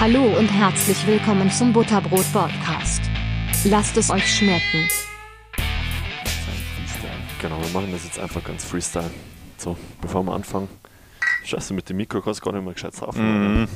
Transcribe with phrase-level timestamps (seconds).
[0.00, 3.02] Hallo und herzlich willkommen zum Butterbrot Podcast.
[3.64, 4.88] Lasst es euch schmecken.
[7.42, 9.10] Genau, wir machen das jetzt einfach ganz Freestyle.
[9.56, 10.68] So, bevor wir anfangen.
[11.42, 13.62] Scheiße, mit dem Mikro kannst du gar nicht mehr gescheit saufen.
[13.62, 13.68] Mhm.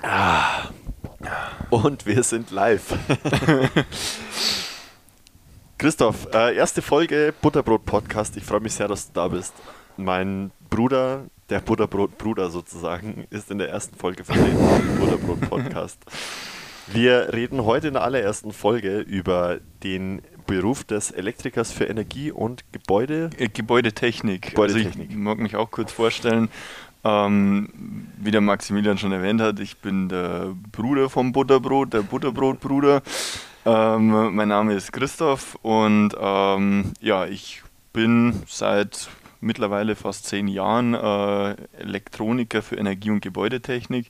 [0.00, 0.70] Ah.
[1.68, 2.96] Und wir sind live.
[5.76, 8.34] Christoph, äh, erste Folge Butterbrot Podcast.
[8.38, 9.52] Ich freue mich sehr, dass du da bist.
[9.98, 15.98] Mein Bruder, der Butterbrot-Bruder sozusagen, ist in der ersten Folge vertreten im Butterbrot Podcast.
[16.88, 22.64] Wir reden heute in der allerersten Folge über den Beruf des Elektrikers für Energie und
[22.72, 23.30] Gebäude.
[23.54, 24.50] Gebäudetechnik.
[24.50, 25.08] Gebäudetechnik.
[25.08, 26.48] Also ich mag mich auch kurz vorstellen.
[27.04, 33.02] Ähm, wie der Maximilian schon erwähnt hat, ich bin der Bruder vom Butterbrot, der Butterbrotbruder.
[33.64, 39.08] Ähm, mein Name ist Christoph und ähm, ja, ich bin seit
[39.42, 44.06] mittlerweile fast zehn Jahren äh, Elektroniker für Energie- und Gebäudetechnik.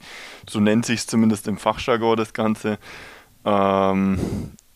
[0.48, 2.78] So nennt sich es zumindest im Fachjargon das Ganze.
[3.44, 4.18] Ähm,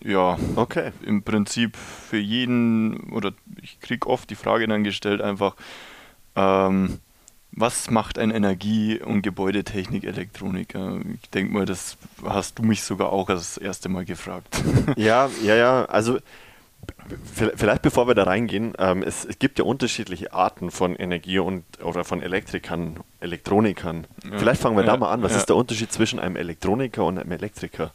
[0.03, 0.93] ja, Okay.
[1.03, 5.57] im Prinzip für jeden, oder ich kriege oft die Frage dann gestellt, einfach,
[6.35, 6.99] ähm,
[7.53, 11.01] was macht ein Energie- und Gebäudetechnik-Elektroniker?
[11.23, 14.63] Ich denke mal, das hast du mich sogar auch das erste Mal gefragt.
[14.97, 15.85] Ja, ja, ja.
[15.87, 16.19] Also
[17.57, 21.65] vielleicht bevor wir da reingehen, ähm, es, es gibt ja unterschiedliche Arten von Energie und
[21.83, 24.07] oder von Elektrikern, Elektronikern.
[24.25, 24.39] Ja.
[24.39, 25.23] Vielleicht fangen wir da Ja, mal an.
[25.23, 25.39] Was ja.
[25.39, 27.93] ist der Unterschied zwischen einem Elektroniker und einem Elektriker?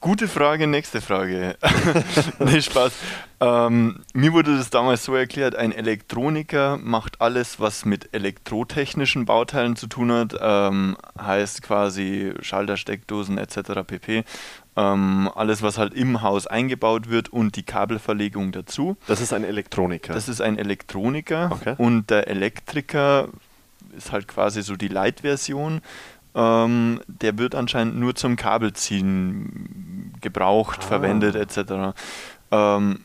[0.00, 1.56] Gute Frage, nächste Frage.
[2.38, 2.92] nee, Spaß.
[3.40, 9.74] Ähm, mir wurde das damals so erklärt, ein Elektroniker macht alles, was mit elektrotechnischen Bauteilen
[9.74, 13.82] zu tun hat, ähm, heißt quasi Schalter, Steckdosen etc.
[13.84, 14.22] pp.
[14.80, 18.96] Ähm, alles, was halt im Haus eingebaut wird und die Kabelverlegung dazu.
[19.08, 20.14] Das ist ein Elektroniker.
[20.14, 21.74] Das ist ein Elektroniker Okay.
[21.78, 23.28] und der Elektriker
[23.96, 25.80] ist halt quasi so die Light-Version.
[26.34, 30.86] Ähm, der wird anscheinend nur zum Kabelziehen gebraucht, Ah.
[30.86, 31.96] verwendet etc.
[32.52, 33.00] Ähm,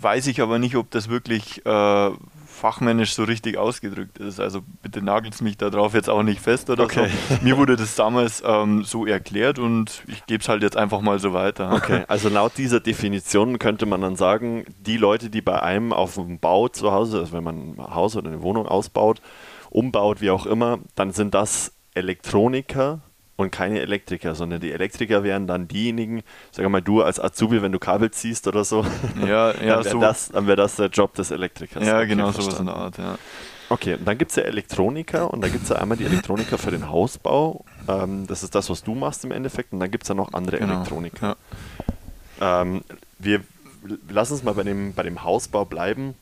[0.00, 2.10] weiß ich aber nicht, ob das wirklich äh,
[2.56, 4.40] fachmännisch so richtig ausgedrückt ist.
[4.40, 7.08] Also bitte nagelt mich da drauf jetzt auch nicht fest oder Okay.
[7.28, 7.36] so.
[7.42, 11.18] Mir wurde das damals ähm, so erklärt und ich gebe es halt jetzt einfach mal
[11.18, 11.72] so weiter.
[11.72, 16.14] Okay, also laut dieser Definition könnte man dann sagen, die Leute, die bei einem auf
[16.14, 19.20] dem Bau zu Hause, also wenn man ein Haus oder eine Wohnung ausbaut,
[19.70, 23.00] umbaut, wie auch immer, dann sind das Elektroniker
[23.36, 27.72] und keine Elektriker, sondern die Elektriker wären dann diejenigen, sag mal du als Azubi, wenn
[27.72, 28.84] du Kabel ziehst oder so,
[29.26, 30.00] Ja, ja, dann wäre so.
[30.00, 31.86] das, dann wär das der Job des Elektrikers.
[31.86, 32.72] Ja, Okay, genau sowas in verstanden.
[32.72, 33.18] der Art, ja.
[33.68, 36.56] Okay, und dann gibt es ja Elektroniker und da gibt es ja einmal die Elektroniker
[36.56, 37.64] für den Hausbau.
[37.88, 39.72] Ähm, das ist das, was du machst im Endeffekt.
[39.72, 40.74] Und dann gibt es ja noch andere Genau.
[40.74, 41.36] Elektroniker.
[42.40, 42.62] Ja.
[42.62, 42.82] Ähm,
[43.18, 43.40] wir
[44.08, 46.14] lass uns mal bei dem, bei dem Hausbau bleiben.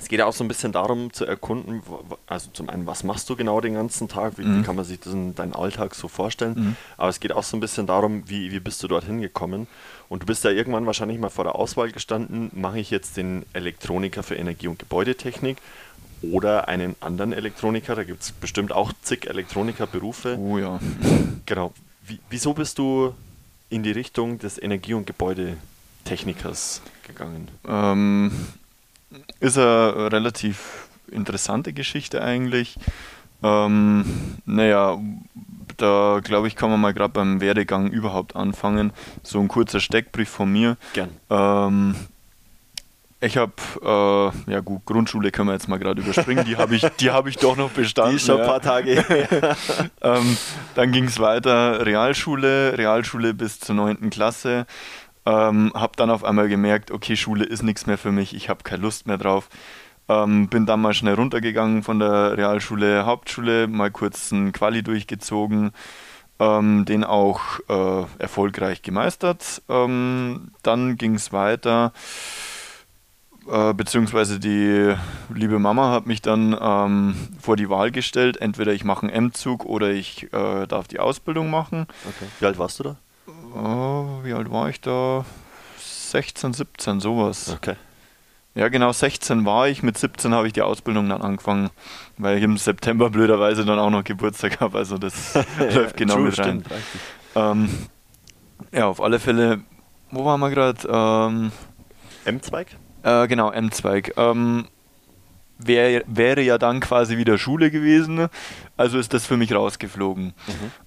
[0.00, 1.82] Es geht ja auch so ein bisschen darum zu erkunden,
[2.28, 4.62] also zum einen, was machst du genau den ganzen Tag, wie, wie Mhm.
[4.62, 6.76] kann man sich diesen, deinen Alltag so vorstellen, Mhm.
[6.96, 9.66] aber es geht auch so ein bisschen darum, wie, wie bist du dorthin gekommen
[10.08, 13.44] und du bist ja irgendwann wahrscheinlich mal vor der Auswahl gestanden, mache ich jetzt den
[13.52, 15.58] Elektroniker für Energie- und Gebäudetechnik
[16.22, 20.38] oder einen anderen Elektroniker, da gibt es bestimmt auch zig Elektronikerberufe.
[20.38, 20.78] Oh ja.
[21.44, 21.72] Genau.
[22.06, 23.14] Wie, wieso bist du
[23.68, 27.48] in die Richtung des Energie- und Gebäudetechnikers gegangen?
[27.66, 28.30] Ähm,
[29.40, 32.76] ist eine relativ interessante Geschichte eigentlich.
[33.42, 34.04] Ähm,
[34.44, 34.98] naja,
[35.76, 38.92] da glaube ich, kann man mal gerade beim Werdegang überhaupt anfangen.
[39.22, 40.76] So ein kurzer Steckbrief von mir.
[40.92, 41.10] Gern.
[41.30, 41.94] Ähm,
[43.20, 46.82] ich habe, äh, ja gut, Grundschule können wir jetzt mal gerade überspringen, die habe ich,
[47.00, 48.12] die hab ich doch noch bestanden.
[48.12, 49.04] Die ist schon ein paar Tage.
[50.02, 50.36] ähm,
[50.76, 54.10] dann ging es weiter, Realschule, Realschule bis zur 9.
[54.10, 54.66] Klasse.
[55.28, 58.62] Ähm, habe dann auf einmal gemerkt, okay, Schule ist nichts mehr für mich, ich habe
[58.64, 59.50] keine Lust mehr drauf.
[60.08, 65.72] Ähm, bin dann mal schnell runtergegangen von der Realschule, Hauptschule, mal kurz einen Quali durchgezogen,
[66.38, 69.60] ähm, den auch äh, erfolgreich gemeistert.
[69.68, 71.92] Ähm, dann ging es weiter,
[73.50, 74.94] äh, beziehungsweise die
[75.34, 79.66] liebe Mama hat mich dann ähm, vor die Wahl gestellt, entweder ich mache einen M-Zug
[79.66, 81.86] oder ich äh, darf die Ausbildung machen.
[82.08, 82.30] Okay.
[82.40, 82.96] Wie alt warst du da?
[83.54, 85.24] Oh, wie alt war ich da?
[85.78, 87.50] 16, 17, sowas.
[87.54, 87.74] Okay.
[88.54, 89.82] Ja, genau, 16 war ich.
[89.82, 91.70] Mit 17 habe ich die Ausbildung dann angefangen,
[92.16, 94.78] weil ich im September blöderweise dann auch noch Geburtstag habe.
[94.78, 96.64] Also das läuft genau True, mit rein.
[97.36, 97.68] Ähm,
[98.72, 99.60] ja, auf alle Fälle,
[100.10, 100.88] wo waren wir gerade?
[100.90, 101.52] Ähm,
[102.24, 102.68] M-Zweig?
[103.04, 104.14] äh, genau, M-Zweig.
[104.16, 104.66] Ähm,
[105.58, 108.28] wär, wäre ja dann quasi wieder Schule gewesen.
[108.76, 110.32] Also ist das für mich rausgeflogen.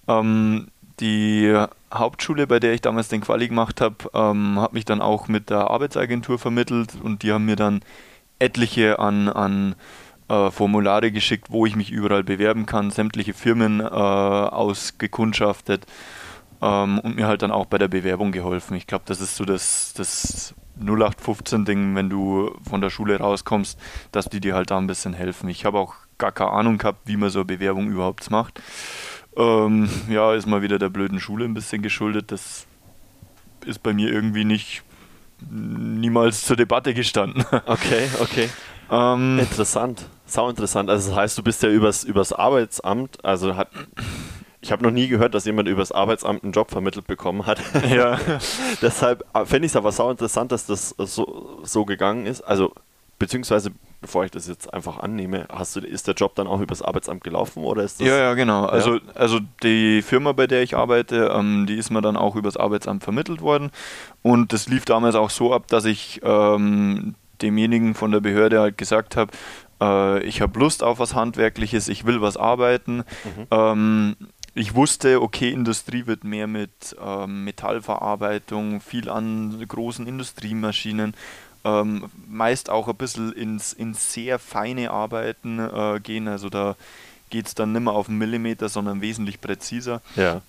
[0.07, 0.67] Ähm,
[0.99, 5.27] die Hauptschule, bei der ich damals den Quali gemacht habe, ähm, hat mich dann auch
[5.27, 7.81] mit der Arbeitsagentur vermittelt und die haben mir dann
[8.39, 9.75] etliche an, an
[10.29, 15.85] äh, Formulare geschickt, wo ich mich überall bewerben kann, sämtliche Firmen äh, ausgekundschaftet
[16.61, 18.75] ähm, und mir halt dann auch bei der Bewerbung geholfen.
[18.75, 23.79] Ich glaube, das ist so das, das 0815-Ding, wenn du von der Schule rauskommst,
[24.11, 25.49] dass die dir halt da ein bisschen helfen.
[25.49, 28.61] Ich habe auch gar keine Ahnung gehabt, wie man so eine Bewerbung überhaupt macht.
[29.37, 32.31] Ähm, ja, ist mal wieder der blöden Schule ein bisschen geschuldet.
[32.31, 32.65] Das
[33.65, 34.83] ist bei mir irgendwie nicht
[35.49, 37.45] niemals zur Debatte gestanden.
[37.65, 38.49] Okay, okay.
[38.89, 40.89] Ähm, interessant, sau interessant.
[40.89, 43.69] Also das heißt, du bist ja übers, übers Arbeitsamt, also hat,
[44.59, 47.59] ich habe noch nie gehört, dass jemand übers Arbeitsamt einen Job vermittelt bekommen hat.
[47.89, 48.19] Ja.
[48.81, 52.41] Deshalb äh, fände ich es aber sau interessant, dass das so, so gegangen ist.
[52.41, 52.73] Also,
[53.21, 53.69] beziehungsweise,
[54.01, 57.23] bevor ich das jetzt einfach annehme, hast du, ist der Job dann auch übers Arbeitsamt
[57.23, 58.07] gelaufen oder ist das?
[58.07, 58.65] Ja, ja, genau.
[58.65, 62.57] Also, also die Firma, bei der ich arbeite, ähm, die ist mir dann auch übers
[62.57, 63.69] Arbeitsamt vermittelt worden.
[64.23, 67.13] Und das lief damals auch so ab, dass ich ähm,
[67.43, 69.31] demjenigen von der Behörde halt gesagt habe,
[69.79, 73.03] äh, ich habe Lust auf was Handwerkliches, ich will was arbeiten.
[73.23, 73.47] Mhm.
[73.51, 74.15] Ähm,
[74.55, 81.13] ich wusste, okay, Industrie wird mehr mit ähm, Metallverarbeitung, viel an großen Industriemaschinen,
[81.63, 86.27] ähm, meist auch ein bisschen ins, ins sehr feine Arbeiten äh, gehen.
[86.27, 86.75] Also da
[87.29, 90.01] geht es dann nicht mehr auf einen Millimeter, sondern wesentlich präziser.
[90.15, 90.41] Ja.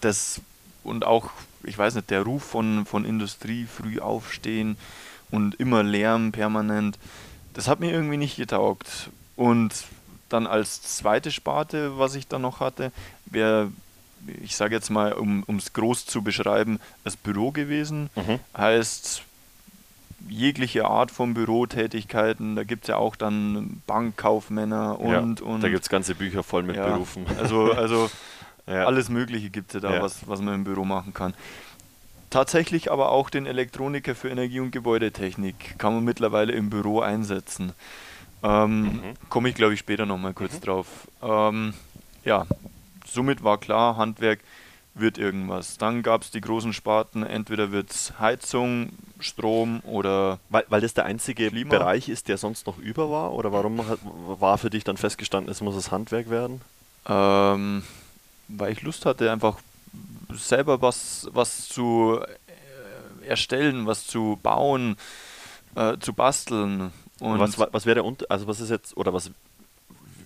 [0.00, 0.40] Das
[0.84, 1.30] und auch,
[1.64, 4.76] ich weiß nicht, der Ruf von, von Industrie, früh aufstehen
[5.30, 6.98] und immer Lärm permanent,
[7.54, 9.10] das hat mir irgendwie nicht getaugt.
[9.36, 9.72] Und
[10.28, 12.92] dann als zweite Sparte, was ich dann noch hatte,
[13.26, 13.70] wäre,
[14.42, 18.10] ich sage jetzt mal, um es groß zu beschreiben, das Büro gewesen.
[18.16, 18.40] Mhm.
[18.56, 19.22] Heißt,
[20.28, 25.40] jegliche Art von Bürotätigkeiten, da gibt es ja auch dann Bankkaufmänner und.
[25.40, 27.26] Ja, und da gibt es ganze Bücher voll mit ja, Berufen.
[27.38, 28.10] Also, also
[28.66, 28.84] ja.
[28.84, 31.34] alles Mögliche gibt es ja da, was, was man im Büro machen kann.
[32.30, 37.72] Tatsächlich aber auch den Elektroniker für Energie- und Gebäudetechnik kann man mittlerweile im Büro einsetzen.
[38.42, 39.00] Ähm, mhm.
[39.30, 40.60] Komme ich, glaube ich, später nochmal kurz mhm.
[40.60, 40.86] drauf.
[41.22, 41.74] Ähm,
[42.24, 42.46] ja,
[43.06, 44.40] somit war klar, Handwerk
[45.00, 45.78] wird irgendwas.
[45.78, 48.90] Dann gab es die großen Sparten, entweder wird es Heizung,
[49.20, 50.38] Strom oder.
[50.48, 51.70] Weil, weil das der einzige Klima.
[51.70, 53.32] Bereich ist, der sonst noch über war?
[53.32, 53.80] Oder warum
[54.40, 56.60] war für dich dann festgestanden, es muss das Handwerk werden?
[57.06, 57.82] Ähm,
[58.48, 59.58] weil ich Lust hatte, einfach
[60.32, 62.20] selber was, was zu
[63.22, 64.96] äh, erstellen, was zu bauen,
[65.74, 66.92] äh, zu basteln.
[67.20, 69.30] Und was, was wäre der Unter also was ist jetzt, oder was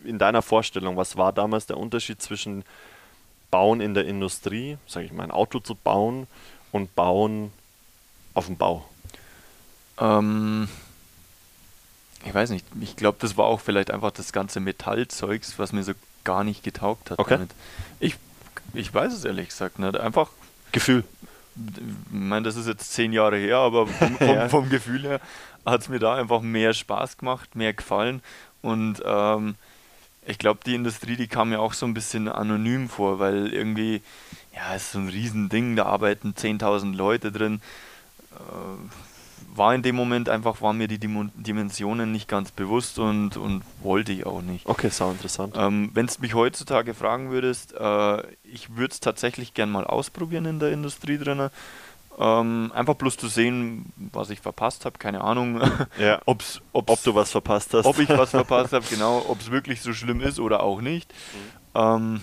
[0.04, 2.64] in deiner Vorstellung, was war damals der Unterschied zwischen
[3.52, 6.26] Bauen in der Industrie, sage ich mal, ein Auto zu bauen
[6.72, 7.52] und Bauen
[8.34, 8.84] auf dem Bau?
[10.00, 10.68] Ähm,
[12.24, 15.84] ich weiß nicht, ich glaube, das war auch vielleicht einfach das ganze Metallzeugs, was mir
[15.84, 15.92] so
[16.24, 17.18] gar nicht getaugt hat.
[17.18, 17.34] Okay.
[17.34, 17.50] Damit.
[18.00, 18.16] Ich,
[18.72, 19.96] ich weiß es ehrlich gesagt nicht.
[19.96, 20.30] Einfach
[20.72, 21.04] Gefühl.
[21.54, 24.48] Ich meine, das ist jetzt zehn Jahre her, aber vom, vom, ja.
[24.48, 25.20] vom Gefühl her
[25.66, 28.22] hat es mir da einfach mehr Spaß gemacht, mehr gefallen.
[28.62, 29.56] Und ähm,
[30.26, 34.02] ich glaube, die Industrie, die kam mir auch so ein bisschen anonym vor, weil irgendwie,
[34.54, 37.60] ja, es ist so ein Riesending, da arbeiten 10.000 Leute drin.
[38.32, 43.62] Äh, war in dem Moment einfach, waren mir die Dimensionen nicht ganz bewusst und, und
[43.82, 44.64] wollte ich auch nicht.
[44.66, 45.54] Okay, sau interessant.
[45.58, 50.46] Ähm, Wenn du mich heutzutage fragen würdest, äh, ich würde es tatsächlich gern mal ausprobieren
[50.46, 51.50] in der Industrie drin.
[52.18, 55.60] Ähm, einfach bloß zu sehen, was ich verpasst habe, keine Ahnung.
[55.98, 56.20] Ja.
[56.26, 57.86] ob's, ob's, ob du was verpasst hast.
[57.86, 61.12] Ob ich was verpasst habe, genau, ob es wirklich so schlimm ist oder auch nicht.
[61.12, 61.80] Mhm.
[61.80, 62.20] Ähm,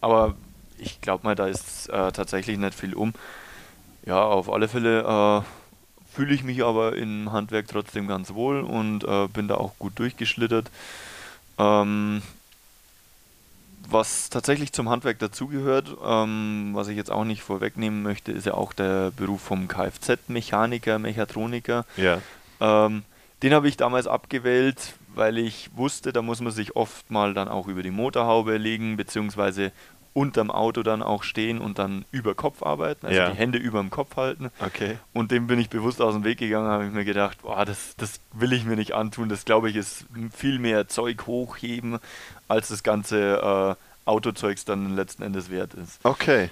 [0.00, 0.34] aber
[0.78, 3.14] ich glaube mal, da ist äh, tatsächlich nicht viel um.
[4.04, 9.04] Ja, auf alle Fälle äh, fühle ich mich aber im Handwerk trotzdem ganz wohl und
[9.04, 10.70] äh, bin da auch gut durchgeschlittert.
[11.58, 12.22] Ähm,
[13.88, 18.54] was tatsächlich zum Handwerk dazugehört, ähm, was ich jetzt auch nicht vorwegnehmen möchte, ist ja
[18.54, 21.84] auch der Beruf vom Kfz-Mechaniker, Mechatroniker.
[21.96, 22.18] Ja.
[22.60, 23.02] Ähm,
[23.42, 27.48] den habe ich damals abgewählt, weil ich wusste, da muss man sich oft mal dann
[27.48, 29.72] auch über die Motorhaube legen, beziehungsweise
[30.14, 33.30] unterm Auto dann auch stehen und dann über Kopf arbeiten, also ja.
[33.30, 34.50] die Hände über dem Kopf halten.
[34.60, 34.98] Okay.
[35.12, 37.94] Und dem bin ich bewusst aus dem Weg gegangen, habe ich mir gedacht, boah, das,
[37.96, 39.28] das will ich mir nicht antun.
[39.28, 41.98] Das glaube ich ist viel mehr Zeug hochheben,
[42.48, 46.00] als das ganze äh, Autozeugs dann letzten Endes wert ist.
[46.02, 46.50] Okay.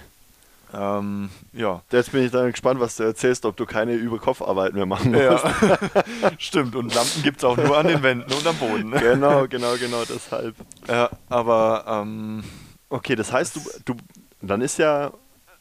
[0.73, 1.81] Ähm, ja.
[1.91, 5.43] Jetzt bin ich dann gespannt, was du erzählst, ob du keine Überkopfarbeit mehr machen musst.
[5.43, 6.31] Ja.
[6.37, 8.91] Stimmt, und Lampen gibt es auch nur an den Wänden und am Boden.
[8.91, 10.55] Genau, genau, genau, deshalb.
[10.87, 12.43] Ja, aber ähm,
[12.91, 13.95] Okay, das heißt, du, du,
[14.41, 15.13] dann ist ja,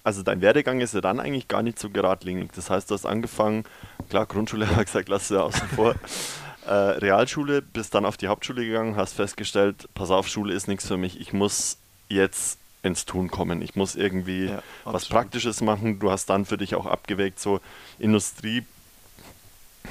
[0.03, 2.51] also dein Werdegang ist ja dann eigentlich gar nicht so geradlinig.
[2.57, 3.65] Das heißt, du hast angefangen,
[4.09, 5.95] klar, Grundschule habe ich gesagt, lass du ja außen vor.
[6.67, 10.89] äh, Realschule, bist dann auf die Hauptschule gegangen, hast festgestellt, pass auf, Schule ist nichts
[10.89, 11.21] für mich.
[11.21, 13.63] Ich muss jetzt ins Tun kommen.
[13.63, 16.01] Ich muss irgendwie ja, was Praktisches machen.
[16.01, 17.61] Du hast dann für dich auch abgewägt, so
[18.01, 18.65] Industrie,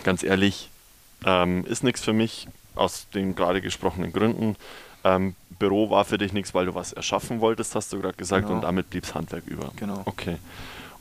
[0.03, 0.69] ganz ehrlich,
[1.25, 2.49] ähm, ist nichts für mich.
[2.75, 4.55] aus den gerade gesprochenen Gründen.
[5.03, 8.45] Ähm, Büro war für dich nichts, weil du was erschaffen wolltest, hast du gerade gesagt,
[8.47, 8.55] Genau.
[8.57, 9.71] und damit blieb es Handwerk über.
[9.75, 10.01] Genau.
[10.05, 10.37] Okay.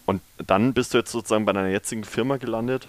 [0.06, 2.88] Und dann bist du jetzt sozusagen bei deiner jetzigen Firma gelandet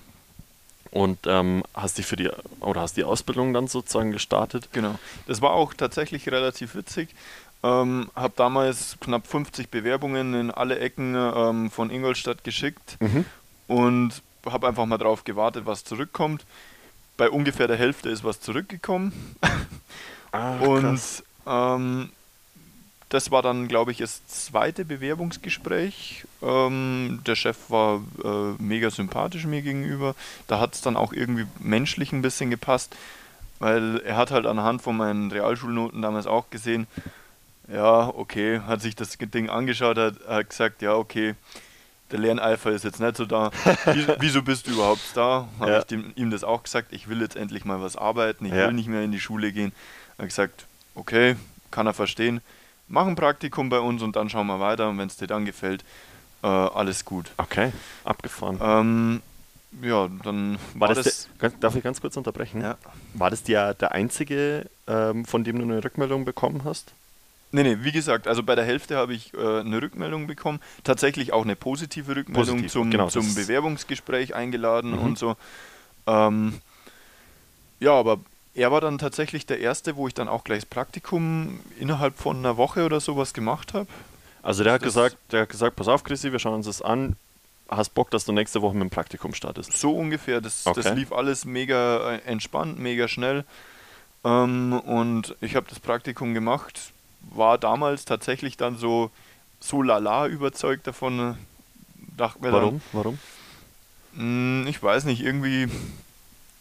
[0.91, 2.29] und ähm, hast die für die
[2.61, 4.69] oder hast die Ausbildung dann sozusagen gestartet.
[4.71, 4.95] Genau.
[5.27, 7.09] Das war auch tatsächlich relativ witzig.
[7.61, 12.97] Ähm, habe damals knapp 50 Bewerbungen in alle Ecken ähm, von Ingolstadt geschickt
[13.67, 16.45] und habe einfach mal drauf gewartet, was zurückkommt.
[17.17, 19.11] Bei ungefähr der Hälfte ist was zurückgekommen.
[20.31, 21.01] Ah, und
[21.47, 22.09] ähm,
[23.09, 26.25] das war dann, glaube ich, das zweite Bewerbungsgespräch.
[26.43, 30.15] Ähm, der Chef war äh, mega sympathisch mir gegenüber.
[30.47, 32.95] Da hat es dann auch irgendwie menschlich ein bisschen gepasst,
[33.57, 36.85] weil er hat halt anhand von meinen Realschulnoten damals auch gesehen,
[37.67, 41.35] ja, okay, hat sich das Ding angeschaut, hat, hat gesagt, ja, okay,
[42.11, 43.51] der Lerneifer ist jetzt nicht so da.
[43.85, 45.47] Wie- Wieso bist du überhaupt da?
[45.59, 45.77] Habe Ja.
[45.79, 48.67] ich dem, ihm das auch gesagt, ich will jetzt endlich mal was arbeiten, ich Ja.
[48.67, 49.71] will nicht mehr in die Schule gehen.
[50.19, 51.37] Er hat gesagt, okay,
[51.71, 52.41] kann er verstehen.
[52.89, 54.89] Mach ein Praktikum bei uns und dann schauen wir weiter.
[54.89, 55.83] Und wenn es dir dann gefällt,
[56.43, 57.31] äh, alles gut.
[57.37, 57.71] Okay,
[58.03, 58.59] abgefahren.
[58.61, 59.21] Ähm,
[59.81, 61.29] ja, dann war war, das, das.
[61.41, 62.61] der, darf ich ganz kurz unterbrechen?
[62.61, 62.77] ja.
[63.13, 66.93] War das der, der einzige, ähm, von dem du eine Rückmeldung bekommen hast?
[67.51, 70.59] Nee, nee, wie gesagt, also bei der Hälfte habe ich äh, eine Rückmeldung bekommen.
[70.83, 74.99] Tatsächlich auch eine positive Rückmeldung Positiv, zum, genau, zum Bewerbungsgespräch eingeladen Mhm.
[74.99, 75.35] und so.
[76.07, 76.61] Ähm,
[77.79, 78.19] ja, aber
[78.59, 82.37] er war dann tatsächlich der Erste, wo ich dann auch gleich das Praktikum innerhalb von
[82.37, 83.87] einer Woche oder sowas gemacht habe.
[84.43, 86.81] Also der hat Das- gesagt, der hat gesagt, pass auf, Chrissy, wir schauen uns das
[86.81, 87.15] an.
[87.69, 89.73] Hast Bock, dass du nächste Woche mit dem Praktikum startest?
[89.73, 90.41] So ungefähr.
[90.41, 90.81] Das, Okay.
[90.81, 93.43] das lief alles mega äh, entspannt, mega schnell.
[94.23, 96.91] Ähm, und ich habe das Praktikum gemacht,
[97.31, 99.11] war damals tatsächlich dann so,
[99.59, 101.19] so lala überzeugt davon.
[101.19, 101.33] äh,
[102.17, 102.81] Dachte mir Warum?
[102.91, 103.19] Warum?
[104.15, 105.69] dann, mh, ich weiß nicht, irgendwie,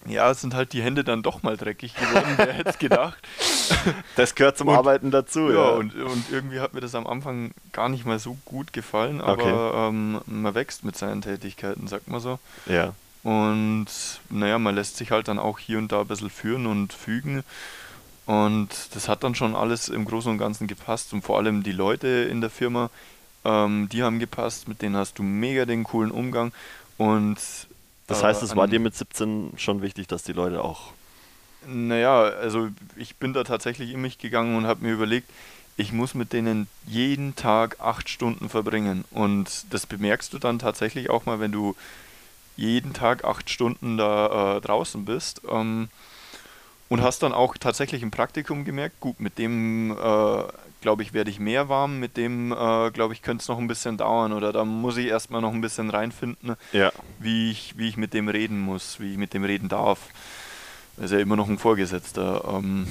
[0.09, 3.19] ja, sind halt die Hände dann doch mal dreckig geworden, wer hätte es gedacht.
[4.17, 7.53] Das gehört zum Und- Arbeiten dazu, Ja, und, und irgendwie hat mir das am Anfang
[7.73, 12.21] gar nicht mal so gut gefallen, aber ähm, man wächst mit seinen Tätigkeiten, sagt man
[12.21, 12.39] so.
[12.67, 12.95] ja.
[13.25, 13.87] Und
[14.31, 17.43] naja, man lässt sich halt dann auch hier und da ein bisschen führen und fügen.
[18.27, 21.13] Und das hat dann schon alles im Großen und Ganzen gepasst.
[21.13, 22.91] Und vor allem die Leute in der Firma,
[23.45, 26.53] ähm, die haben gepasst, mit denen hast du mega den coolen Umgang.
[26.97, 27.39] Und
[28.09, 30.93] Das äh, heißt, es war dir mit 17 schon wichtig, dass die Leute auch.
[31.67, 35.31] Naja, also ich bin da tatsächlich in mich gegangen und habe mir überlegt,
[35.77, 39.05] ich muss mit denen jeden Tag acht Stunden verbringen.
[39.13, 41.77] Und das bemerkst du dann tatsächlich auch mal, wenn du
[42.57, 45.43] jeden Tag acht Stunden da äh, draußen bist.
[45.49, 45.89] Ähm,
[46.89, 50.43] und hast dann auch tatsächlich im Praktikum gemerkt, gut, mit dem, äh,
[50.81, 53.67] glaube ich, werde ich mehr warm, mit dem, äh, glaube ich, könnte es noch ein
[53.69, 56.93] bisschen dauern oder da muss ich erstmal noch ein bisschen reinfinden Ja.
[57.19, 59.99] wie ich, wie ich mit dem reden muss, wie ich mit dem reden darf.
[60.97, 62.45] Er ist ja immer noch ein Vorgesetzter.
[62.49, 62.87] Ähm,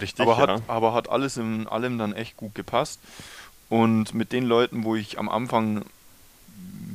[0.00, 0.54] Richtig, aber, ja.
[0.54, 3.00] hat, aber hat alles in allem dann echt gut gepasst.
[3.68, 5.84] Und mit den Leuten, wo ich am Anfang,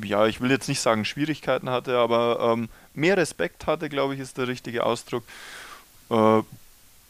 [0.03, 4.19] ja, ich will jetzt nicht sagen Schwierigkeiten hatte, aber ähm, mehr Respekt hatte, glaube ich,
[4.19, 5.23] ist der richtige Ausdruck,
[6.09, 6.41] äh,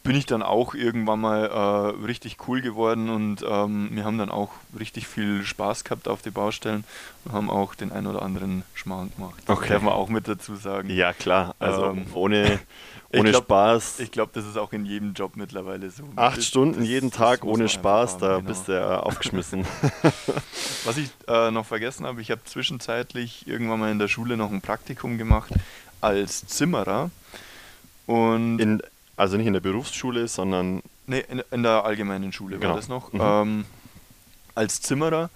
[0.04, 4.30] bin ich dann auch irgendwann mal äh, richtig cool geworden und ähm, wir haben dann
[4.30, 6.84] auch richtig viel Spaß gehabt auf die Baustellen
[7.24, 9.36] und haben auch den ein oder anderen Schmarrn gemacht.
[9.46, 9.70] Das Okay.
[9.70, 10.90] darf man auch mit dazu sagen.
[10.90, 11.56] Ja, klar.
[11.58, 12.60] Also Ähm, ohne,
[13.12, 14.02] ich ohne glaub- Spaß.
[14.02, 16.04] Ich glaube, das ist auch in jedem Job mittlerweile so.
[16.18, 18.50] Acht Das- Stunden das- jeden das Tag ohne Spaß, einfach da haben, genau.
[18.58, 19.66] bist du ja aufgeschmissen.
[20.84, 24.52] Was ich äh, noch vergessen habe, ich habe zwischenzeitlich irgendwann mal in der Schule noch
[24.52, 25.54] ein Praktikum gemacht
[26.02, 27.10] als Zimmerer.
[28.06, 28.82] Und In,
[29.16, 32.70] also nicht in der Berufsschule, sondern nee, in, in der allgemeinen Schule Genau.
[32.70, 33.14] war das noch.
[33.14, 33.20] Mhm.
[33.22, 33.66] Ähm,
[34.56, 35.30] als Zimmerer.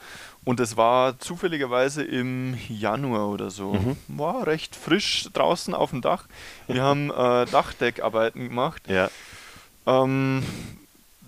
[0.46, 3.74] Und es war zufälligerweise im Januar oder so.
[3.74, 3.98] Mhm.
[4.07, 6.25] War recht frisch draußen auf dem Dach.
[6.67, 8.81] Wir haben äh, Dachdeckarbeiten gemacht.
[8.88, 9.10] ja,
[9.86, 10.43] Ähm,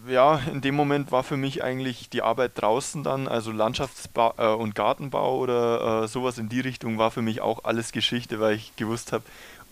[0.07, 4.47] ja, in dem Moment war für mich eigentlich die Arbeit draußen dann, also Landschaftsbau äh,
[4.55, 8.55] und Gartenbau oder äh, sowas in die Richtung, war für mich auch alles Geschichte, weil
[8.55, 9.23] ich gewusst habe,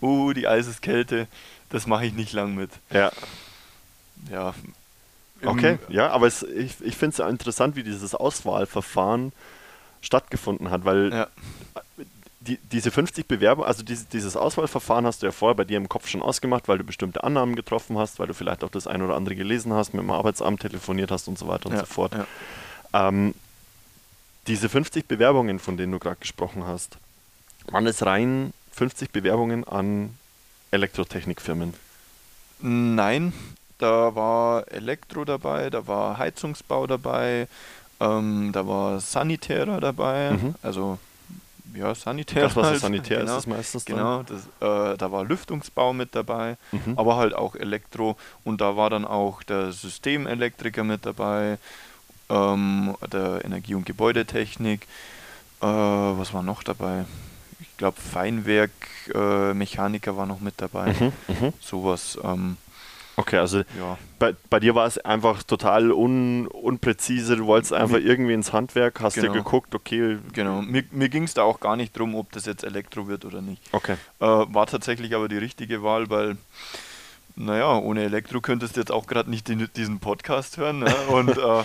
[0.02, 1.26] oh, die Eiseskälte,
[1.70, 2.70] das mache ich nicht lang mit.
[2.90, 3.10] ja.
[4.30, 4.52] Ja.
[5.44, 9.32] Okay, ja, aber es, ich, ich finde es interessant, wie dieses Auswahlverfahren
[10.00, 11.28] stattgefunden hat, weil Ja,
[12.48, 15.88] die, diese 50 Bewerbungen, also dieses, dieses Auswahlverfahren hast du ja vorher bei dir im
[15.88, 19.02] Kopf schon ausgemacht, weil du bestimmte Annahmen getroffen hast, weil du vielleicht auch das ein
[19.02, 21.86] oder andere gelesen hast, mit dem Arbeitsamt telefoniert hast und so weiter und ja, so
[21.86, 22.12] fort.
[22.14, 23.08] Ja.
[23.08, 23.34] Ähm,
[24.46, 26.96] diese 50 Bewerbungen, von denen du gerade gesprochen hast,
[27.70, 30.17] waren es rein 50 Bewerbungen an
[30.70, 31.74] Elektrotechnikfirmen?
[32.60, 33.32] Nein,
[33.78, 37.46] da war Elektro dabei, da war Heizungsbau dabei,
[38.00, 40.54] ähm, da war Sanitärer dabei, Mhm.
[40.62, 40.98] also
[41.74, 42.44] ja, Sanitär.
[42.44, 42.80] Gaswasser halt.
[42.80, 43.32] Sanitär genau.
[43.34, 43.84] ist es meistens.
[43.84, 46.94] Genau, das, äh, da war Lüftungsbau mit dabei, Mhm.
[46.96, 51.58] aber halt auch Elektro und da war dann auch der Systemelektriker mit dabei,
[52.30, 54.82] ähm, der Energie- und Gebäudetechnik.
[55.60, 57.04] Äh, was war noch dabei?
[57.78, 58.72] Ich glaube, Feinwerk,
[59.14, 60.86] äh, Mechaniker war noch mit dabei.
[60.98, 61.12] Mhm.
[61.28, 61.52] Mhm.
[61.60, 62.56] Sowas, ähm,
[63.14, 63.96] Okay, also ja.
[64.18, 67.36] bei, bei dir war es einfach total un, unpräzise.
[67.36, 69.34] Du wolltest einfach irgendwie ins Handwerk, hast dir Genau.
[69.34, 70.18] geguckt, okay.
[70.32, 70.60] Genau.
[70.62, 73.42] Mir, mir ging es da auch gar nicht drum, ob das jetzt Elektro wird oder
[73.42, 73.62] nicht.
[73.70, 73.94] Okay.
[74.18, 76.36] Äh, war tatsächlich aber die richtige Wahl, weil,
[77.38, 80.80] naja, ohne Elektro könntest du jetzt auch gerade nicht den, diesen Podcast hören.
[80.80, 80.94] Ne?
[81.08, 81.64] Und äh,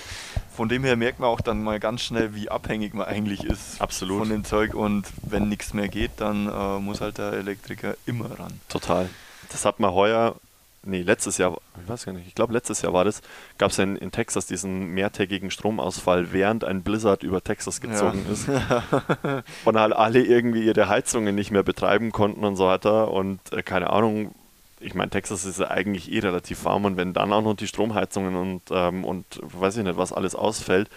[0.56, 3.82] von dem her merkt man auch dann mal ganz schnell, wie abhängig man eigentlich ist
[3.82, 4.20] Absolut.
[4.20, 4.76] von dem Zeug.
[4.76, 8.60] Und wenn nichts mehr geht, dann äh, muss halt der Elektriker immer ran.
[8.70, 9.10] Total.
[9.50, 10.36] Das hat man heuer,
[10.84, 13.22] nee, letztes Jahr, ich weiß gar nicht, ich glaube letztes Jahr war das,
[13.58, 18.26] gab es ja in, in Texas diesen mehrtägigen Stromausfall, während ein Blizzard über Texas gezogen
[18.32, 18.48] ist.
[19.66, 23.12] Und halt alle irgendwie ihre Heizungen nicht mehr betreiben konnten und so weiter.
[23.12, 24.36] Und äh, keine Ahnung,
[24.84, 27.68] ich meine, Texas ist ja eigentlich eh relativ warm und wenn dann auch noch die
[27.68, 30.90] Stromheizungen und, ähm, und weiß ich nicht, was alles ausfällt,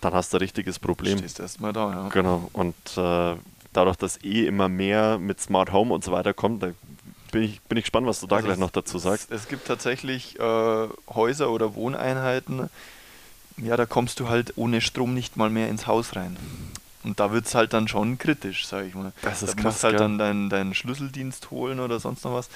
[0.00, 1.18] dann hast du ein richtiges Problem.
[1.18, 2.08] Stehst erstmal da, ja.
[2.10, 2.48] Genau.
[2.52, 3.34] Und äh,
[3.72, 6.70] dadurch, dass eh immer mehr mit Smart Home und so weiter kommt, da
[7.32, 9.30] bin ich, bin ich gespannt, was du da Also gleich es- noch dazu sagst.
[9.30, 12.70] Es, es gibt tatsächlich äh, Häuser oder Wohneinheiten,
[13.56, 16.36] ja, da kommst du halt ohne Strom nicht mal mehr ins Haus rein.
[17.04, 19.12] Und da wird es halt dann schon kritisch, sag ich mal.
[19.22, 20.00] Das ist da krass, musst halt gell?
[20.00, 22.48] dann deinen deinen Schlüsseldienst holen oder sonst noch was.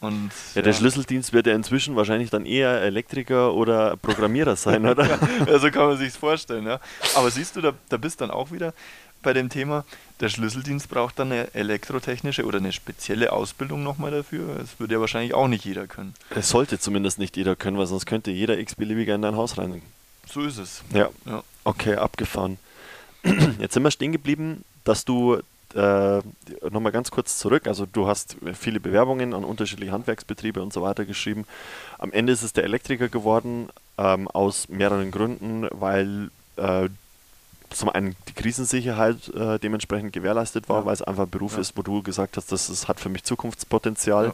[0.00, 5.18] Und Ja, der Schlüsseldienst wird ja inzwischen wahrscheinlich dann eher Elektriker oder Programmierer sein, oder?
[5.46, 6.80] ja, so kann man sich vorstellen, ja.
[7.14, 8.74] Aber siehst du, da, da bist dann auch wieder
[9.22, 9.84] bei dem Thema,
[10.20, 14.54] der Schlüsseldienst braucht dann eine elektrotechnische oder eine spezielle Ausbildung nochmal dafür.
[14.58, 16.14] Das würde ja wahrscheinlich auch nicht jeder können.
[16.30, 19.82] Es sollte zumindest nicht jeder können, weil sonst könnte jeder x-beliebiger in dein Haus rein.
[20.30, 20.82] So ist es.
[20.92, 21.08] Ja.
[21.24, 21.42] Ja.
[21.64, 22.58] Okay, abgefahren.
[23.58, 25.40] Jetzt sind wir stehen geblieben, dass du
[25.76, 26.22] äh,
[26.70, 31.04] nochmal ganz kurz zurück, also du hast viele Bewerbungen an unterschiedliche Handwerksbetriebe und so weiter
[31.04, 31.44] geschrieben.
[31.98, 33.68] Am Ende ist es der Elektriker geworden,
[33.98, 36.88] ähm, aus mehreren Gründen, weil äh,
[37.70, 40.86] zum einen die Krisensicherheit äh, dementsprechend gewährleistet war, Ja.
[40.86, 41.60] weil es einfach ein Beruf Ja.
[41.60, 44.32] ist, wo du gesagt hast, das ist, hat für mich Zukunftspotenzial.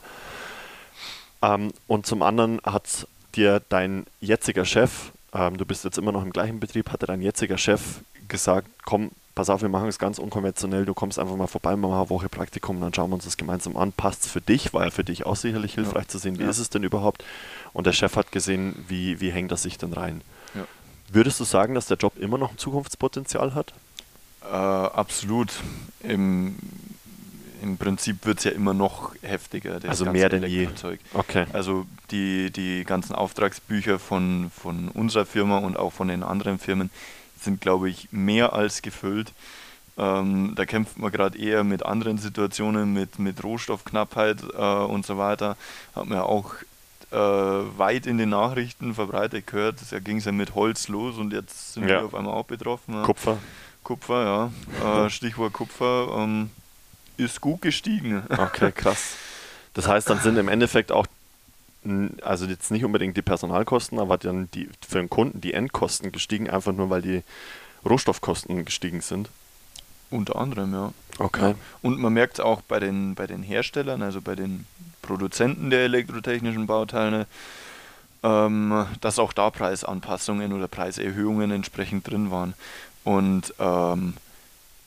[1.42, 6.22] Ähm, und zum anderen hat dir dein jetziger Chef, ähm, du bist jetzt immer noch
[6.22, 10.18] im gleichen Betrieb, hatte dein jetziger Chef gesagt, komm, pass auf, wir machen es ganz
[10.18, 13.36] unkonventionell, du kommst einfach mal vorbei, machen eine Woche Praktikum, dann schauen wir uns das
[13.36, 13.92] gemeinsam an.
[13.92, 14.72] Passt es für dich?
[14.74, 16.50] War ja für dich auch sicherlich hilfreich zu sehen, wie Ja.
[16.50, 17.24] ist es denn überhaupt?
[17.72, 20.20] Und der Chef hat gesehen, wie, wie hängt das sich denn rein?
[20.54, 20.64] Ja.
[21.10, 23.72] Würdest du sagen, dass der Job immer noch ein Zukunftspotenzial hat?
[24.44, 25.50] Äh, absolut.
[26.02, 26.56] Im,
[27.62, 29.78] Im Prinzip wird es ja immer noch heftiger.
[29.86, 30.68] Also mehr denn je.
[31.14, 31.46] Okay.
[31.52, 36.90] Also die, die ganzen Auftragsbücher von, von unserer Firma und auch von den anderen Firmen
[37.42, 39.32] sind, glaube ich, mehr als gefüllt.
[39.98, 45.18] Ähm, da kämpft man gerade eher mit anderen Situationen, mit, mit Rohstoffknappheit äh, und so
[45.18, 45.56] weiter.
[45.94, 46.54] Hat man ja auch
[47.10, 49.76] äh, weit in den Nachrichten verbreitet gehört.
[49.90, 51.88] Da ging es ja mit Holz los und jetzt sind Ja.
[52.00, 52.94] wir auf einmal auch betroffen.
[52.94, 53.02] ja.
[53.02, 53.36] Kupfer.
[53.84, 54.24] Kupfer,
[54.82, 55.04] ja.
[55.06, 56.50] Äh, Stichwort Kupfer ähm,
[57.18, 58.22] ist gut gestiegen.
[58.30, 59.16] Okay, krass.
[59.74, 61.06] Das heißt, dann sind im Endeffekt auch,
[62.22, 66.48] also jetzt nicht unbedingt die Personalkosten, aber dann die, für den Kunden die Endkosten gestiegen,
[66.48, 67.22] einfach nur weil die
[67.84, 69.28] Rohstoffkosten gestiegen sind.
[70.10, 70.92] Unter anderem, ja.
[71.18, 71.54] Okay.
[71.80, 74.66] Und man merkt es auch bei den, bei den Herstellern, also bei den
[75.02, 77.26] Produzenten der elektrotechnischen Bauteile,
[78.22, 82.54] ähm, dass auch da Preisanpassungen oder Preiserhöhungen entsprechend drin waren.
[83.04, 84.14] Und ähm,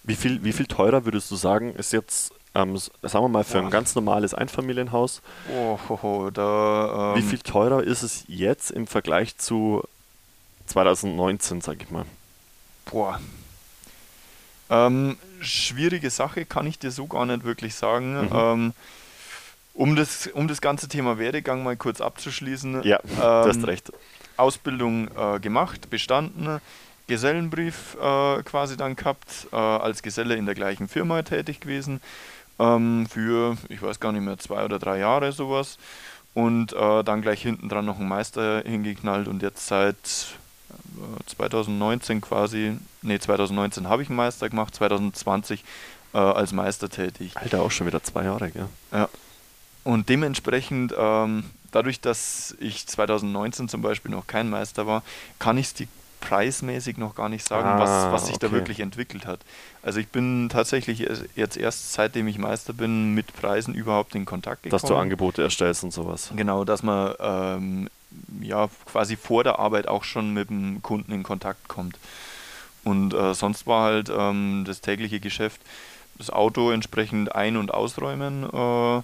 [0.07, 3.59] Wie viel, wie viel teurer würdest du sagen, ist jetzt, ähm, sagen wir mal, für
[3.59, 5.21] ein ganz normales Einfamilienhaus,
[5.53, 9.83] oh, ho, ho, da, ähm, wie viel teurer ist es jetzt im Vergleich zu
[10.67, 12.05] 2019, sag ich mal?
[12.85, 13.19] Boah.
[14.69, 18.21] Ähm, schwierige Sache, kann ich dir so gar nicht wirklich sagen.
[18.21, 18.29] Mhm.
[18.33, 18.73] Ähm,
[19.73, 22.83] um, das, um das ganze Thema Werdegang mal kurz abzuschließen.
[22.83, 23.91] Ja, du hast ähm, recht.
[24.37, 26.59] Ausbildung äh, gemacht, bestanden,
[27.07, 32.01] Gesellenbrief äh, quasi dann gehabt, äh, als Geselle in der gleichen Firma tätig gewesen,
[32.59, 35.77] ähm, für, ich weiß gar nicht mehr, zwei oder drei Jahre sowas.
[36.33, 42.19] Und äh, dann gleich hinten dran noch einen Meister hingeknallt und jetzt seit äh, 2019
[42.19, 45.63] quasi, nee, 2019 habe ich einen Meister gemacht, 2020
[46.13, 47.31] äh, als Meister tätig.
[47.35, 48.67] Alter, auch schon wieder zwei Jahre, gell?
[48.91, 49.07] Ja.
[49.85, 55.03] Und dementsprechend, ähm, dadurch, dass ich 2019 zum Beispiel noch kein Meister war,
[55.39, 55.87] kann ich es dir
[56.19, 58.55] preismäßig noch gar nicht sagen, Ah, was, was sich da okay.
[58.55, 59.39] wirklich entwickelt hat.
[59.83, 64.63] Also ich bin tatsächlich jetzt erst seitdem ich Meister bin mit Preisen überhaupt in Kontakt
[64.63, 64.81] gekommen.
[64.81, 66.31] Dass du Angebote erstellst und sowas.
[66.35, 67.89] Genau, dass man ähm,
[68.41, 71.97] ja quasi vor der Arbeit auch schon mit dem Kunden in Kontakt kommt.
[72.83, 75.59] Und äh, sonst war halt ähm, das tägliche Geschäft
[76.17, 79.01] das Auto entsprechend ein- und ausräumen, äh,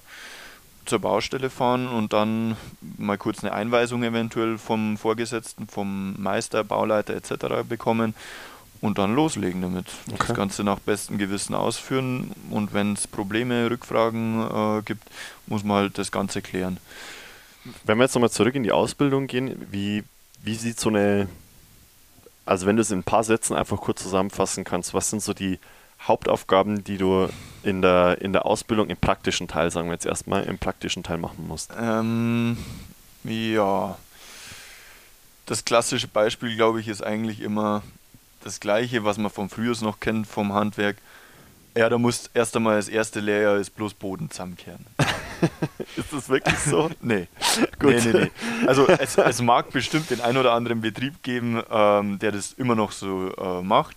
[0.91, 2.57] zur Baustelle fahren und dann
[2.97, 7.65] mal kurz eine Einweisung eventuell vom Vorgesetzten, vom Meister, Bauleiter etc.
[7.67, 8.13] bekommen
[8.81, 9.85] und dann loslegen damit.
[10.11, 10.17] Okay.
[10.27, 15.03] Das Ganze nach bestem Gewissen ausführen und wenn es Probleme, Rückfragen äh, gibt,
[15.47, 16.75] muss man halt das Ganze klären.
[17.85, 20.03] Wenn wir jetzt nochmal zurück in die Ausbildung gehen, wie,
[20.43, 21.29] wie sieht so eine,
[22.45, 25.33] also wenn du es in ein paar Sätzen einfach kurz zusammenfassen kannst, was sind so
[25.33, 25.57] die
[26.01, 27.29] Hauptaufgaben, die du
[27.63, 31.17] in der, in der Ausbildung im praktischen Teil, sagen wir jetzt erstmal, im praktischen Teil
[31.17, 31.71] machen musst?
[31.79, 32.57] Ähm,
[33.23, 33.97] ja,
[35.45, 37.83] das klassische Beispiel, glaube ich, ist eigentlich immer
[38.43, 40.97] das Gleiche, was man vom Frühjahr noch kennt, vom Handwerk.
[41.75, 44.85] Ja, da muss erst einmal das erste Lehrjahr ist bloß Boden zusammenkehren.
[45.95, 46.89] ist das wirklich so?
[47.01, 47.27] nee.
[47.79, 47.95] Gut.
[47.95, 48.67] Nee, nee, nee.
[48.67, 52.75] Also es, es, mag bestimmt den ein oder anderen Betrieb geben, ähm, der das immer
[52.75, 53.95] noch so äh, macht.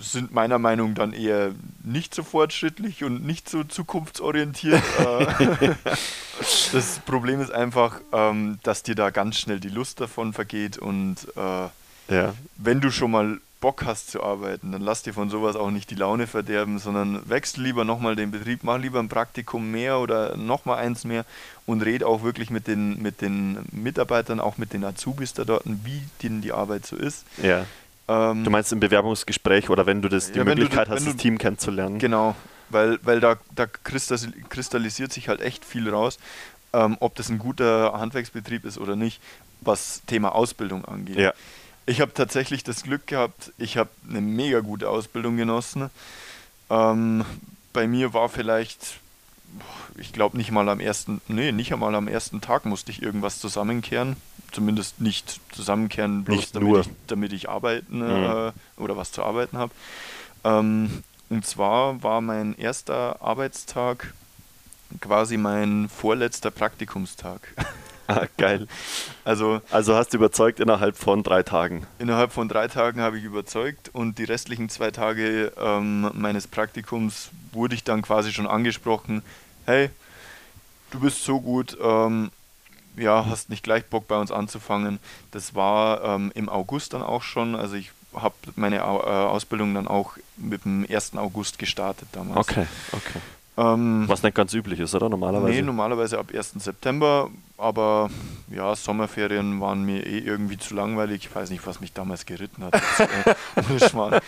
[0.00, 1.52] Sind meiner Meinung nach dann eher
[1.84, 4.82] nicht so fortschrittlich und nicht so zukunftsorientiert.
[5.00, 5.74] Äh,
[6.72, 11.16] das Problem ist einfach, ähm, dass dir da ganz schnell die Lust davon vergeht und
[11.36, 11.68] äh,
[12.14, 12.34] ja.
[12.56, 15.90] wenn du schon mal Bock hast zu arbeiten, dann lass dir von sowas auch nicht
[15.90, 20.36] die Laune verderben, sondern wechsel lieber nochmal den Betrieb, mach lieber ein Praktikum mehr oder
[20.36, 21.26] nochmal eins mehr
[21.66, 25.64] und red auch wirklich mit den, mit den Mitarbeitern, auch mit den Azubis da dort,
[25.66, 27.24] wie denen die Arbeit so ist.
[27.42, 27.66] Ja.
[28.10, 31.16] Ähm, du meinst im Bewerbungsgespräch oder wenn du das, die ja, Möglichkeit du, hast, das
[31.16, 32.00] Team kennenzulernen?
[32.00, 32.34] Genau,
[32.68, 36.18] weil, weil da, da kristallisiert sich halt echt viel raus,
[36.72, 39.20] ähm, ob das ein guter Handwerksbetrieb ist oder nicht,
[39.60, 41.16] was Thema Ausbildung angeht.
[41.18, 41.32] Ja.
[41.86, 45.88] Ich habe tatsächlich das Glück gehabt, ich habe eine mega gute Ausbildung genossen.
[46.68, 47.24] Ähm,
[47.72, 48.98] bei mir war vielleicht,
[49.96, 53.38] ich glaube nicht mal am ersten, nee, nicht einmal am ersten Tag musste ich irgendwas
[53.38, 54.16] zusammenkehren.
[54.52, 58.24] Zumindest nicht zusammenkehren, bloß nicht damit, Ich, damit ich arbeiten mhm.
[58.24, 59.72] äh, oder was zu arbeiten habe.
[60.42, 64.12] Ähm, und zwar war mein erster Arbeitstag
[65.00, 67.54] quasi mein vorletzter Praktikumstag.
[68.10, 68.66] Ah, geil.
[69.24, 71.86] Also, also hast du überzeugt innerhalb von drei Tagen?
[72.00, 77.30] Innerhalb von drei Tagen habe ich überzeugt und die restlichen zwei Tage ähm, meines Praktikums
[77.52, 79.22] wurde ich dann quasi schon angesprochen,
[79.64, 79.90] hey,
[80.90, 82.32] du bist so gut, ähm,
[82.96, 84.98] ja, hast nicht gleich Bock bei uns anzufangen.
[85.30, 89.86] Das war ähm, im August dann auch schon, also ich habe meine äh, Ausbildung dann
[89.86, 91.16] auch mit dem 1.
[91.16, 92.38] August gestartet damals.
[92.38, 93.20] Okay, okay.
[93.60, 95.10] Ähm, Was nicht ganz üblich ist, oder?
[95.10, 95.52] Normalerweise?
[95.52, 96.54] Nee, normalerweise ab 1.
[96.58, 97.28] September.
[97.58, 98.08] Aber
[98.50, 101.26] ja, Sommerferien waren mir eh irgendwie zu langweilig.
[101.26, 102.72] Ich weiß nicht, was mich damals geritten hat.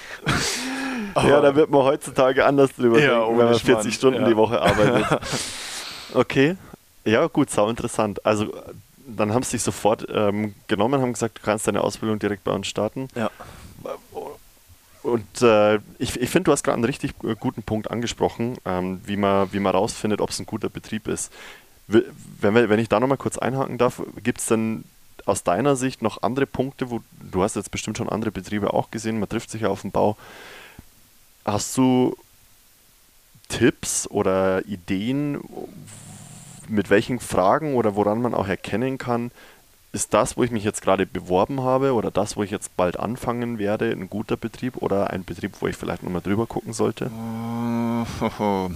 [1.17, 3.93] ja, da wird man heutzutage anders drüber ja, denken, wenn man 40 Schmarrn.
[3.93, 4.29] Stunden ja.
[4.29, 5.21] die Woche arbeitet.
[6.15, 6.57] okay.
[7.07, 8.25] Ja, gut, sau interessant.
[8.27, 8.53] Also
[9.07, 12.53] dann haben sie sich sofort ähm, genommen, haben gesagt, du kannst deine Ausbildung direkt bei
[12.53, 13.09] uns starten.
[13.15, 13.31] Ja.
[15.03, 19.17] Und äh, ich, ich finde, du hast gerade einen richtig guten Punkt angesprochen, ähm, wie
[19.17, 21.33] man, wie man rausfindet, ob es ein guter Betrieb ist.
[21.89, 24.85] Wenn, wir, wenn ich da nochmal kurz einhaken darf, gibt es denn
[25.27, 28.91] aus deiner Sicht noch andere Punkte, wo du hast jetzt bestimmt schon andere Betriebe auch
[28.91, 30.17] gesehen, man trifft sich ja auf dem Bau.
[31.45, 32.17] Hast du
[33.49, 35.41] Tipps oder Ideen,
[36.69, 39.31] mit welchen Fragen oder woran man auch erkennen kann,
[39.93, 42.99] ist das, wo ich mich jetzt gerade beworben habe oder das, wo ich jetzt bald
[42.99, 47.11] anfangen werde, ein guter Betrieb oder ein Betrieb, wo ich vielleicht nochmal drüber gucken sollte?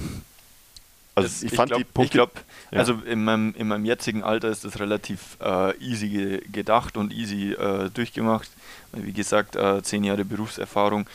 [1.18, 2.32] Also ich, ich fand glaub, die Punkte, Ich glaube,
[2.70, 2.78] ja.
[2.78, 7.10] also in meinem, in meinem jetzigen Alter ist das relativ äh, easy ge gedacht und
[7.10, 8.50] easy äh, durchgemacht.
[8.92, 11.06] Wie gesagt, äh, zehn Jahre Berufserfahrung,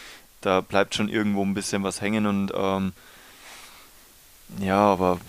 [0.42, 2.94] da bleibt schon irgendwo ein bisschen was hängen und ähm,
[4.60, 5.20] ja, aber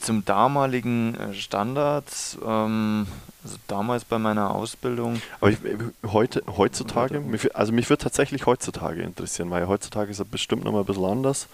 [0.00, 2.06] zum damaligen äh, Standard,
[2.44, 3.06] ähm,
[3.44, 5.20] also damals bei meiner Ausbildung.
[5.40, 5.58] Aber ich,
[6.06, 10.72] heute, heutzutage, mich, also mich würde tatsächlich heutzutage interessieren, weil heutzutage ist es bestimmt noch
[10.72, 11.48] mal ein bisschen anders.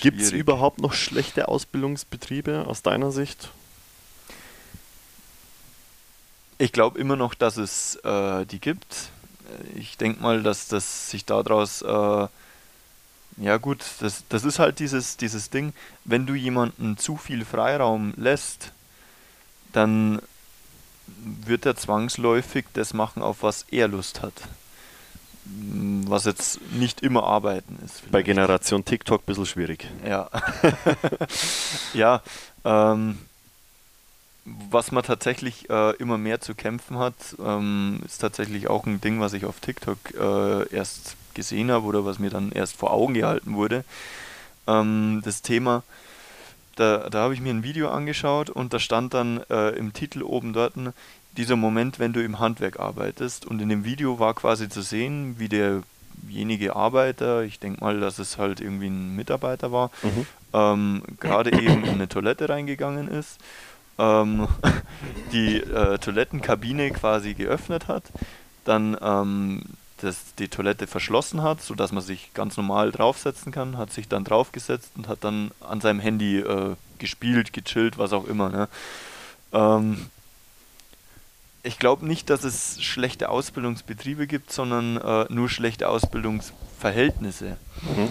[0.00, 3.50] Gibt es überhaupt noch schlechte Ausbildungsbetriebe aus deiner Sicht?
[6.58, 9.10] Ich glaube immer noch, dass es äh, die gibt.
[9.76, 12.26] Ich denke mal, dass das sich daraus äh,
[13.40, 15.72] ja gut, das, das ist halt dieses, dieses Ding,
[16.04, 18.72] wenn du jemanden zu viel Freiraum lässt,
[19.72, 20.20] dann
[21.06, 24.34] wird er zwangsläufig das machen, auf was er Lust hat.
[25.44, 28.00] Was jetzt nicht immer arbeiten ist.
[28.00, 28.12] Vielleicht.
[28.12, 29.86] Bei Generation TikTok ein bisschen schwierig.
[30.06, 30.28] Ja.
[31.94, 32.22] ja,
[32.64, 33.18] ähm,
[34.44, 39.20] was man tatsächlich äh, immer mehr zu kämpfen hat, ähm, ist tatsächlich auch ein Ding,
[39.20, 43.14] was ich auf TikTok äh, erst gesehen habe oder was mir dann erst vor Augen
[43.14, 43.84] gehalten wurde.
[44.66, 45.82] Ähm, das Thema,
[46.76, 50.22] da, da habe ich mir ein Video angeschaut und da stand dann äh, im Titel
[50.22, 50.74] oben dort
[51.36, 53.46] dieser Moment, wenn du im Handwerk arbeitest.
[53.46, 55.82] Und in dem Video war quasi zu sehen, wie der
[56.20, 60.26] derjenige Arbeiter, ich denke mal, dass es halt irgendwie ein Mitarbeiter war, Mhm.
[60.52, 63.38] ähm, gerade eben in eine Toilette reingegangen ist,
[63.98, 64.48] ähm,
[65.32, 68.02] die äh, Toilettenkabine quasi geöffnet hat,
[68.64, 69.62] dann ähm,
[70.00, 74.24] das, die Toilette verschlossen hat, sodass man sich ganz normal draufsetzen kann, hat sich dann
[74.24, 78.48] draufgesetzt und hat dann an seinem Handy äh, gespielt, gechillt, was auch immer.
[78.48, 78.68] Ne?
[79.52, 80.06] Ähm,
[81.62, 87.56] ich glaube nicht, dass es schlechte Ausbildungsbetriebe gibt, sondern äh, nur schlechte Ausbildungsverhältnisse.
[87.82, 88.08] Mhm.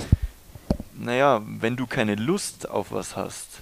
[1.06, 3.62] Naja, wenn du keine Lust auf was hast,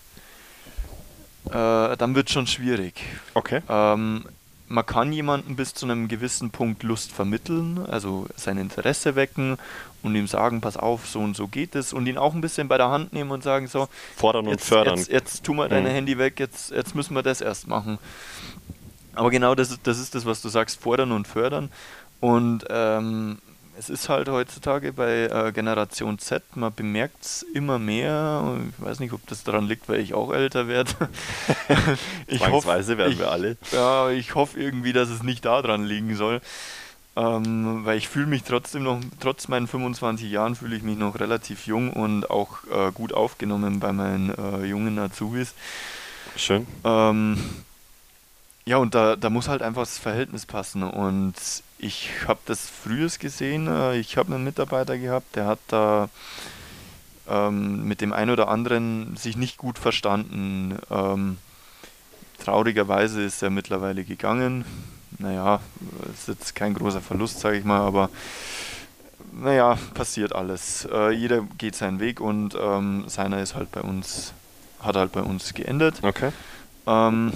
[1.45, 3.01] äh, dann wird schon schwierig.
[3.33, 3.61] Okay.
[3.69, 4.25] Ähm,
[4.67, 9.57] man kann jemandem bis zu einem gewissen Punkt Lust vermitteln, also sein Interesse wecken
[10.01, 12.67] und ihm sagen, pass auf, so und so geht es und ihn auch ein bisschen
[12.67, 14.97] bei der Hand nehmen und sagen so, Fordern und jetzt, fördern.
[14.97, 15.93] jetzt, jetzt tu mal deine Mhm.
[15.93, 17.99] Handy weg, jetzt, jetzt müssen wir das erst machen.
[19.13, 21.69] Aber genau das, ist- das ist das, was du sagst, fordern und fördern.
[22.19, 23.37] Und ähm,
[23.77, 28.57] es ist halt heutzutage bei äh, Generation Z, man bemerkt es immer mehr.
[28.69, 30.91] Ich weiß nicht, ob das daran liegt, weil ich auch älter werde.
[32.27, 33.57] ich Zwangsweise werden ich, wir alle.
[33.71, 36.41] Ja, ich hoffe irgendwie, dass es nicht daran liegen soll.
[37.17, 41.17] Ähm, weil ich fühle mich trotzdem noch, trotz meinen 25 Jahren fühle ich mich noch
[41.17, 45.53] relativ jung und auch äh, gut aufgenommen bei meinen äh, jungen Azubis.
[46.35, 46.67] Schön.
[46.83, 47.37] Ähm,
[48.65, 50.83] ja, und da, da muss halt einfach das Verhältnis passen.
[50.83, 51.35] Und
[51.85, 53.67] ich habe das frühes gesehen.
[53.67, 56.09] Äh, ich habe einen Mitarbeiter gehabt, der hat da
[57.29, 60.77] ähm, mit dem einen oder anderen sich nicht gut verstanden.
[60.89, 61.37] Ähm,
[62.43, 64.65] traurigerweise ist er mittlerweile gegangen.
[65.17, 65.61] Naja,
[66.13, 68.09] ist jetzt kein großer Verlust, sage ich mal, aber
[69.31, 70.87] naja, passiert alles.
[70.91, 74.33] Äh, jeder geht seinen Weg und ähm, seiner ist halt bei uns,
[74.81, 75.95] hat halt bei uns geendet.
[76.01, 76.31] Okay.
[76.85, 77.31] Ähm,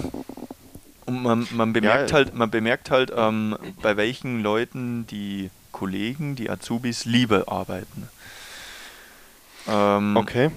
[1.06, 2.16] und man, man bemerkt Ja.
[2.16, 8.08] halt, man bemerkt halt, ähm, bei welchen Leuten die Kollegen, die Azubis lieber arbeiten.
[9.68, 10.50] Ähm, Okay.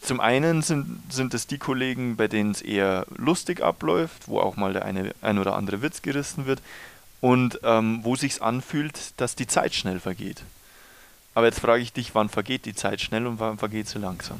[0.00, 4.56] Zum einen sind, sind es die Kollegen, bei denen es eher lustig abläuft, wo auch
[4.56, 6.62] mal der eine, ein oder andere Witz gerissen wird
[7.20, 10.44] und ähm, wo sich's anfühlt, dass die Zeit schnell vergeht.
[11.34, 14.38] Aber jetzt frage ich dich, wann vergeht die Zeit schnell und wann vergeht sie langsam?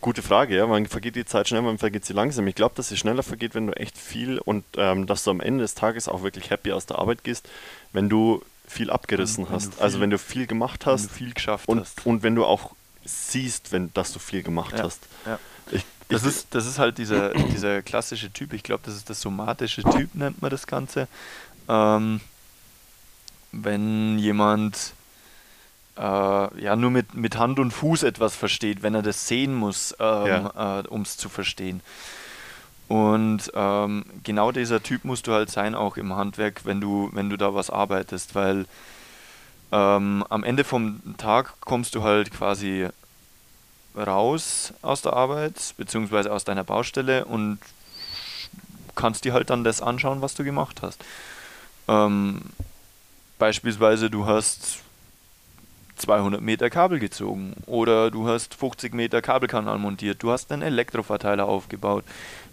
[0.00, 0.68] Gute Frage, ja.
[0.70, 2.46] Wann vergeht die Zeit schnell, wann vergeht sie langsam?
[2.46, 5.40] Ich glaube, dass sie schneller vergeht, wenn du echt viel und ähm, dass du am
[5.40, 7.48] Ende des Tages auch wirklich happy aus der Arbeit gehst,
[7.92, 9.78] wenn du viel abgerissen Wenn- wenn hast.
[9.78, 12.06] du also viel- wenn du viel gemacht hast viel geschafft und, hast.
[12.06, 12.72] und wenn du auch
[13.04, 15.00] siehst, wenn, dass du viel gemacht Ja, hast.
[15.26, 15.38] ja.
[15.72, 19.10] Ich, Das ich, ist, das ist halt dieser, dieser klassische Typ, ich glaube, das ist
[19.10, 21.08] das somatische Typ, nennt man das Ganze.
[21.68, 22.20] Ähm,
[23.52, 24.92] wenn jemand
[25.98, 29.94] äh, ja nur mit, mit Hand und Fuß etwas versteht, wenn er das sehen muss,
[29.98, 31.80] ähm, äh, um es zu verstehen.
[32.86, 37.28] Und ähm, genau dieser Typ musst du halt sein, auch im Handwerk, wenn du, wenn
[37.28, 38.64] du da was arbeitest, weil
[39.72, 42.88] ähm, am Ende vom Tag kommst du halt quasi
[43.94, 47.58] raus aus der Arbeit, beziehungsweise aus deiner Baustelle und
[48.94, 51.04] kannst dir halt dann das anschauen, was du gemacht hast.
[51.88, 52.40] Ähm,
[53.38, 54.78] beispielsweise du hast
[55.98, 61.46] 200 Meter Kabel gezogen oder du hast 50 Meter Kabelkanal montiert, du hast einen Elektroverteiler
[61.46, 62.04] aufgebaut,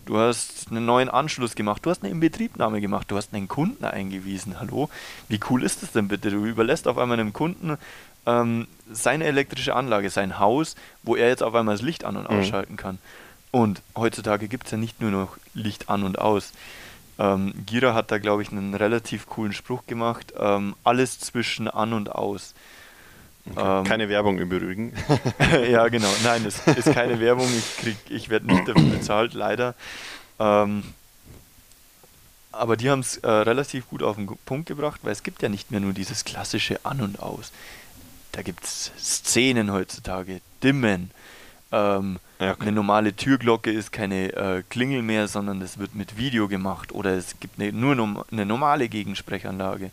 [0.05, 3.85] du hast einen neuen Anschluss gemacht, du hast eine Inbetriebnahme gemacht, du hast einen Kunden
[3.85, 4.59] eingewiesen.
[4.59, 4.89] Hallo,
[5.29, 6.31] wie cool ist das denn bitte?
[6.31, 7.77] Du überlässt auf einmal einem Kunden
[8.25, 12.29] ähm, seine elektrische Anlage, sein Haus, wo er jetzt auf einmal das Licht an und
[12.29, 12.39] Mhm.
[12.39, 12.97] ausschalten kann.
[13.51, 16.51] Und heutzutage gibt es ja nicht nur noch Licht an und aus.
[17.17, 20.33] Ähm, Gira hat da, glaube ich, einen relativ coolen Spruch gemacht.
[20.37, 22.53] Ähm, alles zwischen an und aus.
[23.51, 23.79] Okay.
[23.79, 24.93] ähm, Keine Werbung im Übrigen.
[25.69, 26.09] ja, genau.
[26.23, 27.47] Nein, es ist keine Werbung.
[27.57, 29.75] Ich, krieg, ich werde nicht dafür bezahlt, leider.
[30.39, 30.83] Ähm,
[32.51, 35.49] aber die haben es äh, relativ gut auf den Punkt gebracht, weil es gibt ja
[35.49, 37.51] nicht mehr nur dieses klassische An und Aus.
[38.31, 41.11] Da gibt es Szenen heutzutage, Dimmen.
[41.71, 42.63] Ähm, Ja, okay.
[42.63, 46.91] Eine normale Türglocke ist keine äh, Klingel mehr, sondern es wird mit Video gemacht.
[46.91, 49.91] Oder es gibt eine, nur nom eine normale Gegensprechanlage.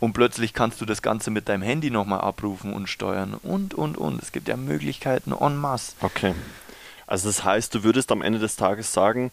[0.00, 3.98] Und plötzlich kannst du das Ganze mit deinem Handy nochmal abrufen und steuern und, und,
[3.98, 4.22] und.
[4.22, 5.92] Es gibt ja Möglichkeiten en masse.
[6.00, 6.34] Okay.
[7.06, 9.32] Also das heißt, du würdest am Ende des Tages sagen,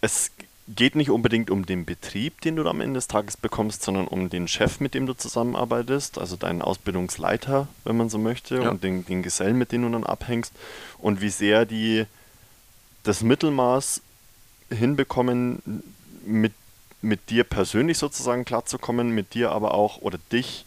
[0.00, 0.30] es
[0.68, 4.28] geht nicht unbedingt um den Betrieb, den du am Ende des Tages bekommst, sondern um
[4.28, 8.68] den Chef, mit dem du zusammenarbeitest, also deinen Ausbildungsleiter, wenn man so möchte, Ja.
[8.68, 10.52] und den, den Gesellen, mit denen du dann abhängst,
[10.98, 12.04] und wie sehr die
[13.04, 14.02] das Mittelmaß
[14.70, 15.62] hinbekommen,
[16.26, 16.52] mit,
[17.00, 20.64] mit dir persönlich sozusagen klarzukommen, mit dir aber auch oder dich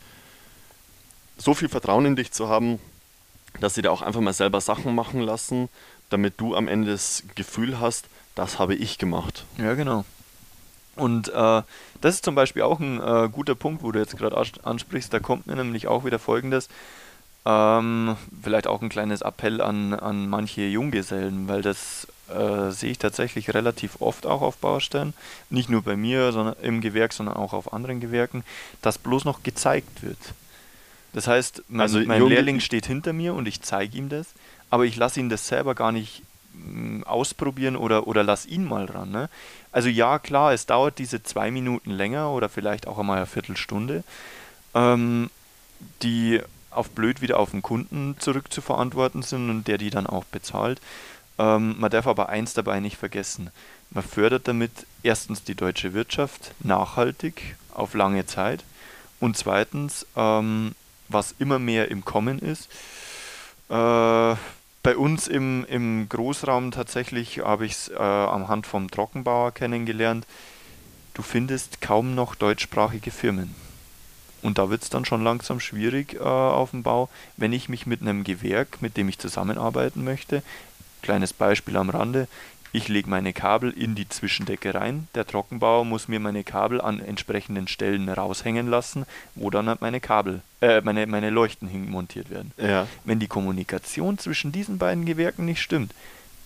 [1.37, 2.79] so viel Vertrauen in dich zu haben,
[3.59, 5.69] dass sie dir auch einfach mal selber Sachen machen lassen,
[6.09, 9.45] damit du am Ende das Gefühl hast, das habe ich gemacht.
[9.57, 10.05] Ja, genau.
[10.95, 11.61] Und äh,
[12.01, 15.13] das ist zum Beispiel auch ein äh, guter Punkt, wo du jetzt gerade ansprichst.
[15.13, 16.69] Da kommt mir nämlich auch wieder Folgendes.
[17.45, 22.97] Ähm, vielleicht auch ein kleines Appell an, an manche Junggesellen, weil das äh, sehe ich
[22.97, 25.13] tatsächlich relativ oft auch auf Baustellen.
[25.49, 28.43] Nicht nur bei mir sondern im Gewerk, sondern auch auf anderen Gewerken,
[28.81, 30.17] dass bloß noch gezeigt wird.
[31.13, 34.27] Das heißt, mein, also, mein Lehrling steht hinter mir und ich zeige ihm das,
[34.69, 38.65] aber ich lasse ihn das selber gar nicht mh, mm, ausprobieren oder, oder lass ihn
[38.65, 39.11] mal ran.
[39.11, 39.29] Ne?
[39.71, 44.03] Also ja, klar, es dauert diese zwei Minuten länger oder vielleicht auch einmal eine Viertelstunde,
[44.73, 45.29] ähm,
[46.01, 50.79] die auf blöd wieder auf den Kunden zurückzuverantworten sind und der die dann auch bezahlt.
[51.37, 53.49] Ähm, man darf aber eins dabei nicht vergessen.
[53.89, 54.71] Man fördert damit
[55.03, 58.63] erstens die deutsche Wirtschaft nachhaltig auf lange Zeit
[59.19, 60.75] und zweitens ähm,
[61.09, 62.69] was immer mehr im Kommen ist.
[63.69, 64.35] Äh,
[64.83, 70.25] bei uns im, im Großraum tatsächlich habe ich es äh, anhand vom Trockenbauer kennengelernt.
[71.13, 73.53] Du findest kaum noch deutschsprachige Firmen.
[74.41, 77.85] Und da wird es dann schon langsam schwierig äh, auf dem Bau, wenn ich mich
[77.85, 80.41] mit einem Gewerk, mit dem ich zusammenarbeiten möchte,
[81.01, 82.27] kleines Beispiel am Rande,
[82.73, 85.09] ich lege meine Kabel in die Zwischendecke rein.
[85.13, 89.99] Der Trockenbauer muss mir meine Kabel an entsprechenden Stellen raushängen lassen, wo dann halt meine
[89.99, 92.53] Kabel, äh, meine, meine Leuchten montiert werden.
[92.55, 92.87] Ja.
[93.03, 95.93] Wenn die Kommunikation zwischen diesen beiden Gewerken nicht stimmt,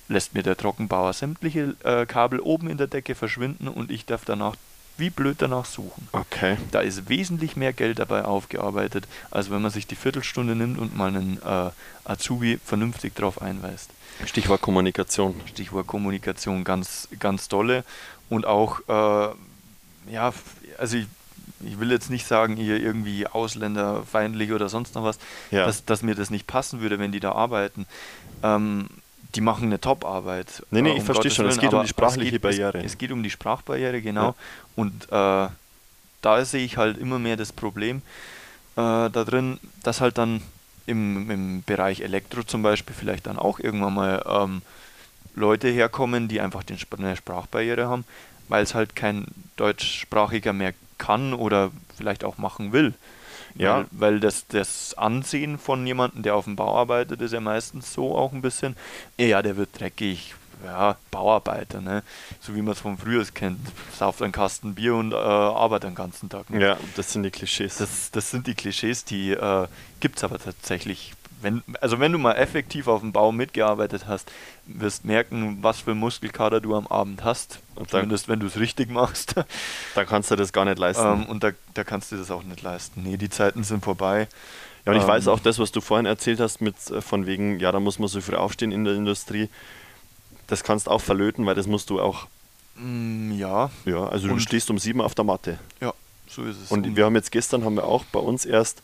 [0.07, 4.25] lässt mir der Trockenbauer sämtliche äh, Kabel oben in der Decke verschwinden und ich darf
[4.25, 4.55] danach
[4.97, 6.07] wie blöd danach suchen.
[6.13, 6.57] Okay.
[6.71, 10.95] Da ist wesentlich mehr Geld dabei aufgearbeitet, als wenn man sich die Viertelstunde nimmt und
[10.95, 11.69] mal einen äh,
[12.05, 13.89] Azubi vernünftig drauf einweist.
[14.25, 15.39] Stichwort Kommunikation.
[15.45, 17.83] Stichwort Kommunikation, ganz, ganz tolle.
[18.29, 19.33] Und auch, äh,
[20.11, 20.33] ja,
[20.77, 21.07] also ich,
[21.63, 25.19] ich will jetzt nicht sagen, hier irgendwie ausländerfeindlich oder sonst noch was,
[25.51, 25.65] ja.
[25.65, 27.85] dass, dass mir das nicht passen würde, wenn die da arbeiten.
[28.43, 28.87] Ähm,
[29.35, 30.63] die machen eine Top-Arbeit.
[30.71, 32.77] Nee, nee, äh, um ich verstehe schon, es geht um die sprachliche es geht, Barriere.
[32.79, 34.27] Es, es, geht um die Sprachbarriere, genau.
[34.27, 34.35] Ja.
[34.75, 35.49] Und äh,
[36.21, 37.97] da sehe ich halt immer mehr das Problem
[38.75, 40.41] äh, da drin, dass halt dann
[40.85, 44.61] im, im Bereich Elektro zum Beispiel vielleicht dann auch irgendwann mal ähm,
[45.35, 48.05] Leute herkommen, die einfach den, eine Sprachbarriere haben,
[48.47, 49.25] weil es halt kein
[49.57, 52.93] Deutschsprachiger mehr kann oder vielleicht auch machen will.
[53.55, 53.77] Ja.
[53.77, 57.93] Weil, weil das, das Ansehen von jemandem, der auf dem Bau arbeitet, ist ja meistens
[57.93, 58.75] so auch ein bisschen,
[59.17, 62.03] ja, der wird dreckig, ja, Bauarbeiter, ne?
[62.39, 63.59] so wie man es von früher kennt.
[63.97, 66.49] Sauft einen Kasten Bier und äh, arbeitet den ganzen Tag.
[66.49, 66.61] Ne?
[66.61, 67.77] Ja, das sind die Klischees.
[67.77, 69.67] Das, das sind die Klischees, die äh,
[69.99, 71.13] gibt es aber tatsächlich.
[71.41, 74.31] Wenn, also wenn du mal effektiv auf dem Bau mitgearbeitet hast,
[74.65, 77.59] wirst merken, was für Muskelkater du am Abend hast.
[77.75, 79.35] Und zumindest wenn du es richtig machst.
[79.93, 81.05] Da kannst du das gar nicht leisten.
[81.05, 83.03] Ähm, und da, da kannst du das auch nicht leisten.
[83.03, 84.27] Nee, die Zeiten sind vorbei.
[84.85, 87.25] Ja, und ich ähm, weiß auch das, was du vorhin erzählt hast, mit äh, von
[87.25, 89.49] wegen, ja, da muss man so früh aufstehen in der Industrie
[90.47, 92.27] das kannst auch verlöten, weil das musst du auch.
[92.75, 93.69] Mm, ja.
[93.85, 95.59] Ja, also und du stehst um sieben auf der Matte.
[95.81, 95.93] Ja,
[96.27, 96.71] so ist es.
[96.71, 98.81] Und, und wir haben jetzt gestern haben wir auch bei uns erst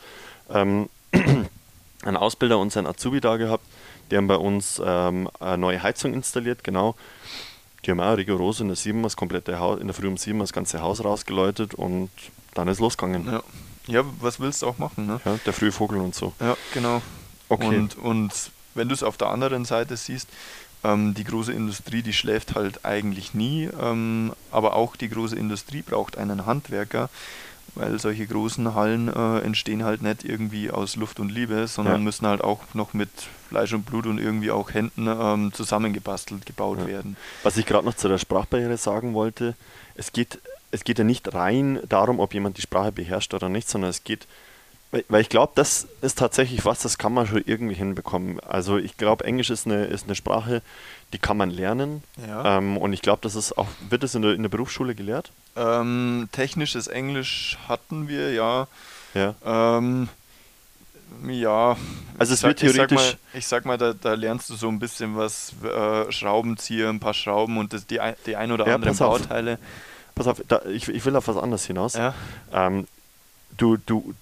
[0.50, 0.90] ähm,
[2.04, 3.66] einen Ausbilder und seinen Azubi da gehabt.
[4.10, 6.96] Die haben bei uns ähm, eine neue Heizung installiert, genau.
[7.86, 10.38] Die haben auch rigoros in der 7 das komplette Haus, in der Früh um 7
[10.40, 12.10] das ganze Haus rausgeläutet und
[12.54, 13.26] dann ist losgegangen.
[13.26, 13.44] Ja.
[13.88, 15.20] ja, was willst du auch machen, ne?
[15.26, 16.34] Ja, der frühe Vogel und so.
[16.40, 17.02] Ja, genau.
[17.50, 17.78] Okay.
[17.78, 20.28] Und, und wenn du es auf der anderen Seite siehst,
[20.84, 25.82] ähm, die große Industrie, die schläft halt eigentlich nie, ähm, aber auch die große Industrie
[25.82, 27.10] braucht einen Handwerker,
[27.76, 32.00] weil solche großen Hallen äh, entstehen halt nicht irgendwie aus Luft und Liebe, sondern ja.
[32.00, 33.10] müssen halt auch noch mit
[33.50, 36.88] Fleisch und Blut und irgendwie auch Händen ähm, zusammengebastelt, gebaut ja.
[36.88, 37.16] werden.
[37.44, 39.56] Was ich gerade noch zu der Sprachbarriere sagen wollte,
[39.96, 40.40] es geht,
[40.72, 44.04] es geht ja nicht rein darum, ob jemand die Sprache beherrscht oder nicht, sondern es
[44.04, 44.28] geht
[45.08, 48.40] weil ich glaube, das ist tatsächlich was, das kann man schon irgendwie hinbekommen.
[48.42, 50.62] Also ich glaube, Englisch ist eine, ist eine Sprache,
[51.14, 52.04] die kann man lernen.
[52.28, 52.58] Ja.
[52.58, 55.32] Ähm, und ich glaube, das ist auch, wird das in der, in der Berufsschule gelehrt?
[55.56, 58.68] Ähm, technisches Englisch hatten wir, ja.
[59.14, 59.36] Ja.
[59.46, 60.10] Ähm,
[61.28, 61.78] ja.
[62.18, 62.92] Also es wird theoretisch.
[62.92, 66.12] Ich sag mal, ich sag mal da, da, lernst du so ein bisschen was, äh,
[66.12, 69.58] Schraubenzieher, ein paar Schrauben und das, die, die ein oder ja, anderen pass Bauteile.
[70.16, 71.94] Pass auf, da, ich, ich will auf was anderes hinaus.
[71.94, 72.14] Ja.
[72.52, 72.88] Ähm,
[73.58, 74.14] du, du,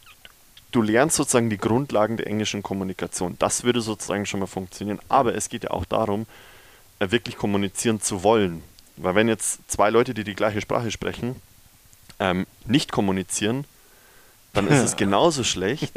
[0.72, 3.36] du lernst sozusagen die Grundlagen der englischen Kommunikation.
[3.40, 5.00] Das würde sozusagen schon mal funktionieren.
[5.10, 6.26] Aber es geht ja auch darum,
[7.00, 8.64] äh, wirklich kommunizieren zu wollen.
[8.98, 11.36] Weil wenn jetzt zwei Leute, die die gleiche Sprache sprechen,
[12.20, 13.66] ähm, nicht kommunizieren,
[14.54, 15.94] dann ist es genauso schlecht,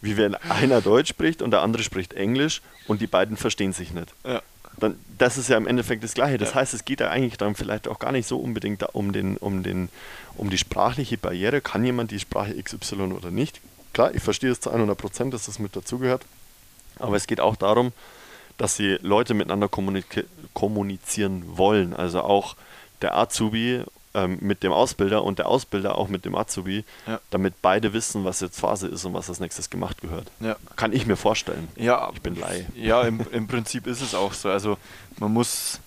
[0.00, 3.92] wie wenn einer Deutsch spricht und der andere spricht Englisch und die beiden verstehen sich
[3.92, 4.14] nicht.
[4.24, 4.42] Ja.
[4.78, 6.38] Dann, das ist ja im Endeffekt das Gleiche.
[6.38, 6.54] Das ja.
[6.56, 9.62] heißt, es geht ja eigentlich dann vielleicht auch gar nicht so unbedingt um, den, um,
[9.62, 9.88] den,
[10.36, 11.60] um die sprachliche Barriere.
[11.60, 13.60] Kann jemand die Sprache XY oder nicht?
[13.92, 16.22] Klar, ich verstehe es zu 100 Prozent, dass das mit dazugehört.
[16.98, 17.92] Aber es geht auch darum,
[18.58, 19.68] dass sie Leute miteinander
[20.54, 21.94] kommunizieren wollen.
[21.94, 22.56] Also auch
[23.02, 23.82] der Azubi
[24.12, 27.20] ähm, mit dem Ausbilder und der Ausbilder auch mit dem Azubi, Ja.
[27.30, 30.26] damit beide wissen, was jetzt Phase ist und was als nächstes gemacht gehört.
[30.40, 30.56] Ja.
[30.76, 31.68] Kann ich mir vorstellen.
[31.76, 32.66] Ja, Ich bin Laie.
[32.74, 34.50] Ja, im, im Prinzip ist es auch so.
[34.50, 34.76] Also
[35.18, 35.78] man muss,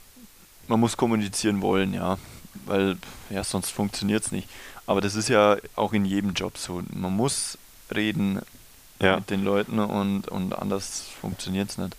[0.68, 2.18] man muss kommunizieren wollen, ja.
[2.66, 2.98] Weil
[3.30, 4.48] ja, sonst funktioniert es nicht.
[4.86, 6.82] Aber das ist ja auch in jedem Job so.
[6.92, 7.58] Man muss
[7.96, 8.40] reden
[9.00, 9.18] Ja.
[9.18, 11.96] mit den Leuten und, und anders funktioniert es nicht.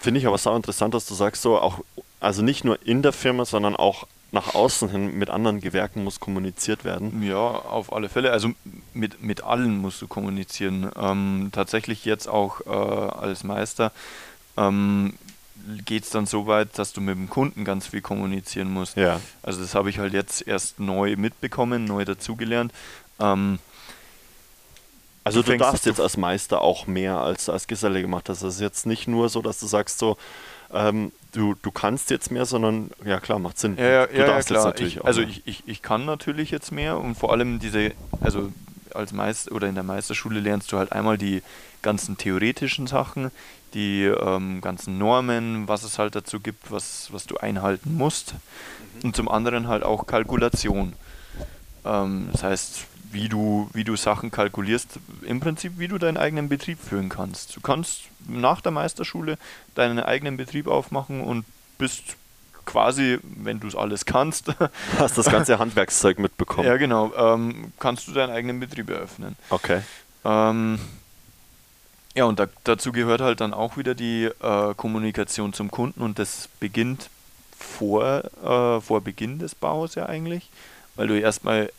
[0.00, 1.80] Finde ich aber sau interessant, dass du sagst, so auch,
[2.20, 6.20] also nicht nur in der Firma, sondern auch nach außen hin mit anderen Gewerken muss
[6.20, 7.22] kommuniziert werden.
[7.22, 8.30] Ja, auf alle Fälle.
[8.30, 8.50] Also
[8.92, 10.90] mit, mit allen musst du kommunizieren.
[11.00, 13.90] Ähm, tatsächlich jetzt auch äh, als Meister
[14.58, 15.14] ähm,
[15.86, 18.96] geht es dann so weit, dass du mit dem Kunden ganz viel kommunizieren musst.
[18.98, 19.18] Ja.
[19.42, 22.72] Also das habe ich halt jetzt erst neu mitbekommen, neu dazugelernt.
[23.18, 23.58] Ähm,
[25.28, 28.42] Also Du du, darfst jetzt als Meister auch mehr als als Geselle gemacht hast.
[28.42, 30.16] Das ist jetzt nicht nur so, dass du sagst so,
[30.72, 33.76] ähm, du, du kannst jetzt mehr, sondern ja klar, macht Sinn.
[33.78, 34.60] ja, ja, du ja, ja darfst klar.
[34.60, 37.58] jetzt natürlich ich, auch also ich, ich, ich kann natürlich jetzt mehr und vor allem
[37.58, 38.52] diese, also
[38.94, 41.42] als Meister oder in der Meisterschule lernst du halt einmal die
[41.82, 43.30] ganzen theoretischen Sachen,
[43.74, 48.34] die ähm, ganzen Normen, was es halt dazu gibt, was, was du einhalten musst.
[49.02, 50.94] Und zum anderen halt auch Kalkulation.
[51.84, 56.48] Ähm, das heißt, wie du, wie du Sachen kalkulierst, im Prinzip, wie du deinen eigenen
[56.48, 57.56] Betrieb führen kannst.
[57.56, 59.38] Du kannst nach der Meisterschule
[59.74, 61.44] deinen eigenen Betrieb aufmachen und
[61.78, 62.16] bist
[62.64, 64.52] quasi, wenn du es alles kannst,
[64.98, 66.66] hast das ganze Handwerkszeug mitbekommen.
[66.66, 69.36] ja genau, ähm, kannst du deinen eigenen Betrieb eröffnen.
[69.48, 69.80] Okay.
[70.24, 70.78] Ähm,
[72.14, 76.18] ja, und da, dazu gehört halt dann auch wieder die äh, Kommunikation zum Kunden und
[76.18, 77.08] das beginnt
[77.58, 80.50] vor, äh, vor Beginn des Baus ja eigentlich,
[80.96, 81.70] weil du erstmal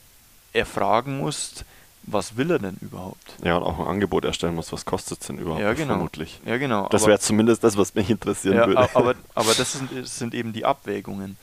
[0.53, 1.65] erfragen musst,
[2.03, 3.35] was will er denn überhaupt?
[3.43, 5.93] Ja, und auch ein Angebot erstellen muss, was kostet es denn überhaupt Ja, genau.
[5.93, 6.39] vermutlich.
[6.45, 6.87] Ja, genau.
[6.89, 8.95] Das wäre zumindest das, was mich interessieren ja, würde.
[8.95, 11.37] aber, aber das sind, das sind eben die Abwägungen.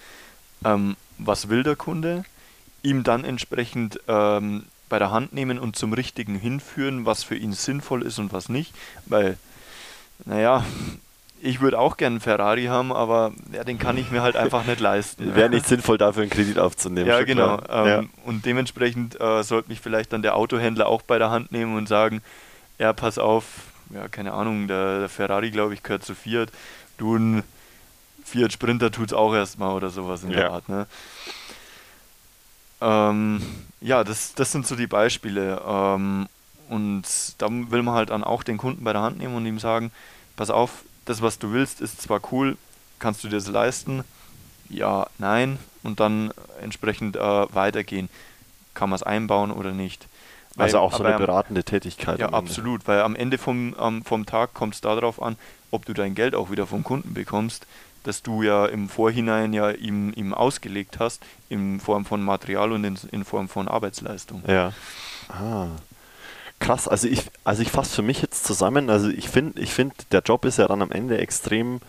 [0.65, 2.25] Ähm, was will der Kunde?
[2.83, 7.53] Ihm dann entsprechend ähm, bei der Hand nehmen und zum Richtigen hinführen, was für ihn
[7.53, 8.75] sinnvoll ist und was nicht.
[9.07, 9.39] Weil,
[10.25, 10.65] naja,
[11.41, 14.65] ich würde auch gerne einen Ferrari haben, aber ja, den kann ich mir halt einfach
[14.65, 15.35] nicht leisten.
[15.35, 17.07] Wäre nicht sinnvoll, dafür einen Kredit aufzunehmen.
[17.07, 17.61] Ja, genau.
[17.69, 21.77] Ähm, Und dementsprechend äh, sollte mich vielleicht dann der Autohändler auch bei der Hand nehmen
[21.77, 22.23] und sagen,
[22.79, 23.45] ja, pass auf,
[23.91, 26.51] ja, keine Ahnung, der, der Ferrari, glaube ich, gehört zu Fiat.
[26.99, 27.43] Du ein
[28.25, 30.51] Fiat Sprinter tut's auch erstmal oder sowas in der Ja.
[30.51, 30.87] Art, ne?
[32.81, 33.43] Ähm,
[33.81, 35.63] ja, das, das sind so die Beispiele.
[35.67, 36.29] Ähm,
[36.69, 37.05] und
[37.39, 39.93] da will man halt dann auch den Kunden bei der Hand nehmen und ihm sagen,
[40.35, 42.57] pass auf, das, was du willst, ist zwar cool,
[42.99, 44.05] kannst du dir das leisten?
[44.69, 45.59] Ja, nein.
[45.83, 47.21] Und dann entsprechend äh,
[47.55, 48.09] weitergehen.
[48.75, 50.07] Kann man es einbauen oder nicht?
[50.59, 52.19] Also Weil- auch so eine beratende Tätigkeit.
[52.19, 55.37] Ja, absolut, weil am Ende vom, am- vom Tag kommt es darauf an,
[55.71, 57.67] ob du dein Geld auch wieder vom Kunden bekommst,
[58.05, 62.85] das du ja im Vorhinein ja ihm, ihm ausgelegt hast, in Form von Material und
[62.85, 64.43] in, in Form von Arbeitsleistung.
[64.47, 64.73] Ja.
[65.29, 65.69] Ah.
[66.59, 69.95] Krass, also ich, also ich fasse für mich jetzt zusammen, also ich finde, ich finde,
[70.11, 71.81] der Job ist ja dann am Ende extrem,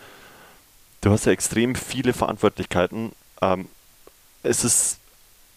[1.01, 3.13] du hast ja extrem viele Verantwortlichkeiten.
[3.41, 3.67] Ähm,
[4.43, 4.97] es ist,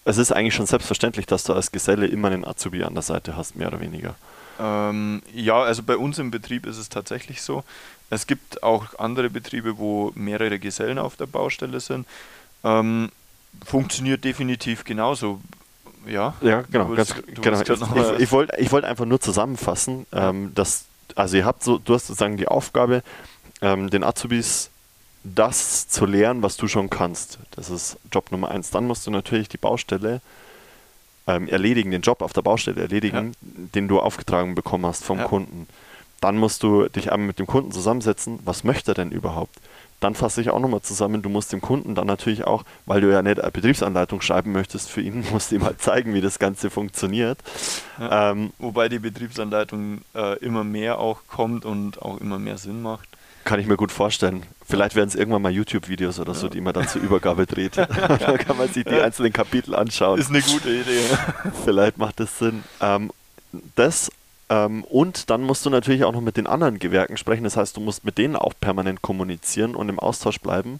[0.05, 3.37] es ist eigentlich schon selbstverständlich, dass du als Geselle immer einen Azubi an der Seite
[3.37, 4.15] hast, mehr oder weniger.
[4.61, 7.65] Ähm, ja, also bei uns im Betrieb ist es tatsächlich so.
[8.11, 12.07] Es gibt auch andere Betriebe, wo mehrere Gesellen auf der Baustelle sind.
[12.65, 13.11] Ähm,
[13.65, 15.41] funktioniert definitiv genauso.
[16.07, 16.85] Ja, Ja, genau.
[16.89, 17.15] Du Ganz,
[17.65, 17.87] genau.
[17.87, 20.85] mal- ich, ich wollte ich wollt einfach nur zusammenfassen, ähm, dass,
[21.15, 23.03] also ihr habt so, du hast sozusagen die Aufgabe,
[23.63, 24.71] ähm, den Azubis
[25.23, 27.39] das zu lehren, was du schon kannst.
[27.51, 28.71] Das ist Job Nummer eins.
[28.71, 30.23] Dann musst du natürlich die Baustelle
[31.27, 35.25] ähm, erledigen, den Job auf der Baustelle erledigen, den du aufgetragen bekommen hast vom Ja.
[35.25, 35.67] Kunden.
[36.23, 39.55] Dann musst du dich einmal mit dem Kunden zusammensetzen, was möchte er denn überhaupt?
[40.01, 43.13] Dann fasse ich auch nochmal zusammen, du musst dem Kunden dann natürlich auch, weil du
[43.13, 46.39] ja nicht eine Betriebsanleitung schreiben möchtest für ihn, musst du ihm halt zeigen, wie das
[46.39, 47.39] Ganze funktioniert.
[47.99, 48.31] Ja.
[48.31, 53.09] Ähm, Wobei die Betriebsanleitung äh, immer mehr auch kommt und auch immer mehr Sinn macht.
[53.45, 54.43] kann ich mir gut vorstellen.
[54.67, 56.53] Vielleicht werden es irgendwann mal YouTube-Videos oder so, Ja.
[56.53, 57.77] die man dann zur Übergabe dreht.
[58.19, 60.19] dann kann man sich die einzelnen Kapitel anschauen.
[60.19, 61.03] Ist eine gute Idee.
[61.65, 62.63] Vielleicht macht das Sinn.
[62.81, 63.11] Ähm,
[63.75, 64.11] das
[64.51, 67.45] ähm, und dann musst du natürlich auch noch mit den anderen Gewerken sprechen.
[67.45, 70.79] Das heißt, du musst mit denen auch permanent kommunizieren und im Austausch bleiben.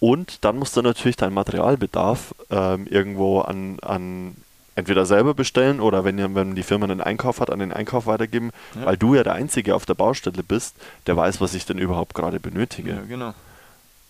[0.00, 4.34] Und dann musst du natürlich deinen Materialbedarf ähm, irgendwo an, an
[4.74, 8.50] entweder selber bestellen oder wenn, wenn die Firma einen Einkauf hat, an den Einkauf weitergeben,
[8.74, 8.86] Ja.
[8.86, 10.76] weil du ja der Einzige auf der Baustelle bist,
[11.06, 12.90] der weiß, was ich denn überhaupt gerade benötige.
[12.92, 13.34] Ja, genau.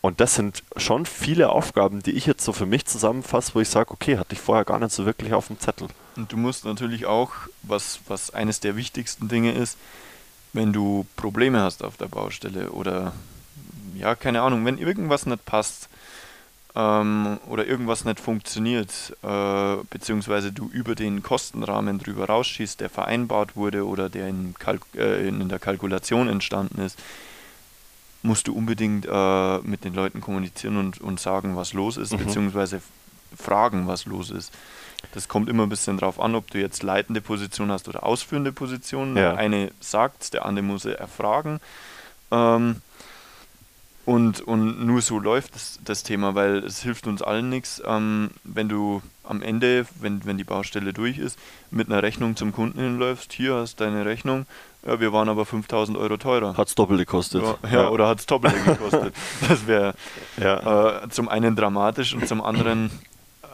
[0.02, 3.68] Und das sind schon viele Aufgaben, die ich jetzt so für mich zusammenfasse, wo ich
[3.68, 5.88] sage, okay, hatte ich vorher gar nicht so wirklich auf dem Zettel.
[6.16, 7.30] Und du musst natürlich auch,
[7.62, 9.78] was, was eines der wichtigsten Dinge ist,
[10.52, 13.12] wenn du Probleme hast auf der Baustelle oder
[13.94, 15.88] ja, keine Ahnung, wenn irgendwas nicht passt,
[16.74, 23.56] ähm, oder irgendwas nicht funktioniert, äh, beziehungsweise du über den Kostenrahmen drüber rausschießt, der vereinbart
[23.56, 26.98] wurde oder der in, Kalk äh, in der Kalkulation entstanden ist,
[28.22, 32.18] musst du unbedingt äh, mit den Leuten kommunizieren und, und sagen, was los ist, mhm.
[32.18, 32.80] beziehungsweise
[33.36, 34.52] fragen, was los ist.
[35.12, 38.52] Das kommt immer ein bisschen drauf an, ob du jetzt leitende Position hast oder ausführende
[38.52, 39.16] Position.
[39.16, 39.34] Ja.
[39.34, 41.60] Eine sagt, der andere muss er erfragen.
[42.30, 42.76] Ähm,
[44.04, 48.30] und, und nur so läuft das, das Thema, weil es hilft uns allen nichts, ähm,
[48.42, 51.38] wenn du am Ende, wenn, wenn die Baustelle durch ist,
[51.70, 54.46] mit einer Rechnung zum Kunden hinläufst, hier hast deine Rechnung,
[54.86, 56.56] ja, wir waren aber 5000 Euro teurer.
[56.56, 57.42] Hat es doppelt gekostet.
[57.42, 59.14] Ja, ja, oder hat es doppelt gekostet.
[59.48, 59.94] Das wäre
[60.38, 61.02] ja.
[61.04, 62.90] äh, zum einen dramatisch und zum anderen.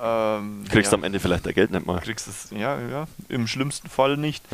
[0.02, 2.00] Ähm, kriegst ja, am Ende vielleicht dein Geld nicht mal.
[2.00, 4.44] Kriegst es, ja, ja, im schlimmsten Fall nicht.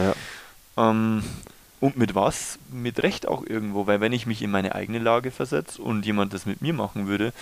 [0.76, 1.22] Ähm,
[1.80, 2.58] und mit was?
[2.72, 6.32] Mit Recht auch irgendwo, weil wenn ich mich in meine eigene Lage versetze und jemand
[6.32, 7.32] das mit mir machen würde,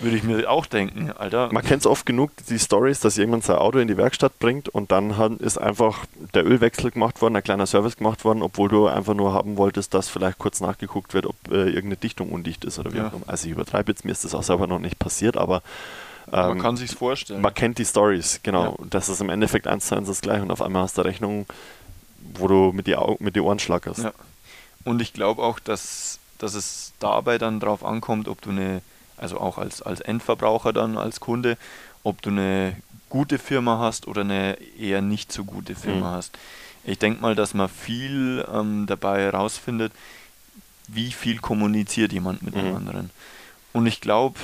[0.00, 1.50] würde ich mir auch denken, Alter.
[1.52, 4.68] Man kennt es oft genug, die Stories, dass jemand sein Auto in die Werkstatt bringt
[4.68, 8.86] und dann ist einfach der Ölwechsel gemacht worden, ein kleiner Service gemacht worden, obwohl du
[8.86, 12.78] einfach nur haben wolltest, dass vielleicht kurz nachgeguckt wird, ob äh, irgendeine Dichtung undicht ist
[12.78, 13.12] oder wie ja.
[13.26, 15.62] Also ich übertreibe jetzt, mir ist das auch selber noch nicht passiert, aber
[16.30, 17.40] ähm, man kann sich's vorstellen.
[17.40, 18.76] Man kennt die Stories, genau.
[18.78, 18.86] Ja.
[18.90, 21.46] Das ist im Endeffekt eins zu eins das gleiche und auf einmal hast du Rechnung
[22.34, 24.00] wo du mit die, Augen, mit die Ohren schlackerst.
[24.04, 24.12] Ja.
[24.84, 28.82] Und ich glaube auch, dass, dass es dabei dann drauf ankommt, ob du eine,
[29.18, 31.56] also auch als, als Endverbraucher dann, als Kunde,
[32.02, 32.76] ob du eine
[33.08, 36.16] gute Firma hast oder eine eher nicht so gute Firma mhm.
[36.16, 36.38] hast.
[36.84, 39.92] Ich denke mal, dass man viel ähm, dabei herausfindet,
[40.86, 42.60] wie viel kommuniziert jemand mit mhm.
[42.60, 43.10] dem anderen.
[43.72, 44.38] Und ich glaube,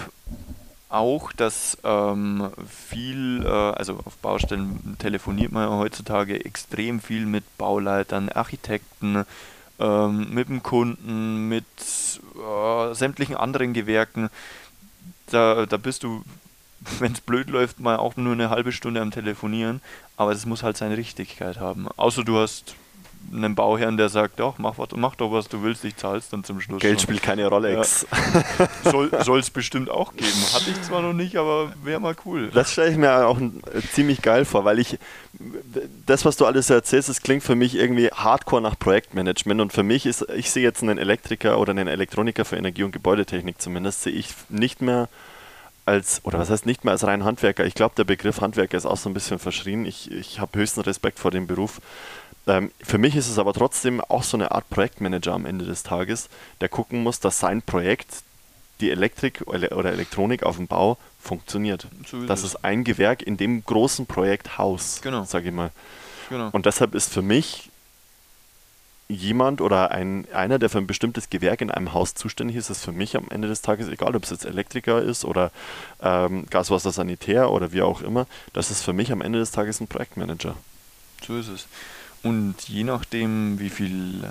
[0.89, 7.45] auch, dass ähm, viel, äh, also auf Baustellen telefoniert man ja heutzutage extrem viel mit
[7.59, 9.25] Bauleitern, Architekten,
[9.81, 14.31] ähm, mit dem Kunden, mit äh, sämtlichen anderen Gewerken.
[15.31, 16.23] Da, da bist du,
[16.99, 19.81] wenn es blöd läuft, mal auch nur eine halbe Stunde am Telefonieren,
[20.17, 21.89] aber es muss halt seine Richtigkeit haben.
[21.97, 22.77] Außer du hast
[23.33, 26.61] einen Bauherrn, der sagt, doch, mach, mach doch, was du willst, ich zahl's dann zum
[26.61, 26.81] Schluss.
[26.81, 27.09] Geld schon.
[27.09, 27.75] spielt keine Rolle.
[27.75, 27.85] Ja.
[29.25, 30.31] Soll es bestimmt auch geben.
[30.53, 32.51] Hatte ich zwar noch nicht, aber wäre mal cool.
[32.53, 33.39] Das stelle ich mir auch
[33.93, 34.99] ziemlich geil vor, weil ich,
[36.07, 39.83] das, was du alles erzählst, das klingt für mich irgendwie hardcore nach Projektmanagement und für
[39.83, 44.03] mich ist, ich sehe jetzt einen Elektriker oder einen Elektroniker für Energie- und Gebäudetechnik zumindest,
[44.03, 45.09] sehe ich nicht mehr
[45.87, 47.65] als, oder was heißt nicht mehr als rein Handwerker.
[47.67, 49.85] Ich glaube, der Begriff Handwerker ist auch so ein bisschen verschrien.
[49.85, 51.81] Ich, ich habe höchsten Respekt vor dem Beruf.
[52.47, 55.83] Ähm, für mich ist es aber trotzdem auch so eine Art Projektmanager am Ende des
[55.83, 56.29] Tages,
[56.61, 58.23] der gucken muss, dass sein Projekt,
[58.81, 61.87] die Elektrik oder Elektronik auf dem Bau funktioniert.
[62.07, 65.25] So das ist ein Gewerk in dem großen Projekt Haus, genau.
[65.25, 65.71] sage ich mal.
[66.29, 66.51] Genau.
[66.53, 67.71] Und deshalb ist für mich
[69.09, 72.85] jemand oder ein, einer, der für ein bestimmtes Gewerk in einem Haus zuständig ist, ist
[72.85, 75.51] für mich am Ende des Tages egal, ob es jetzt Elektriker ist oder
[76.03, 79.81] ähm, Gaswasser Sanitär oder wie auch immer, das ist für mich am Ende des Tages
[79.81, 80.57] ein Projektmanager.
[81.27, 81.67] So ist es.
[82.25, 84.25] Und je nachdem, wie viel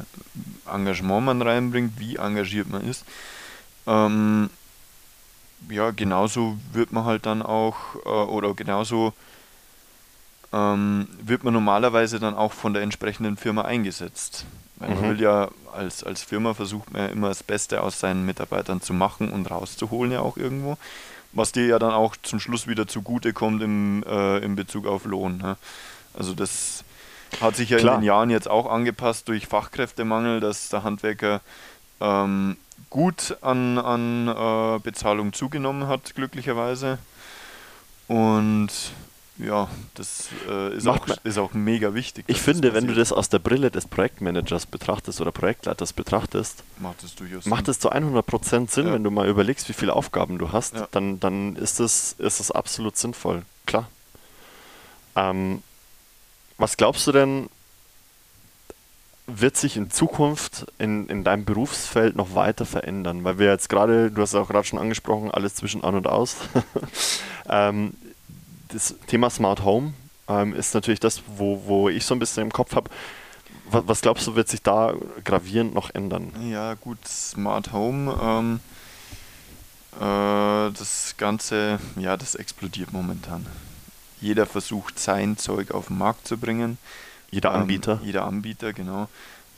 [0.72, 3.06] Engagement man reinbringt, wie engagiert man ist,
[3.86, 4.50] ähm,
[5.70, 9.14] ja, genauso wird man halt dann auch, äh, oder genauso
[10.52, 14.46] ähm, wird man normalerweise dann auch von der entsprechenden Firma eingesetzt.
[14.78, 14.96] Weil mhm.
[14.96, 18.82] man will ja als, als Firma versucht man ja immer das Beste aus seinen Mitarbeitern
[18.82, 20.78] zu machen und rauszuholen ja auch irgendwo.
[21.32, 25.06] Was dir ja dann auch zum Schluss wieder zugute kommt im, äh, in Bezug auf
[25.06, 25.38] Lohn.
[25.38, 25.58] Ne?
[26.14, 26.83] Also das
[27.42, 27.96] hat sich ja Klar.
[27.96, 31.42] in den Jahren jetzt auch angepasst durch Fachkräftemangel, dass der Handwerker
[32.00, 32.58] ähm,
[32.90, 37.00] gut an, an äh, Bezahlung zugenommen hat, glücklicherweise.
[38.08, 38.70] Und
[39.40, 42.26] ja, das äh, ist, auch, ist, auch, mega wichtig.
[42.28, 47.04] Ich finde, wenn du das aus der Brille des Projektmanagers betrachtest oder Projektleiters betrachtest, macht
[47.04, 48.94] es durchaus macht es zu 100% Sinn, ja.
[48.94, 50.88] wenn du mal überlegst, wie viele Aufgaben du hast, ja.
[50.92, 53.42] dann, dann ist es ist das absolut sinnvoll.
[53.66, 53.90] Klar.
[55.16, 55.64] Ähm,
[56.58, 57.50] was glaubst du denn,
[59.26, 63.24] wird sich in Zukunft in, in deinem Berufsfeld noch weiter verändern?
[63.24, 66.36] Weil wir jetzt gerade, du hast auch gerade schon angesprochen, alles zwischen an und aus.
[67.50, 67.94] ähm,
[68.70, 69.94] das Thema Smart Home
[70.28, 72.90] ähm, ist natürlich das, wo, wo ich so ein bisschen im Kopf habe.
[73.70, 74.94] Was, was, glaubst du, wird sich da
[75.24, 76.32] gravierend noch ändern?
[76.50, 78.60] Ja, gut, Smart Home, ähm,
[80.00, 83.46] äh, das Ganze, ja, das explodiert momentan.
[84.24, 86.78] Jeder versucht sein Zeug auf den Markt zu bringen.
[87.30, 88.00] Jeder ähm, Anbieter?
[88.02, 89.10] Ähm, jeder Anbieter, genau.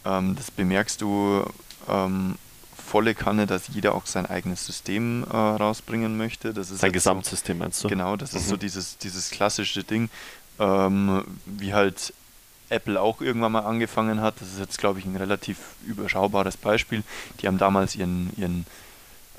[0.04, 1.46] Ähm, das bemerkst du
[1.88, 2.36] ähm,
[2.76, 6.54] volle Kanne, dass jeder auch sein eigenes System äh, rausbringen möchte.
[6.54, 7.90] Das ist sein Gesamtsystem meinst du?
[7.90, 8.40] Genau, das mhm.
[8.40, 10.10] ist so dieses, dieses klassische Ding,
[10.60, 12.14] ähm, wie halt
[12.70, 14.42] Apple auch irgendwann mal angefangen hat.
[14.42, 17.04] Das ist jetzt, glaube ich, ein relativ überschaubares Beispiel.
[17.40, 18.66] Die haben damals ihren, ihren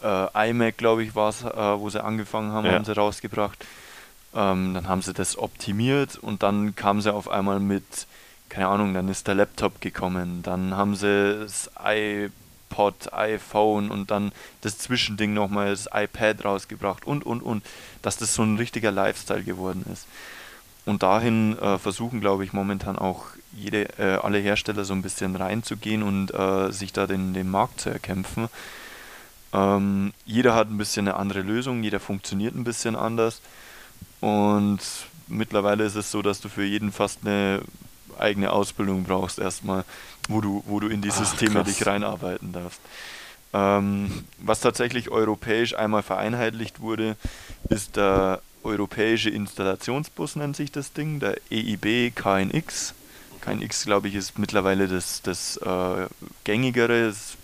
[0.05, 2.73] äh, iMac, glaube ich, war es, äh, wo sie angefangen haben, Ja.
[2.75, 3.65] haben sie rausgebracht.
[4.37, 8.07] Ähm, dann haben sie das optimiert und dann kam sie auf einmal mit,
[8.51, 14.33] keine Ahnung, dann ist der Laptop gekommen, dann haben sie das iPod, iPhone und dann
[14.61, 17.65] das Zwischending nochmal, das iPad rausgebracht und, und, und,
[18.03, 20.07] dass das so ein richtiger Lifestyle geworden ist.
[20.85, 23.25] Und dahin äh, versuchen, glaube ich, momentan auch
[23.57, 27.81] jede, äh, alle Hersteller so ein bisschen reinzugehen und äh, sich da den, den Markt
[27.81, 28.49] zu erkämpfen.
[29.55, 33.41] Ähm, jeder hat ein bisschen eine andere Lösung, jeder funktioniert ein bisschen anders.
[34.21, 34.81] Und
[35.29, 37.63] mittlerweile ist es so, dass du für jeden fast eine
[38.19, 39.85] eigene Ausbildung brauchst, erstmal,
[40.29, 41.69] wo du, wo du in die Ach, Systeme krass.
[41.69, 42.81] dich reinarbeiten darfst.
[43.53, 47.17] Ähm, was tatsächlich europäisch einmal vereinheitlicht wurde,
[47.69, 52.95] ist der europäische Installationsbus, nennt sich das Ding, der EIB KNX.
[53.41, 56.07] KNX, glaube ich, ist mittlerweile das, das äh,
[56.45, 57.37] gängigere, das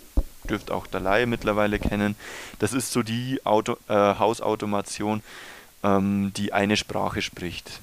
[0.49, 2.15] dürfte auch der Laie mittlerweile kennen.
[2.59, 5.23] Das ist so die Auto, äh, Hausautomation,
[5.83, 7.79] ähm, die eine Sprache spricht.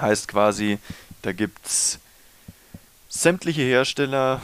[0.00, 0.78] Heißt quasi,
[1.22, 1.98] da gibt es
[3.08, 4.40] sämtliche Hersteller,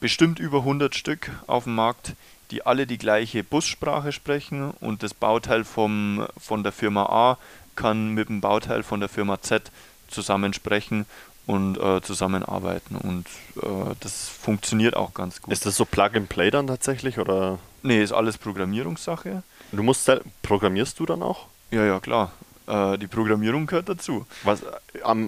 [0.00, 2.14] bestimmt über 100 Stück auf dem Markt,
[2.50, 7.38] die alle die gleiche Bussprache sprechen und das Bauteil vom, von der Firma A
[7.76, 9.70] kann mit dem Bauteil von der Firma Z
[10.08, 11.06] zusammensprechen
[11.46, 13.26] und äh, zusammenarbeiten und
[13.56, 15.52] äh, das funktioniert auch ganz gut.
[15.52, 19.42] Ist das so Plug and Play dann tatsächlich oder nee, ist alles Programmierungssache.
[19.72, 21.46] Du musst sel- programmierst du dann auch?
[21.70, 22.32] Ja, ja, klar.
[22.66, 24.26] Äh, die Programmierung gehört dazu.
[24.44, 24.62] Was,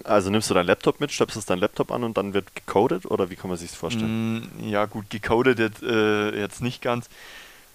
[0.05, 3.31] also nimmst du deinen Laptop mit, stöpselst deinen Laptop an und dann wird gecodet oder
[3.31, 4.41] wie kann man sich das vorstellen?
[4.61, 7.09] Mm, Ja, gut, gecodet jetzt, äh, jetzt nicht ganz.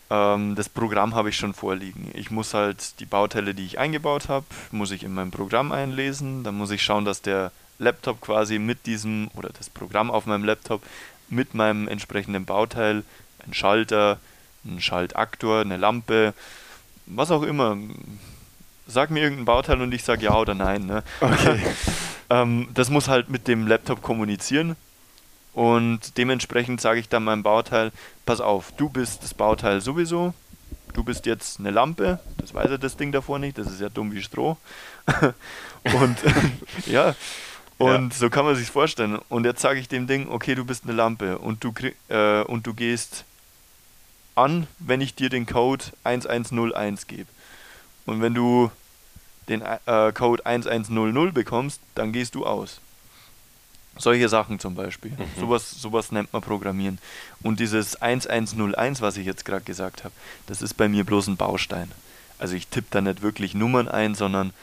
[0.09, 2.09] Ähm, das Programm habe ich schon vorliegen.
[2.13, 6.43] Ich muss halt die Bauteile, die ich eingebaut habe, muss ich in mein Programm einlesen.
[6.43, 10.43] Dann muss ich schauen, dass der Laptop quasi mit diesem oder das Programm auf meinem
[10.45, 10.82] Laptop
[11.30, 13.03] mit meinem entsprechenden Bauteil,
[13.45, 14.20] ein Schalter,
[14.65, 16.34] ein Schaltaktor, eine Lampe,
[17.10, 17.78] was auch immer.
[18.88, 20.86] Sag mir irgendein Bauteil und ich sage ja oder nein.
[20.86, 21.03] Ne?
[21.22, 21.60] Okay.
[22.32, 24.76] Ähm, das muss halt mit dem Laptop kommunizieren
[25.53, 27.91] und dementsprechend sage ich dann meinem Bauteil,
[28.26, 30.36] pass auf, du bist das Bauteil sowieso,
[30.93, 33.89] du bist jetzt eine Lampe, das weiß ja das Ding davor nicht, das ist ja
[33.89, 34.57] dumm wie Stroh.
[35.99, 36.18] und
[36.86, 37.16] ja,
[37.80, 39.20] und so kann man sich vorstellen.
[39.30, 41.74] Und jetzt sage ich dem Ding, okay, du bist eine Lampe und du,
[42.10, 43.24] äh, und du gehst
[44.39, 47.27] an, wenn ich dir den Code 1101 gebe.
[48.05, 48.71] Und wenn du
[49.47, 52.79] den äh, Code 1100 bekommst, dann gehst du aus.
[53.97, 55.11] Solche Sachen zum Beispiel.
[55.11, 55.39] Mhm.
[55.39, 56.99] Sowas, sowas nennt man Programmieren.
[57.43, 60.13] Und dieses 1101, was ich jetzt gerade gesagt habe,
[60.47, 61.91] das ist bei mir bloß ein Baustein.
[62.37, 64.53] Also ich tippe da nicht wirklich Nummern ein, sondern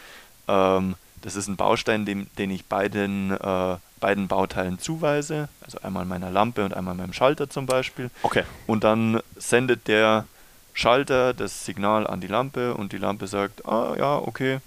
[0.48, 5.48] ähm, das ist ein Baustein, dem, den ich beiden, äh, beiden Bauteilen zuweise.
[5.60, 8.10] Also einmal meiner Lampe und einmal meinem Schalter zum Beispiel.
[8.22, 8.44] Okay.
[8.66, 10.26] Und dann sendet der
[10.74, 14.58] Schalter das Signal an die Lampe und die Lampe sagt, ah ja, okay,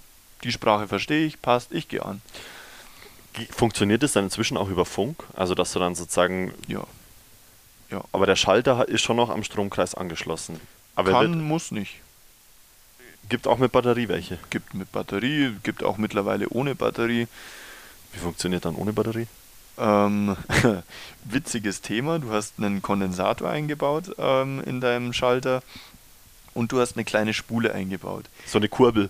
[0.42, 2.20] die Sprache verstehe ich, passt, ich gehe an.
[3.50, 5.22] Funktioniert es dann inzwischen auch über Funk?
[5.34, 6.82] Also dass du dann sozusagen, Ja.
[8.12, 10.58] aber der Schalter ist schon noch am Stromkreis angeschlossen.
[10.96, 12.00] Aber er Kann, muss nicht.
[13.28, 14.38] gibt auch mit Batterie welche.
[14.50, 17.28] Gibt mit Batterie, gibt auch mittlerweile ohne Batterie.
[18.12, 19.26] Wie funktioniert dann ohne Batterie?
[19.78, 20.36] Ähm,
[21.24, 25.62] witziges Thema, du hast einen Kondensator eingebaut ähm, in deinem Schalter
[26.54, 28.24] und du hast eine kleine Spule eingebaut.
[28.46, 29.08] So eine Kurbel.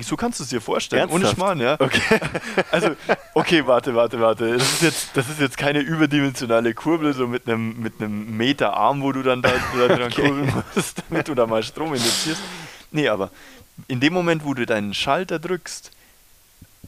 [0.00, 1.36] So kannst du es dir vorstellen, ohne Ernsthaft?
[1.36, 1.76] Schmarrn, ja.
[1.78, 2.00] Okay.
[2.72, 2.96] Also,
[3.34, 4.58] okay, warte, warte, warte.
[4.58, 8.74] Das ist jetzt, das ist jetzt keine überdimensionale Kurbel, so mit einem, mit einem Meter
[8.76, 10.22] Arm, wo du dann da, da dran Okay.
[10.22, 12.40] kurbeln musst, damit du da mal Strom induzierst.
[12.90, 13.30] Nee, aber
[13.86, 15.92] in dem Moment, wo du deinen Schalter drückst,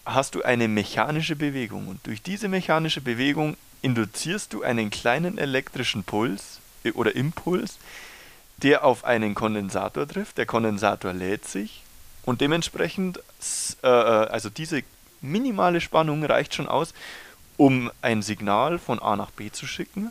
[0.07, 1.89] hast du eine mechanische Bewegung.
[1.89, 7.79] Und durch diese mechanische Bewegung induzierst du einen kleinen elektrischen Puls äh, oder Impuls,
[8.59, 10.39] der auf einen Kondensator trifft.
[10.39, 11.83] Der Kondensator lädt sich
[12.25, 13.19] und dementsprechend,
[13.83, 14.83] äh, äh, also diese
[15.21, 16.95] minimale Spannung reicht schon aus,
[17.57, 20.11] um ein Signal von A nach B zu schicken.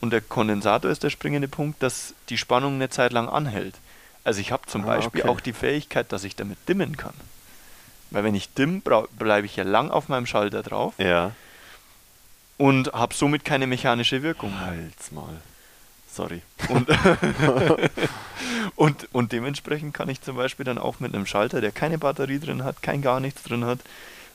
[0.00, 3.74] Und der Kondensator ist der springende Punkt, dass die Spannung eine Zeit lang anhält.
[4.24, 5.30] Also ich habe zum Ah, Beispiel okay.
[5.30, 7.14] auch die Fähigkeit, dass ich damit dimmen kann.
[8.10, 8.82] Weil wenn ich dimm,
[9.18, 11.32] bleibe ich ja lang auf meinem Schalter drauf Ja.
[12.56, 14.58] und habe somit keine mechanische Wirkung.
[14.60, 15.40] Halt's mal.
[16.12, 16.40] Sorry.
[16.68, 16.88] Und,
[18.76, 22.38] und, und dementsprechend kann ich zum Beispiel dann auch mit einem Schalter, der keine Batterie
[22.38, 23.80] drin hat, kein gar nichts drin hat,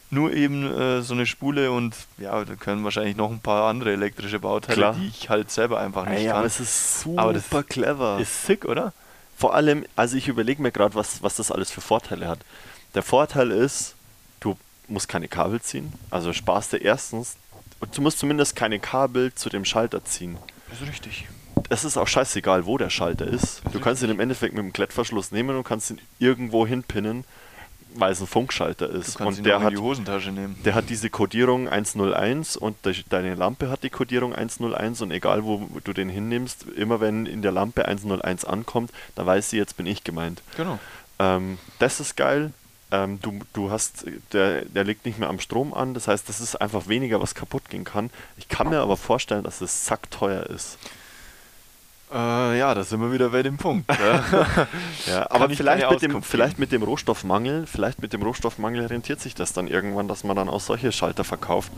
[0.10, 3.94] nur eben äh, so eine Spule und ja, da können wahrscheinlich noch ein paar andere
[3.94, 4.94] elektrische Bauteile, Klar.
[4.94, 6.48] die ich halt selber einfach nicht Ey, aber kann.
[6.48, 8.20] es ist super Aber das clever.
[8.20, 8.94] Ist sick, oder?
[9.38, 12.40] Vor allem, also ich überlege mir gerade, was, was das alles für Vorteile hat.
[12.94, 13.96] Der Vorteil ist,
[14.40, 15.94] du musst keine Kabel ziehen.
[16.10, 17.36] Also sparst du erstens,
[17.94, 20.38] du musst zumindest keine Kabel zu dem Schalter ziehen.
[20.72, 21.28] Ist richtig.
[21.70, 23.62] es ist auch scheißegal, wo der Schalter ist.
[23.72, 27.24] Du kannst ihn im Endeffekt mit dem Klettverschluss nehmen und kannst ihn irgendwo hinpinnen,
[27.96, 29.20] weil es ein Funkschalter ist.
[29.20, 30.58] Und der hat, in die Hosentasche nehmen.
[30.64, 35.44] der hat diese Codierung 101 und de- deine Lampe hat die Codierung 101 und egal
[35.44, 39.76] wo du den hinnimmst, immer wenn in der Lampe 101 ankommt, dann weiß sie, jetzt
[39.76, 40.42] bin ich gemeint.
[40.56, 40.80] Genau.
[41.20, 42.54] Ähm, das ist geil.
[42.92, 46.42] Ähm, du, du hast, der, der liegt nicht mehr am Strom an, das heißt, das
[46.42, 48.10] ist einfach weniger, was kaputt gehen kann.
[48.38, 50.78] Ich kann mir aber vorstellen, dass es sackteuer ist.
[52.14, 53.90] Äh, ja, da sind wir wieder bei dem Punkt.
[54.02, 54.68] Ja.
[55.08, 59.22] Ja, aber ich vielleicht mit, dem, vielleicht mit dem Rohstoffmangel, vielleicht mit dem Rohstoffmangel rentiert
[59.22, 61.72] sich das dann irgendwann, dass man dann auch solche Schalter verkauft,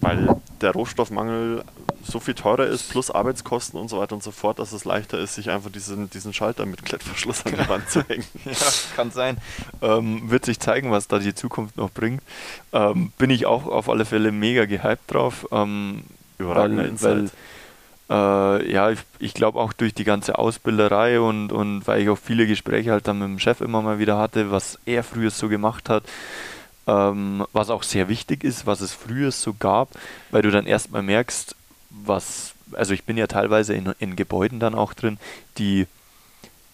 [0.00, 1.64] weil der Rohstoffmangel
[2.04, 5.18] so viel teurer ist, plus Arbeitskosten und so weiter und so fort, dass es leichter
[5.18, 8.24] ist, sich einfach diesen, diesen Schalter mit Klettverschluss an die Wand zu hängen.
[8.44, 8.52] ja,
[8.94, 9.38] kann sein.
[9.82, 12.22] Ähm, wird sich zeigen, was da die Zukunft noch bringt.
[12.72, 15.46] Ähm, bin ich auch auf alle Fälle mega gehypt drauf.
[15.50, 16.04] Ähm,
[16.38, 17.16] Überragender weil, Insight.
[17.16, 17.30] weil
[18.08, 22.18] äh, ja, ich, ich glaube auch durch die ganze Ausbilderei und, und weil ich auch
[22.18, 25.48] viele Gespräche halt dann mit dem Chef immer mal wieder hatte, was er früher so
[25.48, 26.04] gemacht hat,
[26.86, 29.88] ähm, was auch sehr wichtig ist, was es früher so gab,
[30.30, 31.56] weil du dann erstmal merkst,
[31.90, 35.18] was, also ich bin ja teilweise in, in Gebäuden dann auch drin,
[35.58, 35.86] die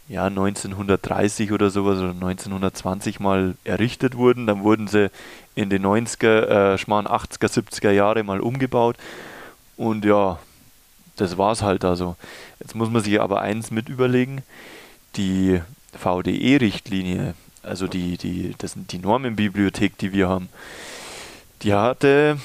[0.08, 5.10] ja 1930 oder sowas oder 1920 mal errichtet wurden, dann wurden sie
[5.54, 8.96] in den 90er, äh, schmarrn 80er, 70er Jahre mal umgebaut.
[9.76, 10.38] Und ja,
[11.16, 12.16] das war's halt also.
[12.60, 14.42] Jetzt muss man sich aber eins mit überlegen,
[15.16, 15.60] die
[15.94, 20.48] VDE-Richtlinie, also die, die, das sind die Normenbibliothek, die wir haben,
[21.62, 22.38] die hatte,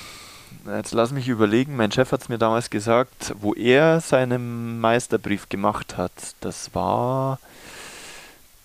[0.68, 5.49] jetzt lass mich überlegen, mein Chef hat es mir damals gesagt, wo er seinen Meisterbrief
[5.49, 6.11] gemacht hat,
[6.41, 7.39] das war,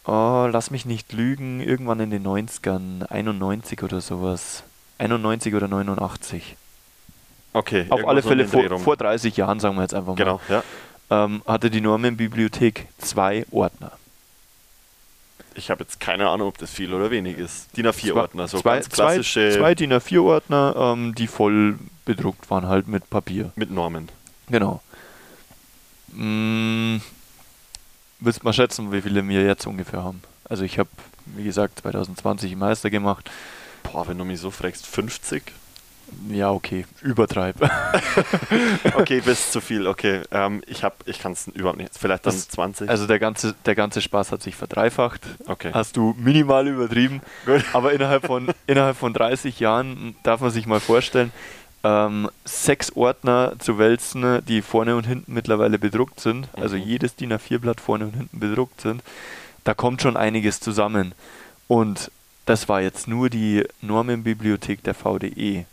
[0.04, 4.64] oh, lass mich nicht lügen, irgendwann in den 90ern, 91 oder sowas.
[4.98, 6.56] 91 oder 89.
[7.54, 10.16] Okay, Auf alle Fälle vor, vor 30 Jahren, sagen wir jetzt einfach mal.
[10.16, 10.62] Genau, ja.
[11.10, 13.92] Ähm, hatte die Normenbibliothek zwei Ordner.
[15.56, 17.76] Ich habe jetzt keine Ahnung, ob das viel oder wenig ist.
[17.76, 22.66] DIN A4-Ordner, so zwei, ganz klassische Zwei, zwei DIN A4-Ordner, ähm, die voll bedruckt waren,
[22.66, 23.52] halt mit Papier.
[23.56, 24.08] mit Normen.
[24.48, 24.82] Genau.
[26.08, 26.96] Mm,
[28.20, 30.22] willst mal schätzen, wie viele wir jetzt ungefähr haben?
[30.48, 30.90] Also ich habe,
[31.26, 33.30] wie gesagt, 2020 Meister gemacht.
[33.82, 35.52] Boah, wenn du mich so fragst, 50?
[36.30, 37.56] Ja, okay, übertreib.
[38.94, 40.22] Okay, bis zu viel, okay.
[40.30, 41.90] Ähm, ich hab, ich kann es überhaupt nicht.
[41.98, 42.88] Vielleicht dann Das- 20?
[42.88, 45.22] Also der ganze, der ganze Spaß hat sich verdreifacht.
[45.46, 45.70] okay.
[45.72, 47.20] Hast du minimal übertrieben.
[47.46, 47.64] Gut.
[47.72, 51.32] Aber innerhalb von, innerhalb von 30 Jahren darf man sich mal vorstellen,
[51.84, 56.82] ähm, sechs Ordner zu wälzen, die vorne und hinten mittlerweile bedruckt sind, also Mhm.
[56.82, 59.02] jedes DIN A4-Blatt vorne und hinten bedruckt sind,
[59.64, 61.12] da kommt schon einiges zusammen.
[61.68, 62.10] Und
[62.46, 65.64] das war jetzt nur die Normenbibliothek der VDE.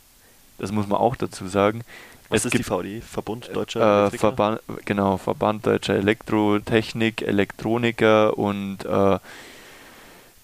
[0.60, 1.82] Das muss man auch dazu sagen.
[2.30, 3.03] Was es ist gibt die VD?
[3.03, 4.20] Verbund Deutscher äh, Elektriker?
[4.20, 9.18] Verband, genau, Verband Deutscher Elektrotechnik, Elektroniker und äh,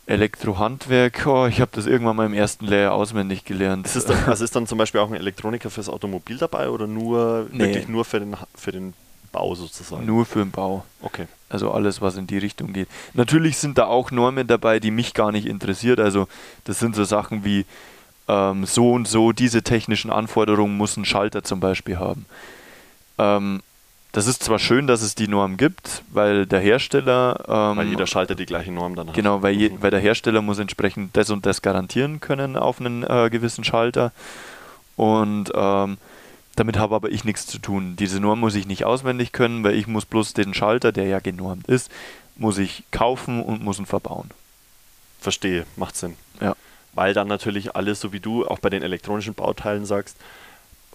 [0.07, 1.26] Elektrohandwerk.
[1.26, 3.88] Oh, ich habe das irgendwann mal im ersten Lehrjahr auswendig gelernt.
[3.93, 7.47] Ist dann, also ist dann zum Beispiel auch ein Elektroniker fürs Automobil dabei oder nur
[7.51, 7.59] Nee.
[7.66, 8.93] wirklich nur für den, für den
[9.32, 10.05] Bau sozusagen?
[10.05, 10.86] Nur für den Bau.
[11.01, 11.26] Okay.
[11.49, 12.88] Also alles, was in die Richtung geht.
[13.13, 15.99] Natürlich sind da auch Normen dabei, die mich gar nicht interessiert.
[15.99, 16.28] Also
[16.66, 17.66] das sind so Sachen wie
[18.28, 22.26] ähm, so und so, diese technischen Anforderungen muss ein Schalter zum Beispiel haben.
[23.17, 23.61] Ähm,
[24.11, 28.07] das ist zwar schön, dass es die Norm gibt, weil der Hersteller ähm, Weil jeder
[28.07, 29.13] Schalter die gleiche Norm dann hat.
[29.15, 29.82] Genau, weil, je, Mhm.
[29.82, 34.13] weil der Hersteller muss entsprechend das und das garantieren können auf einen äh, gewissen Schalter.
[34.95, 35.97] Und ähm,
[36.55, 37.97] damit habe aber ich nichts zu tun.
[37.97, 41.19] Diese Norm muss ich nicht auswendig können, weil ich muss bloß den Schalter, der ja
[41.19, 41.91] genormt ist,
[42.38, 44.30] muss ich kaufen und muss ihn verbauen.
[45.19, 46.15] Verstehe, macht Sinn.
[46.39, 46.55] Ja.
[46.95, 50.17] Weil dann natürlich alles, so wie du auch bei den elektronischen Bauteilen sagst,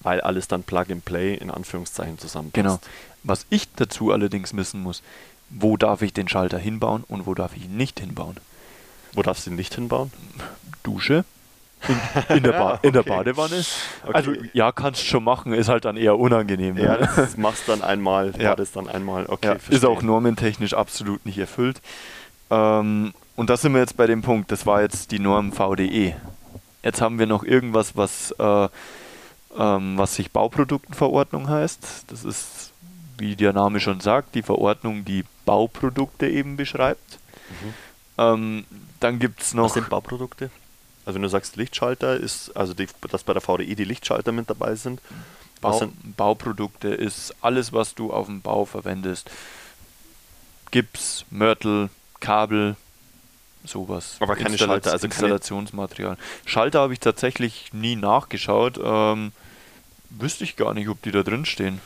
[0.01, 2.55] weil alles dann Plug and Play in Anführungszeichen zusammenpasst.
[2.55, 2.79] Genau.
[3.23, 5.03] Was ich dazu allerdings wissen muss,
[5.51, 8.37] wo darf ich den Schalter hinbauen und wo darf ich ihn nicht hinbauen?
[9.13, 10.11] Wo darfst du ihn nicht hinbauen?
[10.83, 11.25] Dusche?
[11.89, 13.11] In, in, der, ba in der Okay.
[13.11, 13.57] Badewanne?
[14.05, 14.13] Okay.
[14.15, 16.79] Also ja, kannst schon machen, ist halt dann eher unangenehm.
[16.79, 17.11] Ja, ne?
[17.17, 18.43] das machst dann einmal, Ja.
[18.43, 18.57] ja.
[18.57, 19.27] das dann einmal.
[19.29, 21.81] Okay, Ja, ist auch normentechnisch absolut nicht erfüllt.
[22.51, 26.15] Ähm, und da sind wir jetzt bei dem Punkt, das war jetzt die Norm VDE.
[26.83, 28.69] Jetzt haben wir noch irgendwas, was, äh,
[29.59, 32.05] ähm, was sich Bauproduktenverordnung heißt.
[32.09, 32.73] Das ist,
[33.17, 37.19] wie der Name schon sagt, die Verordnung, die Bauprodukte eben beschreibt.
[37.49, 37.75] Mhm.
[38.19, 38.65] Ähm,
[39.01, 39.65] dann gibt es noch.
[39.65, 40.51] Was sind Bauprodukte?
[41.07, 44.51] Also wenn du sagst Lichtschalter, ist also die, dass bei der VDE die Lichtschalter mit
[44.51, 45.01] dabei sind.
[45.63, 49.31] Was Bau, sind Bauprodukte ist alles, was du auf dem Bau verwendest.
[50.73, 51.89] Gips, Mörtel,
[52.21, 52.77] Kabel,
[53.65, 54.17] sowas.
[54.21, 56.17] Aber keine Installa- Schalter, also Installationsmaterial.
[56.47, 58.79] Schalter habe ich tatsächlich nie nachgeschaut.
[58.83, 59.33] Ähm,
[60.11, 61.81] wüsste ich gar nicht, ob die da drin stehen.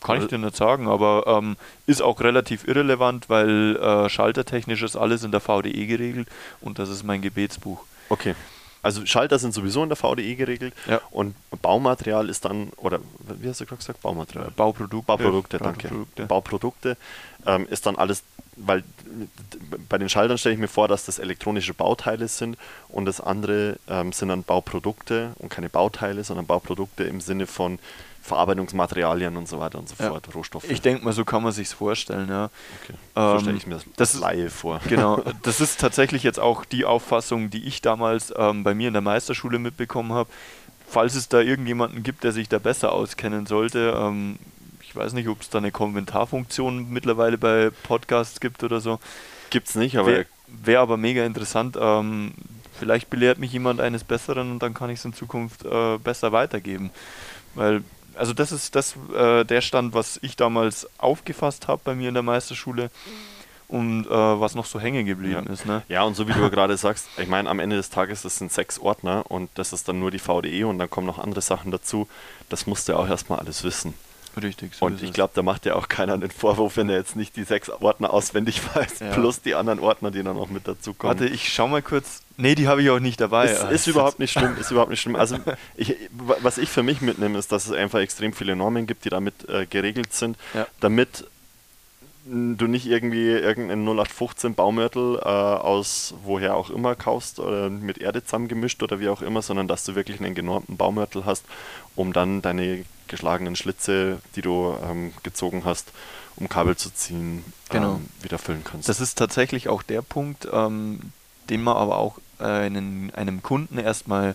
[0.00, 1.56] Kann ich dir nicht sagen, aber ähm,
[1.86, 6.28] ist auch relativ irrelevant, weil äh, schaltertechnisch ist alles in der VDE geregelt
[6.60, 7.82] und das ist mein Gebetsbuch.
[8.10, 8.34] Okay.
[8.84, 11.00] Also Schalter sind sowieso in der VDE geregelt Ja.
[11.10, 13.00] und Baumaterial ist dann, oder
[13.40, 14.50] wie hast du gerade gesagt, Baumaterial?
[14.54, 15.06] Bauprodukte.
[15.06, 15.88] Bauprodukte, danke.
[15.88, 16.26] Bauprodukte.
[16.26, 16.96] Bauprodukte
[17.46, 18.22] ähm, ist dann alles,
[18.56, 18.84] weil
[19.88, 22.56] bei den Schaltern stelle ich mir vor, dass das elektronische Bauteile sind
[22.88, 27.78] und das andere ähm, sind dann Bauprodukte und keine Bauteile, sondern Bauprodukte im Sinne von
[28.24, 30.08] Verarbeitungsmaterialien und so weiter und so Ja.
[30.08, 30.68] fort, Rohstoffe.
[30.70, 32.50] Ich denke mal, so kann man sich's vorstellen, ja.
[32.82, 32.94] okay.
[33.14, 34.80] so ähm, stelle ich mir das, das Laie vor.
[34.88, 38.94] Genau, das ist tatsächlich jetzt auch die Auffassung, die ich damals ähm, bei mir in
[38.94, 40.30] der Meisterschule mitbekommen habe.
[40.88, 44.38] Falls es da irgendjemanden gibt, der sich da besser auskennen sollte, ähm,
[44.80, 49.00] ich weiß nicht, ob es da eine Kommentarfunktion mittlerweile bei Podcasts gibt oder so.
[49.50, 51.76] Gibt's nicht, aber Wäre wär aber mega interessant.
[51.78, 52.32] Ähm,
[52.78, 56.32] vielleicht belehrt mich jemand eines Besseren und dann kann ich es in Zukunft äh, besser
[56.32, 56.90] weitergeben.
[57.54, 57.82] Weil,
[58.16, 62.14] also das ist das äh, der Stand, was ich damals aufgefasst habe bei mir in
[62.14, 62.90] der Meisterschule
[63.68, 65.52] und äh, was noch so hängen geblieben Ja.
[65.52, 65.66] ist.
[65.66, 65.82] Ne?
[65.88, 68.52] Ja, und so wie du gerade sagst, ich meine, am Ende des Tages, das sind
[68.52, 71.70] sechs Ordner und das ist dann nur die VDE und dann kommen noch andere Sachen
[71.70, 72.06] dazu.
[72.48, 73.94] Das musst du ja auch erstmal alles wissen.
[74.40, 74.74] Richtig.
[74.74, 77.14] so Und ist ich glaube, da macht ja auch keiner den Vorwurf, wenn er jetzt
[77.14, 79.12] nicht die sechs Ordner auswendig weiß, Ja.
[79.12, 81.18] plus die anderen Ordner, die dann auch mit dazu kommen.
[81.20, 82.22] Warte, ich schau mal kurz.
[82.36, 83.46] Nee, die habe ich auch nicht dabei.
[83.50, 85.16] ist, ist überhaupt nicht schlimm, ist überhaupt nicht schlimm.
[85.16, 85.38] Also
[85.76, 89.10] ich, was ich für mich mitnehme, ist, dass es einfach extrem viele Normen gibt, die
[89.10, 90.66] damit äh, geregelt sind, Ja.
[90.80, 91.26] damit
[92.26, 98.24] du nicht irgendwie irgendeinen 0815 Baumörtel äh, aus woher auch immer kaufst oder mit Erde
[98.24, 101.44] zusammengemischt oder wie auch immer, sondern dass du wirklich einen genormten Baumörtel hast,
[101.96, 105.92] um dann deine geschlagenen Schlitze, die du ähm, gezogen hast,
[106.36, 107.96] um Kabel zu ziehen, Genau.
[107.96, 108.88] ähm, wieder füllen kannst.
[108.88, 111.00] Das ist tatsächlich auch der Punkt, ähm,
[111.50, 114.34] den man aber auch einen, einem Kunden erstmal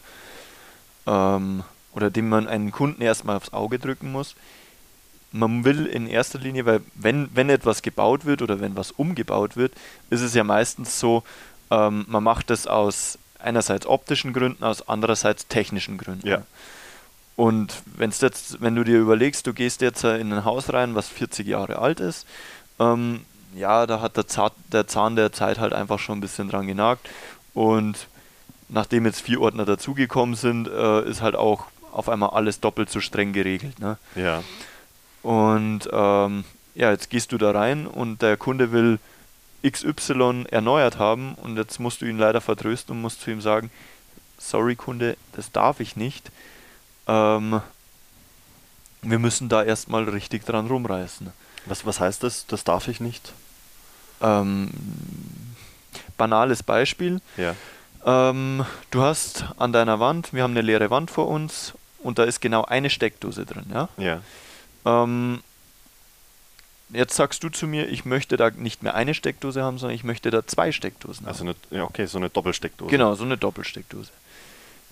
[1.08, 4.36] ähm, oder dem man einen Kunden erstmal aufs Auge drücken muss.
[5.32, 9.58] Man will in erster Linie, weil wenn, wenn etwas gebaut wird oder wenn was umgebaut
[9.58, 9.74] wird,
[10.10, 11.24] ist es ja meistens so,
[11.72, 16.28] ähm, man macht es aus einerseits optischen Gründen, aus andererseits technischen Gründen.
[16.28, 16.44] Ja.
[17.36, 20.96] Und wenn's jetzt, wenn du dir überlegst, du gehst jetzt äh, in ein Haus rein,
[20.96, 22.26] was 40 Jahre alt ist,
[22.80, 23.22] ähm,
[23.56, 26.68] ja, da hat der, Zahn, der Zahn der Zeit halt einfach schon ein bisschen dran
[26.68, 27.10] genagt.
[27.54, 28.08] Und
[28.70, 33.00] nachdem jetzt vier Ordner dazugekommen sind, äh, ist halt auch auf einmal alles doppelt so
[33.00, 33.80] streng geregelt.
[33.80, 33.98] Ne?
[34.16, 34.44] ja.
[35.22, 36.46] Und ähm,
[36.76, 39.00] ja, jetzt gehst du da rein und der Kunde will
[39.68, 43.70] XY erneuert haben und jetzt musst du ihn leider vertrösten und musst zu ihm sagen,
[44.38, 46.32] sorry Kunde, das darf ich nicht.
[47.08, 47.62] Ähm,
[49.02, 51.32] wir müssen da erstmal richtig dran rumreißen.
[51.66, 52.46] Was, was heißt das?
[52.48, 53.34] Das darf ich nicht?
[54.22, 54.70] Ähm,
[56.20, 57.20] banales Beispiel.
[57.38, 57.56] Ja.
[58.06, 62.24] Ähm, du hast an deiner Wand, wir haben eine leere Wand vor uns und da
[62.24, 63.90] ist genau eine Steckdose drin, ja?
[63.98, 64.22] Ja.
[64.86, 65.42] Ähm,
[66.92, 70.04] jetzt sagst du zu mir, ich möchte da nicht mehr eine Steckdose haben, sondern ich
[70.04, 71.56] möchte da zwei Steckdosen Also haben.
[71.72, 72.90] eine, ja, okay, so eine Doppelsteckdose.
[72.92, 74.12] Genau, so eine Doppelsteckdose.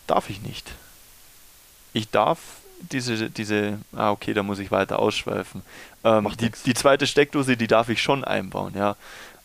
[0.08, 0.72] Darf ich nicht.
[1.94, 2.40] Ich darf
[2.92, 5.62] diese, diese, ah okay, da muss ich weiter ausschweifen.
[6.04, 8.96] Ähm, die, die zweite Steckdose, die darf ich schon einbauen, ja.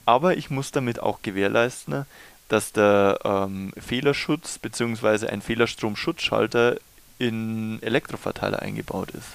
[0.04, 2.06] Aber ich muss damit auch gewährleisten,
[2.48, 5.28] dass der ähm, Fehlerschutz bzw.
[5.28, 6.76] ein Fehlerstromschutzschalter
[7.18, 9.28] in Elektroverteiler eingebaut ist.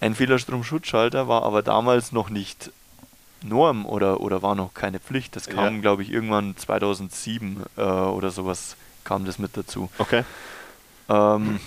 [0.00, 2.70] Ein Fehlerstromschutzschalter war aber damals noch nicht
[3.42, 5.36] Norm oder, oder war noch keine Pflicht.
[5.36, 5.80] Das kam, Ja.
[5.80, 9.90] glaube ich, irgendwann 2007 äh, oder sowas kam das mit dazu.
[9.98, 10.24] Okay.
[11.08, 11.60] Ähm,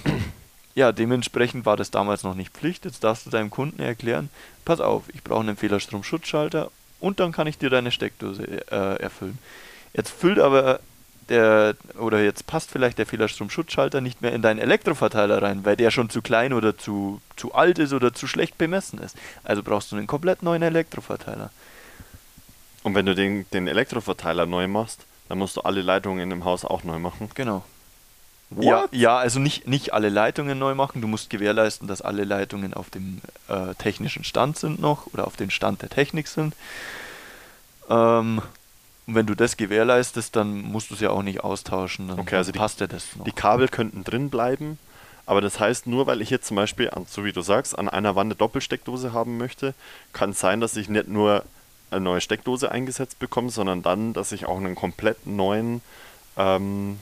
[0.75, 2.85] ja, dementsprechend war das damals noch nicht Pflicht.
[2.85, 4.29] Jetzt darfst du deinem Kunden erklären,
[4.65, 6.69] pass auf, ich brauche einen Fehlerstromschutzschalter
[6.99, 9.37] und dann kann ich dir deine Steckdose äh, erfüllen.
[9.93, 10.79] Jetzt füllt aber
[11.29, 15.91] der, oder jetzt passt vielleicht der Fehlerstromschutzschalter nicht mehr in deinen Elektroverteiler rein, weil der
[15.91, 19.17] schon zu klein oder zu, zu alt ist oder zu schlecht bemessen ist.
[19.43, 21.49] Also brauchst du einen komplett neuen Elektroverteiler.
[22.83, 26.45] Und wenn du den, den Elektroverteiler neu machst, dann musst du alle Leitungen in dem
[26.45, 27.29] Haus auch neu machen.
[27.35, 27.63] Genau.
[28.49, 28.63] What?
[28.63, 31.01] Ja, ja, also nicht, nicht alle Leitungen neu machen.
[31.01, 33.19] Du musst gewährleisten, dass alle Leitungen auf dem
[33.49, 36.55] äh, technischen Stand sind noch oder auf dem Stand der Technik sind.
[37.89, 38.41] Ähm,
[39.05, 42.07] und wenn du das gewährleistest, dann musst du es ja auch nicht austauschen.
[42.09, 43.25] Dann, Okay, also die- passt ja das noch.
[43.25, 44.77] Die Kabel könnten drin bleiben,
[45.25, 47.87] aber das heißt, nur weil ich jetzt zum Beispiel, an, so wie du sagst, an
[47.89, 49.73] einer Wand eine Doppelsteckdose haben möchte,
[50.13, 51.43] kann es sein, dass ich nicht nur
[51.91, 55.81] eine neue Steckdose eingesetzt bekomme, sondern dann, dass ich auch einen komplett neuen
[56.35, 56.99] ähm,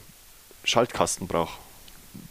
[0.65, 1.57] Schaltkasten brauche.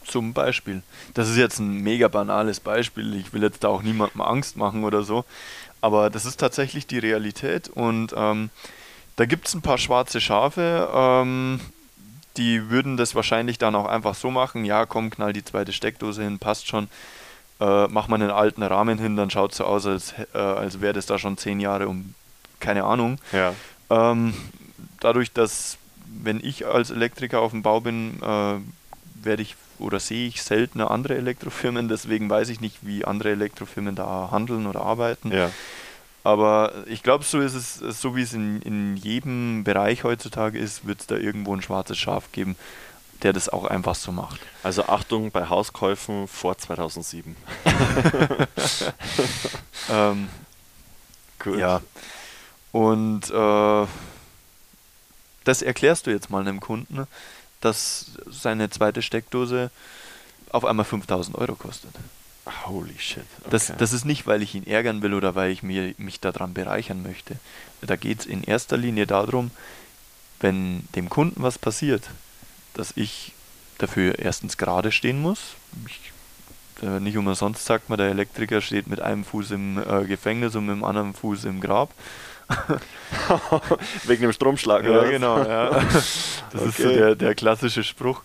[0.05, 0.81] Zum Beispiel.
[1.13, 3.15] Das ist jetzt ein mega banales Beispiel.
[3.15, 5.25] Ich will jetzt da auch niemandem Angst machen oder so.
[5.81, 7.69] Aber das ist tatsächlich die Realität.
[7.69, 8.49] Und ähm,
[9.15, 11.59] da gibt es ein paar schwarze Schafe, ähm,
[12.35, 14.65] die würden das wahrscheinlich dann auch einfach so machen.
[14.65, 16.89] Ja, komm, knall die zweite Steckdose hin, passt schon.
[17.59, 20.81] äh, mach mal einen alten Rahmen hin, dann schaut es so aus, als, äh, als
[20.81, 22.13] wäre das da schon zehn Jahre um,
[22.59, 23.17] keine Ahnung.
[23.31, 23.53] Ja.
[23.89, 24.33] Ähm,
[24.99, 25.77] dadurch, dass,
[26.23, 28.55] wenn ich als Elektriker auf dem Bau bin, äh,
[29.23, 33.95] werde ich oder sehe ich seltener andere Elektrofirmen, deswegen weiß ich nicht, wie andere Elektrofirmen
[33.95, 35.31] da handeln oder arbeiten.
[35.31, 35.51] Ja.
[36.23, 40.87] Aber ich glaube, so ist es, so wie es in, in jedem Bereich heutzutage ist,
[40.87, 42.55] wird es da irgendwo ein schwarzes Schaf geben,
[43.21, 44.39] der das auch einfach so macht.
[44.63, 47.35] Also Achtung bei Hauskäufen vor 2007.
[49.91, 50.29] ähm,
[51.39, 51.59] Gut.
[51.59, 51.81] Ja.
[52.71, 53.87] Und äh,
[55.45, 57.07] das erklärst du jetzt mal einem Kunden,
[57.61, 59.71] dass seine zweite Steckdose
[60.49, 61.91] auf einmal 5000 Euro kostet.
[62.65, 63.23] Holy shit.
[63.39, 63.49] Okay.
[63.49, 66.53] Das, das ist nicht, weil ich ihn ärgern will oder weil ich mir, mich daran
[66.53, 67.37] bereichern möchte.
[67.81, 69.49] Da geht es in erster Linie darum,
[70.41, 72.03] wenn dem Kunden was passiert,
[72.73, 73.33] dass ich
[73.79, 75.55] dafür erstens gerade stehen muss.
[75.87, 76.11] Ich,
[76.83, 80.67] äh, nicht umsonst sagt man, der Elektriker steht mit einem Fuß im äh, Gefängnis und
[80.67, 81.93] mit dem anderen Fuß im Grab.
[84.05, 85.09] Wegen dem Stromschlag, ja, oder?
[85.09, 85.39] genau.
[85.39, 85.81] Ja.
[86.51, 86.69] Das okay.
[86.69, 88.21] ist so der, der klassische Spruch.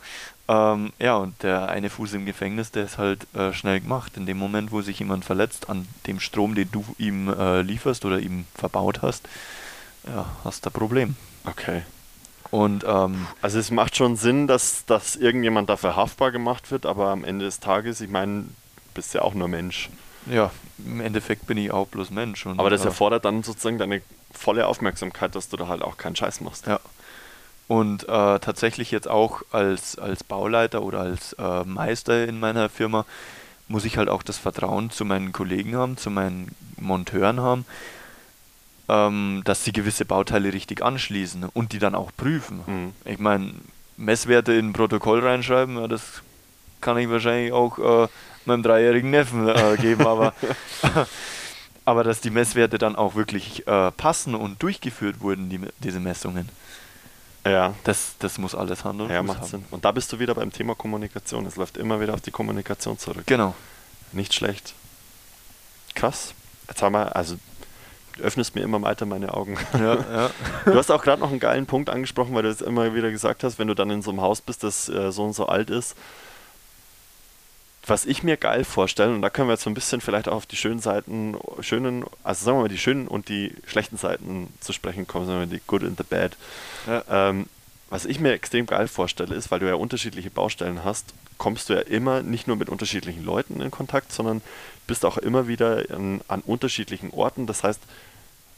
[0.46, 4.16] Ähm, ja, und der eine Fuß im Gefängnis, der ist halt äh, schnell gemacht.
[4.16, 8.04] In dem Moment, wo sich jemand verletzt an dem Strom, den du ihm äh, lieferst
[8.04, 9.28] oder ihm verbaut hast,
[10.06, 11.16] ja, hast du ein Problem.
[11.44, 11.82] Okay.
[12.50, 17.08] Und ähm, also es macht schon Sinn, dass, dass irgendjemand dafür haftbar gemacht wird, aber
[17.08, 18.44] am Ende des Tages, ich meine,
[18.94, 19.88] bist ja auch nur Mensch.
[20.26, 22.46] Ja, im Endeffekt bin ich auch bloß Mensch.
[22.46, 24.02] Und, aber das äh, erfordert dann sozusagen deine
[24.32, 26.66] volle Aufmerksamkeit, dass du da halt auch keinen Scheiß machst.
[26.66, 26.80] Ja.
[27.68, 33.06] Und äh, tatsächlich jetzt auch als, als Bauleiter oder als äh, Meister in meiner Firma
[33.68, 37.64] muss ich halt auch das Vertrauen zu meinen Kollegen haben, zu meinen Monteuren haben,
[38.88, 42.60] ähm, dass sie gewisse Bauteile richtig anschließen und die dann auch prüfen.
[42.66, 42.92] Mhm.
[43.04, 43.52] Ich meine,
[43.96, 46.22] Messwerte in ein Protokoll reinschreiben, ja, das
[46.80, 48.08] kann ich wahrscheinlich auch äh,
[48.50, 50.34] meinem dreijährigen Neffen äh, geben, aber,
[51.84, 56.48] aber dass die Messwerte dann auch wirklich äh, passen und durchgeführt wurden, die, diese Messungen.
[57.44, 57.74] Ja.
[57.84, 59.48] Das, das muss alles Hand und ja, macht haben.
[59.48, 59.64] Sinn.
[59.70, 61.46] Und da bist du wieder beim Thema Kommunikation.
[61.46, 63.24] Es läuft immer wieder auf die Kommunikation zurück.
[63.26, 63.54] Genau.
[64.12, 64.74] Nicht schlecht.
[65.94, 66.34] Krass.
[66.68, 67.36] Jetzt haben wir, also
[68.16, 69.56] du öffnest mir immer weiter meine Augen.
[69.74, 70.30] Ja, ja.
[70.64, 73.42] Du hast auch gerade noch einen geilen Punkt angesprochen, weil du jetzt immer wieder gesagt
[73.44, 75.70] hast, wenn du dann in so einem Haus bist, das äh, so und so alt
[75.70, 75.96] ist.
[77.90, 80.36] Was ich mir geil vorstelle, und da können wir jetzt so ein bisschen vielleicht auch
[80.36, 84.46] auf die schönen Seiten, schönen, also sagen wir mal die schönen und die schlechten Seiten
[84.60, 86.36] zu sprechen kommen, sagen wir mal die good and the bad.
[86.86, 87.02] Ja.
[87.10, 87.46] Ähm,
[87.90, 91.72] was ich mir extrem geil vorstelle, ist, weil du ja unterschiedliche Baustellen hast, kommst du
[91.72, 94.40] ja immer nicht nur mit unterschiedlichen Leuten in Kontakt, sondern
[94.86, 97.48] bist auch immer wieder an, an unterschiedlichen Orten.
[97.48, 97.80] Das heißt,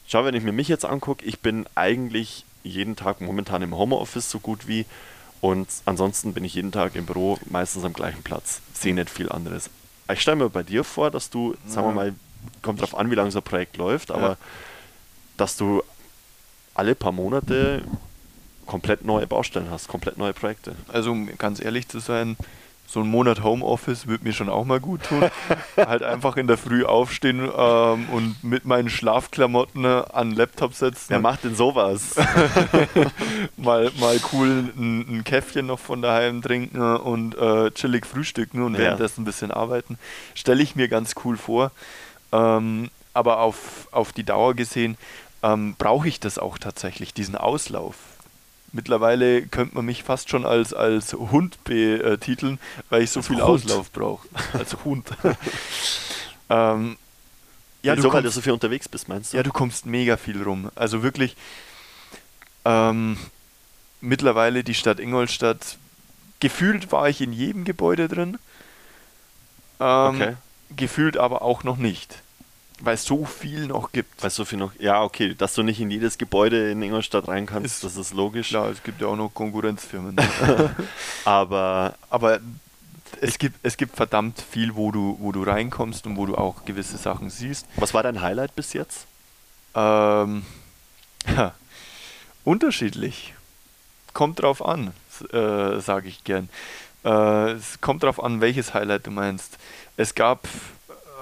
[0.06, 4.30] schau, wenn ich mir mich jetzt angucke, ich bin eigentlich jeden Tag momentan im Homeoffice
[4.30, 4.84] so gut wie
[5.42, 8.62] und ansonsten bin ich jeden Tag im Büro meistens am gleichen Platz.
[8.72, 9.68] Sehe nicht viel anderes.
[10.10, 11.94] Ich stelle mir bei dir vor, dass du, sagen wir Ja.
[12.10, 12.14] mal,
[12.62, 14.36] kommt drauf an, wie lange so ein Projekt läuft, aber Ja.
[15.36, 15.82] dass du
[16.74, 17.82] alle paar Monate
[18.66, 20.74] komplett neue Baustellen hast, komplett neue Projekte.
[20.88, 22.36] Also um ganz ehrlich zu sein,
[22.86, 25.22] so ein Monat Homeoffice würde mir schon auch mal gut tun.
[25.76, 30.74] halt einfach in der Früh aufstehen ähm, und mit meinen Schlafklamotten äh, an den Laptop
[30.74, 31.06] setzen.
[31.08, 32.16] Wer macht denn sowas?
[33.56, 38.74] mal, mal cool ein, ein Käffchen noch von daheim trinken und äh, chillig frühstücken und
[38.74, 38.80] Ja.
[38.80, 39.98] währenddessen ein bisschen arbeiten.
[40.34, 41.70] Stelle ich mir ganz cool vor.
[42.30, 44.96] Ähm, aber auf, auf die Dauer gesehen
[45.42, 47.94] ähm, brauche ich das auch tatsächlich, diesen Auslauf.
[48.72, 52.58] Mittlerweile könnte man mich fast schon als, als Hund betiteln,
[52.88, 53.44] weil ich so Als viel Hund?
[53.44, 54.26] Auslauf brauche.
[54.54, 55.08] Als Hund.
[56.50, 56.96] ähm,
[57.82, 59.36] ja, du so, weil du kommst- so viel unterwegs bist, meinst du?
[59.36, 60.70] ja, du kommst mega viel rum.
[60.74, 61.36] Also wirklich,
[62.64, 63.16] ähm,
[64.00, 65.76] mittlerweile die Stadt Ingolstadt,
[66.40, 68.38] gefühlt war ich in jedem Gebäude drin.
[69.80, 70.36] Ähm, Okay.
[70.74, 72.22] Gefühlt aber auch noch nicht.
[72.84, 74.22] Weil es so viel noch gibt.
[74.22, 74.72] Weil so viel noch.
[74.80, 78.12] Ja, okay, dass du nicht in jedes Gebäude in Ingolstadt rein kannst, Ist- das ist
[78.12, 78.48] logisch.
[78.48, 80.16] Klar, es gibt ja auch noch Konkurrenzfirmen.
[81.24, 82.40] Aber aber
[83.20, 86.64] es gibt, es gibt verdammt viel, wo du, wo du reinkommst und wo du auch
[86.64, 87.66] gewisse Sachen siehst.
[87.76, 89.06] was war dein Highlight bis jetzt?
[89.74, 90.44] Ähm,
[91.36, 91.54] ja,
[92.44, 93.34] unterschiedlich.
[94.12, 94.92] Kommt drauf an,
[95.32, 96.48] äh, sage ich gern.
[97.04, 99.56] Äh, es kommt drauf an, welches Highlight du meinst.
[99.96, 100.48] Es gab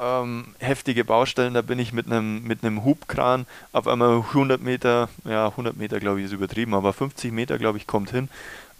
[0.01, 5.09] ähm, heftige Baustellen, da bin ich mit einem mit einem Hubkran auf einmal 100 Meter,
[5.25, 8.29] ja 100 Meter glaube ich ist übertrieben, aber 50 Meter glaube ich kommt hin,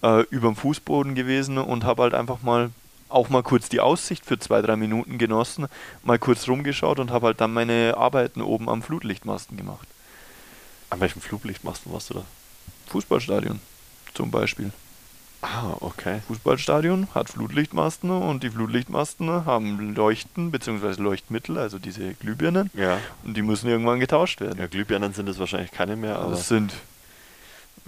[0.03, 2.71] äh, über dem Fußboden gewesen und habe halt einfach mal
[3.11, 5.67] auch mal kurz die Aussicht für zwei, drei Minuten genossen,
[6.05, 9.89] mal kurz rumgeschaut und habe halt dann meine Arbeiten oben am Flutlichtmasten gemacht.
[10.91, 12.25] An welchem Fluglichtmasten warst du da?
[12.87, 13.61] Fußballstadion
[14.15, 14.73] zum Beispiel.
[15.43, 16.21] Ah, okay.
[16.29, 21.01] Fußballstadion hat Flutlichtmasten und die Flutlichtmasten haben Leuchten bzw.
[21.01, 22.99] Leuchtmittel, also diese Glühbirnen, Ja.
[23.25, 24.59] und die müssen irgendwann getauscht werden.
[24.59, 26.33] Ja, Glühbirnen sind es wahrscheinlich keine mehr, aber.
[26.33, 26.75] das sind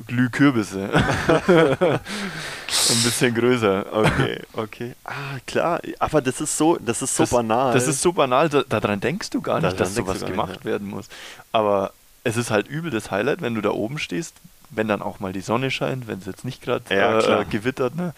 [0.06, 0.90] Glühkürbisse.
[1.28, 3.84] Ein bisschen größer.
[3.92, 4.94] Okay, okay.
[5.04, 5.80] Ah, klar.
[5.98, 7.74] Aber das ist so, das ist so das, banal.
[7.74, 10.30] Das ist so banal, da, daran denkst du gar nicht, Daran dass sowas gar nicht,
[10.30, 10.64] gemacht ja.
[10.64, 11.08] werden muss.
[11.52, 11.92] Aber
[12.24, 14.36] es ist halt übel das Highlight, wenn du da oben stehst,
[14.72, 17.94] wenn dann auch mal die Sonne scheint, wenn es jetzt nicht gerade Ja, äh, gewittert,
[17.94, 18.14] ne?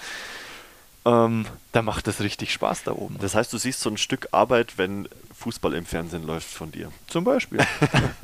[1.04, 3.18] ähm, da macht es richtig Spaß da oben.
[3.20, 6.90] das heißt, du siehst so ein Stück Arbeit, wenn Fußball im Fernsehen läuft von dir.
[7.08, 7.58] Zum Beispiel.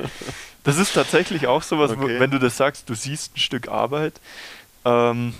[0.64, 2.18] das ist tatsächlich auch sowas, Okay.
[2.18, 4.14] wenn du das sagst, du siehst ein Stück Arbeit.
[4.86, 5.34] Ähm,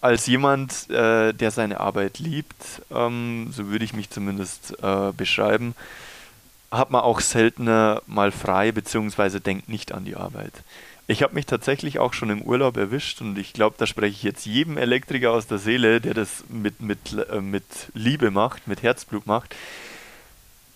[0.00, 2.56] als jemand, äh, der seine Arbeit liebt,
[2.90, 5.74] ähm, so würde ich mich zumindest äh, beschreiben,
[6.70, 10.54] hat man auch seltener mal frei, beziehungsweise denkt nicht an die Arbeit.
[11.08, 14.22] Ich habe mich tatsächlich auch schon im Urlaub erwischt und ich glaube, da spreche ich
[14.22, 16.98] jetzt jedem Elektriker aus der Seele, der das mit, mit,
[17.30, 19.54] äh, mit Liebe macht, mit Herzblut macht.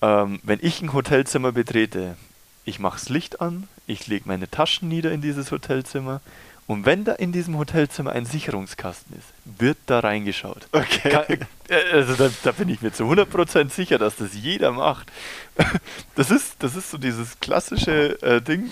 [0.02, 2.16] Ähm, wenn ich ein Hotelzimmer betrete,
[2.64, 6.20] ich mache das Licht an, ich lege meine Taschen nieder in dieses Hotelzimmer
[6.66, 10.66] und wenn da in diesem Hotelzimmer ein Sicherungskasten ist, wird da reingeschaut.
[10.72, 11.10] Okay.
[11.10, 11.26] Ka-
[11.68, 15.10] äh, Also da, da bin ich mir zu 100% sicher, dass das jeder macht.
[16.16, 18.70] Das ist, das ist so dieses klassische äh, Ding,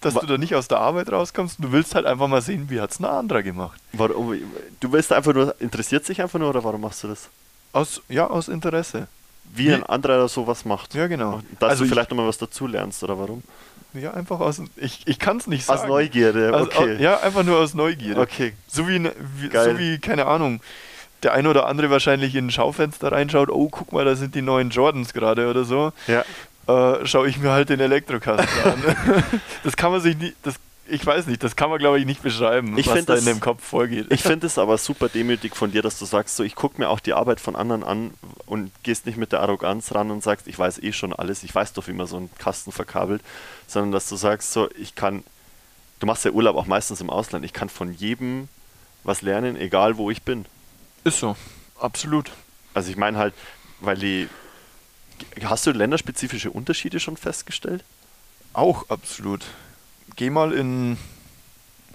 [0.00, 1.56] dass du da nicht aus der Arbeit rauskommst.
[1.58, 3.80] Du willst halt einfach mal sehen, wie hat es ein anderer gemacht.
[3.92, 4.34] Warum,
[4.80, 7.28] du willst einfach nur, interessiert sich einfach nur oder warum machst du das?
[7.72, 9.08] Aus, ja, aus Interesse.
[9.54, 10.94] Wie, Wie- ein anderer sowas macht.
[10.94, 11.40] Ja, genau.
[11.58, 13.42] Dass Also du ich- vielleicht nochmal was dazu lernst oder warum?
[13.94, 14.60] Ja, einfach aus.
[14.76, 15.80] Ich, ich kann es nicht sagen.
[15.80, 16.96] Aus Neugierde, okay.
[16.98, 18.20] au- ja, einfach nur aus Neugierde.
[18.20, 18.52] Okay.
[18.68, 20.60] So wie, ne- wie, so wie, keine Ahnung,
[21.22, 24.42] der ein oder andere wahrscheinlich in ein Schaufenster reinschaut, oh, guck mal, da sind die
[24.42, 25.92] neuen Jordans gerade oder so.
[26.06, 26.24] Ja.
[26.68, 28.82] Äh, schaue ich mir halt den Elektrokasten an.
[29.64, 30.56] das kann man sich nicht, das,
[30.86, 33.26] ich weiß nicht, das kann man glaube ich nicht beschreiben, Ich was da das- in
[33.26, 34.06] dem Kopf vorgeht.
[34.10, 36.90] Ich finde es aber super demütig von dir, dass du sagst, so ich gucke mir
[36.90, 38.12] auch die Arbeit von anderen an
[38.46, 41.54] und gehst nicht mit der Arroganz ran und sagst, ich weiß eh schon alles, ich
[41.54, 43.22] weiß doch, wie man so einen Kasten verkabelt,
[43.66, 45.24] sondern dass du sagst, so ich kann,
[46.00, 48.48] du machst ja Urlaub auch meistens im Ausland, ich kann von jedem
[49.04, 50.44] was lernen, egal wo ich bin.
[51.04, 51.34] ist so,
[51.80, 52.30] absolut.
[52.74, 53.32] Also ich meine halt,
[53.80, 54.28] weil die,
[55.44, 57.84] hast du länderspezifische Unterschiede schon festgestellt?
[58.52, 59.44] Auch absolut.
[60.16, 60.98] Geh mal in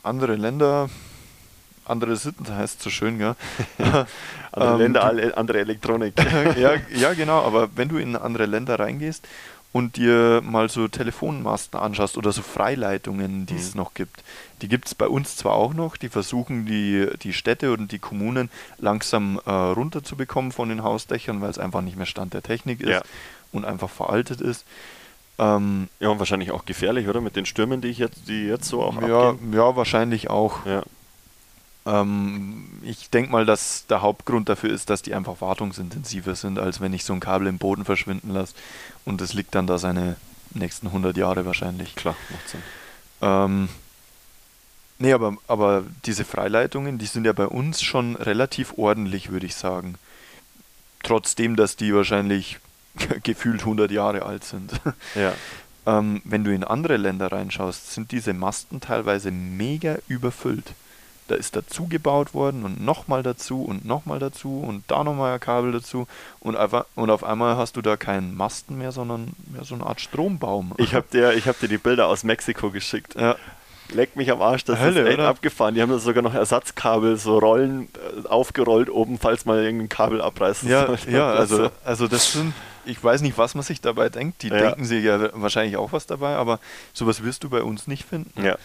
[0.03, 0.89] andere Länder,
[1.85, 3.35] andere Sitten heißt so schön, gell?
[3.77, 4.05] Andere
[4.55, 6.13] Ähm, Länder, andere Elektronik.
[6.57, 9.27] ja, ja, genau, aber wenn du in andere Länder reingehst
[9.73, 13.81] und dir mal so Telefonmasten anschaust oder so Freileitungen, die es Mhm.
[13.81, 14.23] noch gibt,
[14.61, 17.99] die gibt es bei uns zwar auch noch, die versuchen die, die Städte und die
[17.99, 22.79] Kommunen langsam äh, runterzubekommen von den Hausdächern, weil es einfach nicht mehr Stand der Technik
[22.81, 23.01] ist Ja.
[23.51, 24.63] und einfach veraltet ist.
[25.39, 27.19] Ähm, Ja, und wahrscheinlich auch gefährlich, oder?
[27.19, 29.53] Mit den Stürmen, die ich jetzt, die jetzt so auch ja, abgehen.
[29.53, 30.65] ja, wahrscheinlich auch.
[30.67, 30.83] Ja.
[31.85, 36.81] Ähm, ich denke mal, dass der Hauptgrund dafür ist, dass die einfach wartungsintensiver sind, als
[36.81, 38.53] wenn ich so ein Kabel im Boden verschwinden lasse.
[39.05, 40.15] Und das liegt dann da seine
[40.53, 41.95] nächsten 100 Jahre wahrscheinlich.
[41.95, 42.61] Klar, macht Sinn.
[43.21, 43.69] Ähm,
[44.99, 49.55] nee, aber, aber diese Freileitungen, die sind ja bei uns schon relativ ordentlich, würde ich
[49.55, 49.95] sagen.
[51.03, 52.59] Trotzdem, dass die wahrscheinlich
[53.23, 54.71] gefühlt 100 Jahre alt sind.
[55.15, 55.33] Ja.
[55.85, 60.73] Ähm, wenn du in andere Länder reinschaust, sind diese Masten teilweise mega überfüllt.
[61.27, 65.39] Da ist dazu gebaut worden und nochmal dazu und nochmal dazu und da nochmal ein
[65.39, 66.05] Kabel dazu
[66.41, 69.85] und, einfach, und auf einmal hast du da keinen Masten mehr, sondern mehr so eine
[69.85, 70.73] Art Strombaum.
[70.77, 73.15] Ich habe dir, ich hab dir die Bilder aus Mexiko geschickt.
[73.15, 73.37] ja,
[73.93, 75.27] Leck mich am Arsch, das Hölle, ist echt oder?
[75.29, 75.75] abgefahren.
[75.75, 77.89] Die haben da sogar noch Ersatzkabel, so Rollen
[78.23, 81.11] äh, aufgerollt oben, falls mal irgendein Kabel abreißen ja, sollte.
[81.11, 82.53] ja also, Also, also das sind,
[82.85, 84.41] ich weiß nicht, was man sich dabei denkt.
[84.41, 84.57] Die Ja.
[84.57, 86.59] denken sich ja wahrscheinlich auch was dabei, aber
[86.93, 88.43] sowas wirst du bei uns nicht finden.
[88.43, 88.57] ja.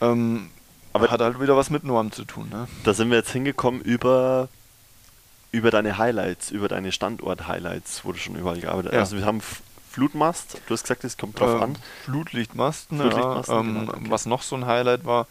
[0.00, 0.50] Ähm,
[0.94, 2.48] Aber- hat halt wieder was mit Norm zu tun.
[2.50, 2.66] Ne?
[2.84, 4.48] Da sind wir jetzt hingekommen über,
[5.52, 8.94] über deine Highlights, über deine Standort-Highlights, wo du schon überall gearbeitet hast.
[8.94, 9.00] Ja.
[9.00, 9.42] Also wir haben
[9.90, 11.78] Flutmast, du hast gesagt, es kommt drauf Ähm, an.
[12.04, 14.06] Flutlichtmasten, Flutlichtmasten, ja, ähm, genau, okay.
[14.08, 15.26] was noch so ein Highlight war.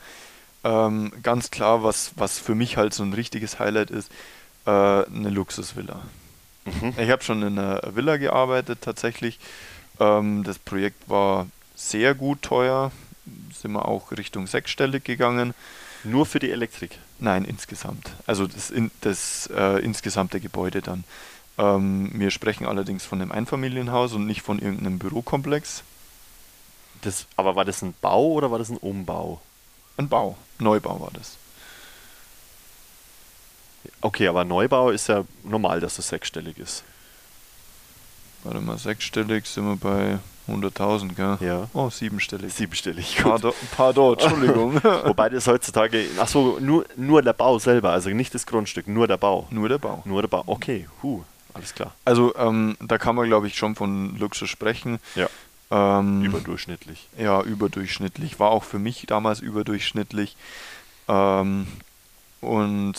[0.64, 4.11] Ähm, ganz klar, was, was für mich halt so ein richtiges Highlight ist,
[4.65, 6.02] äh, eine Luxusvilla.
[6.65, 6.94] Mhm.
[6.98, 9.40] Ich habe schon in einer Villa gearbeitet tatsächlich.
[9.99, 12.91] Ähm, das Projekt war sehr gut teuer,
[13.54, 15.54] sind wir auch Richtung sechsstellig gegangen.
[16.04, 17.00] Nur für die Elektrik.
[17.20, 18.12] Nein, insgesamt.
[18.28, 21.06] Also das, in, das äh, insgesamte Gebäude dann.
[21.58, 25.84] Ähm, wir sprechen allerdings von einem Einfamilienhaus und nicht von irgendeinem Bürokomplex.
[27.02, 29.41] Das, aber war das ein Bau oder war das ein Umbau?
[29.98, 31.38] Ein Bau, Neubau war das.
[34.02, 36.84] Okay, aber Neubau ist ja normal, dass es sechsstellig ist.
[38.44, 41.38] Warte mal, sechsstellig sind wir bei 100.000, gell?
[41.40, 41.68] Ja.
[41.74, 42.53] Oh, siebenstellig.
[42.53, 43.18] Siebenstellig.
[43.22, 44.84] Pardon, pardon Entschuldigung.
[44.84, 49.18] Wobei das heutzutage, achso, nur, nur der Bau selber, also nicht das Grundstück, nur der
[49.18, 49.48] Bau.
[49.49, 50.02] Nur der Bau.
[50.06, 50.44] Nur der Bau.
[50.45, 51.94] Okay, huh, alles klar.
[52.03, 54.99] Also ähm, da kann man, glaube ich, schon von Luxus sprechen.
[55.15, 55.30] Ja.
[55.72, 57.07] Ähm, Überdurchschnittlich.
[57.18, 58.40] Ja, überdurchschnittlich.
[58.40, 60.36] War auch für mich damals überdurchschnittlich.
[61.07, 61.68] Ähm,
[62.41, 62.95] und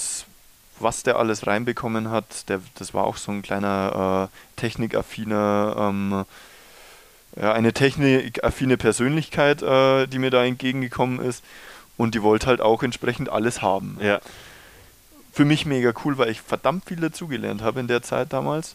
[0.81, 6.25] was der alles reinbekommen hat, der, das war auch so ein kleiner äh, technikaffiner, ähm,
[7.37, 11.43] ja, eine technikaffine Persönlichkeit, äh, die mir da entgegengekommen ist.
[11.97, 13.99] Und die wollte halt auch entsprechend alles haben.
[14.01, 14.21] Ja.
[15.33, 18.75] Für mich mega cool, weil ich verdammt viel dazugelernt habe in der Zeit damals.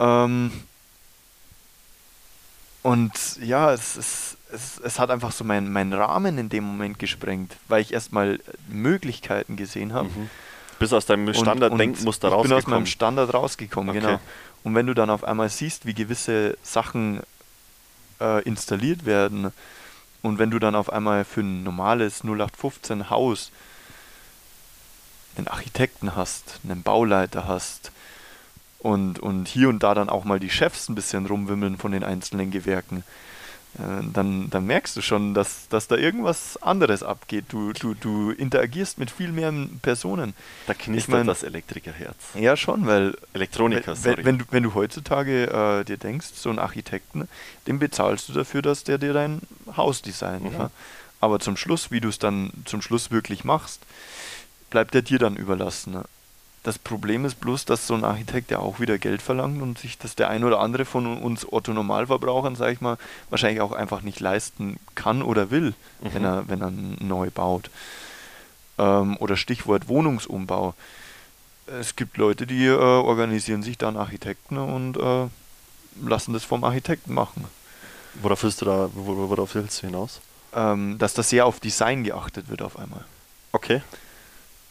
[0.00, 0.50] Ähm,
[2.82, 6.98] und ja, es, es, es, es hat einfach so meinen mein Rahmen in dem Moment
[6.98, 10.08] gesprengt, weil ich erstmal Möglichkeiten gesehen habe.
[10.08, 10.30] Mhm.
[10.80, 12.86] Bis aus deinem Standard-Denkmuster Ich bin aus meinem rausgekommen.
[12.86, 14.00] Standard rausgekommen, Okay.
[14.00, 14.20] genau.
[14.64, 17.20] Und wenn du dann auf einmal siehst, wie gewisse Sachen
[18.22, 19.52] äh, installiert werden.
[20.22, 23.50] Und wenn du dann auf einmal für ein normales 0815 Haus
[25.36, 27.90] einen Architekten hast, einen Bauleiter hast
[28.78, 32.04] und, und hier und da dann auch mal die Chefs ein bisschen rumwimmeln von den
[32.04, 33.02] einzelnen Gewerken,
[33.74, 37.46] dann, dann merkst du schon, dass, dass da irgendwas anderes abgeht.
[37.48, 40.34] Du, du, du interagierst mit viel mehr Personen.
[40.66, 42.16] Da knistert Ich mein- das Elektrikerherz.
[42.34, 44.16] Ja, schon, weil Elektroniker, wenn, sorry.
[44.18, 45.44] wenn, wenn, du, wenn du heutzutage
[45.80, 47.28] äh, dir denkst, so einen Architekten,
[47.66, 49.40] den bezahlst du dafür, dass der dir dein
[49.76, 50.44] Haus designt.
[50.52, 50.58] Mhm.
[50.58, 50.70] Ja?
[51.20, 53.80] Aber zum Schluss, wie du es dann zum Schluss wirklich machst,
[54.70, 55.92] bleibt er dir dann überlassen.
[55.94, 56.04] Ne?
[56.64, 59.98] Das Problem ist bloß, dass so ein Architekt ja auch wieder Geld verlangt und sich
[59.98, 62.98] das der ein oder andere von uns Otto-Normalverbrauchern, sag ich mal,
[63.30, 66.14] wahrscheinlich auch einfach nicht leisten kann oder will, Mhm.
[66.14, 66.70] wenn, er, wenn er
[67.04, 67.68] neu baut.
[68.78, 70.74] Ähm, oder Stichwort Wohnungsumbau.
[71.66, 75.28] Es gibt Leute, die äh, organisieren sich dann Architekten und äh,
[76.06, 77.44] lassen das vom Architekten machen.
[78.14, 80.20] Worauf willst du da, wor- worauf willst du hinaus?
[80.54, 83.04] Ähm, dass da sehr auf Design geachtet wird auf einmal.
[83.52, 83.82] Okay.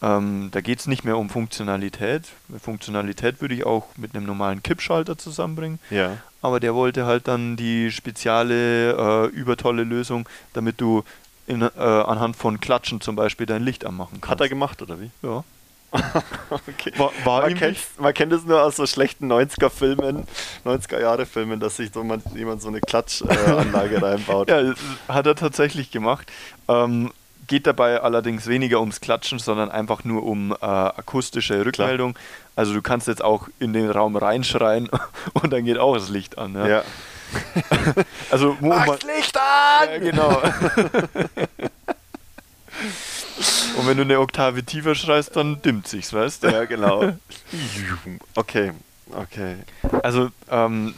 [0.02, 2.24] Ähm, da geht es nicht mehr um Funktionalität.
[2.60, 5.78] Funktionalität würde ich auch mit einem normalen Kippschalter zusammenbringen.
[5.90, 6.18] Ja.
[6.40, 11.04] Aber der wollte halt dann die spezielle, äh, übertolle Lösung, damit du
[11.46, 14.30] in, äh, anhand von Klatschen zum Beispiel dein Licht anmachen kannst.
[14.30, 15.10] Hat er gemacht, oder wie?
[15.22, 15.44] ja.
[16.50, 16.92] Okay.
[16.96, 20.26] War, war Man kennt, man kennt es nur aus so schlechten 90er-Filmen,
[20.64, 24.48] 90er-Jahre-Filmen, dass sich so man, jemand so eine Klatschanlage reinbaut.
[24.48, 24.74] Ja,
[25.08, 26.30] hat er tatsächlich gemacht.
[26.68, 27.12] Ähm,
[27.46, 32.16] geht dabei allerdings weniger ums Klatschen, sondern einfach nur um äh, akustische Rückmeldung.
[32.56, 34.88] Also du kannst jetzt auch in den Raum reinschreien
[35.34, 36.54] und dann geht auch das Licht an.
[36.54, 36.66] Ja?
[36.66, 36.82] Ja.
[38.30, 39.88] Also um mal- Licht an!
[39.90, 40.42] ja, genau.
[43.78, 46.48] und wenn du eine Oktave tiefer schreist, dann dimmt sich's, weißt du?
[46.48, 47.12] Ja, genau.
[48.34, 48.72] Okay,
[49.14, 49.56] okay.
[50.02, 50.94] Also ähm,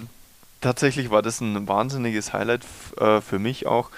[0.61, 2.63] tatsächlich war das ein wahnsinniges Highlight
[2.99, 3.91] äh, für mich auch,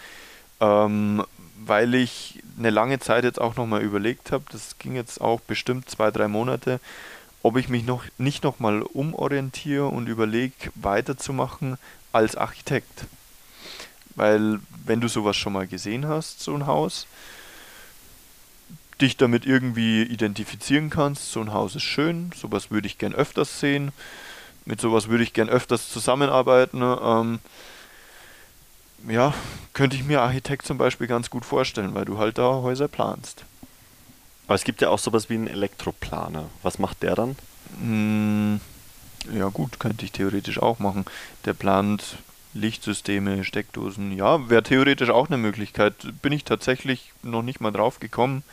[0.61, 1.25] ähm,
[1.67, 5.91] weil ich eine lange Zeit jetzt auch nochmal überlegt habe, das ging jetzt auch bestimmt
[5.91, 6.81] zwei, drei Monate,
[7.43, 11.79] ob ich mich noch nicht nochmal umorientiere und überlege, weiterzumachen
[12.13, 13.07] als Architekt.
[14.15, 17.07] Weil wenn du sowas schon mal gesehen hast, so ein Haus,
[19.01, 23.61] dich damit irgendwie identifizieren kannst, so ein Haus ist schön, sowas würde ich gern öfters
[23.61, 23.93] sehen,
[24.65, 26.81] mit sowas würde ich gern öfters zusammenarbeiten.
[26.83, 27.41] Ähm,
[29.09, 29.35] ja,
[29.73, 33.45] könnte ich mir Architekt zum Beispiel ganz gut vorstellen, weil du halt da Häuser planst.
[34.47, 36.45] Aber es gibt ja auch sowas wie einen Elektroplaner.
[36.63, 37.37] Was macht der dann?
[37.81, 38.61] Mm,
[39.33, 41.05] ja gut, könnte ich theoretisch auch machen.
[41.45, 42.19] Der plant
[42.55, 44.17] Lichtsysteme, Steckdosen.
[44.17, 45.95] Ja, wäre theoretisch auch eine Möglichkeit.
[46.23, 48.45] Bin ich tatsächlich noch nicht mal drauf gekommen.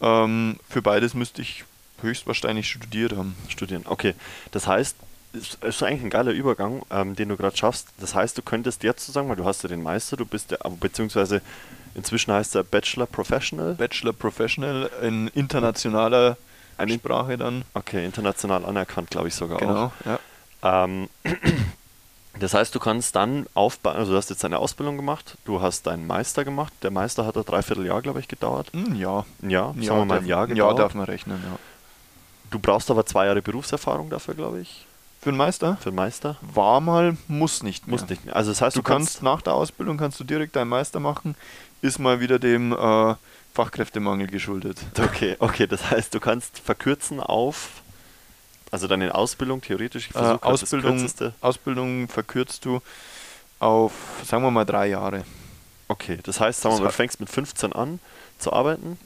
[0.00, 1.64] Ähm, für beides müsste ich
[2.02, 3.34] höchstwahrscheinlich studiert haben.
[3.48, 3.84] Studieren.
[3.86, 4.14] Okay.
[4.50, 4.96] Das heißt,
[5.34, 7.88] es ist eigentlich ein geiler Übergang, ähm, den du gerade schaffst.
[7.98, 10.58] Das heißt, du könntest jetzt sagen, weil du hast ja den Meister, du bist der,
[10.80, 11.42] beziehungsweise
[11.94, 13.74] inzwischen heißt er Bachelor Professional.
[13.74, 16.36] Bachelor Professional in internationaler
[16.76, 17.64] Eine- Sprache dann.
[17.74, 20.18] Okay, international anerkannt, glaube ich sogar Genau, ja.
[20.62, 20.84] auch.
[20.84, 21.08] Ähm,
[22.40, 25.86] das heißt, du kannst dann aufbauen, also du hast jetzt deine Ausbildung gemacht, du hast
[25.86, 26.72] deinen Meister gemacht.
[26.82, 28.68] Der Meister hat ein Dreivierteljahr, glaube ich, gedauert.
[28.72, 29.24] Hm, ja.
[29.42, 30.78] Ein Jahr, Ja, sagen wir mal ein Jahr ja, gedauert.
[30.78, 31.58] darf man rechnen, ja.
[32.50, 34.86] Du brauchst aber zwei Jahre Berufserfahrung dafür, glaube ich,
[35.24, 35.78] Für einen Meister?
[35.80, 36.36] für den Meister.
[36.42, 37.98] War mal, muss nicht mehr.
[37.98, 38.36] Muss nicht mehr.
[38.36, 41.34] Also das heißt, Du kannst nach der Ausbildung kannst du direkt deinen Meister machen,
[41.80, 43.14] ist mal wieder dem äh,
[43.54, 44.78] Fachkräftemangel geschuldet.
[44.98, 47.70] Okay, okay, das heißt, du kannst verkürzen auf,
[48.70, 51.08] also deine Ausbildung theoretisch, ich Äh, Ausbildung.
[51.40, 52.82] Ausbildung verkürzt du
[53.60, 53.92] auf,
[54.26, 55.24] sagen wir mal, drei Jahre.
[55.88, 57.98] Okay, das heißt, sagen wir mal, du fängst mit 15 an
[58.38, 58.98] zu arbeiten,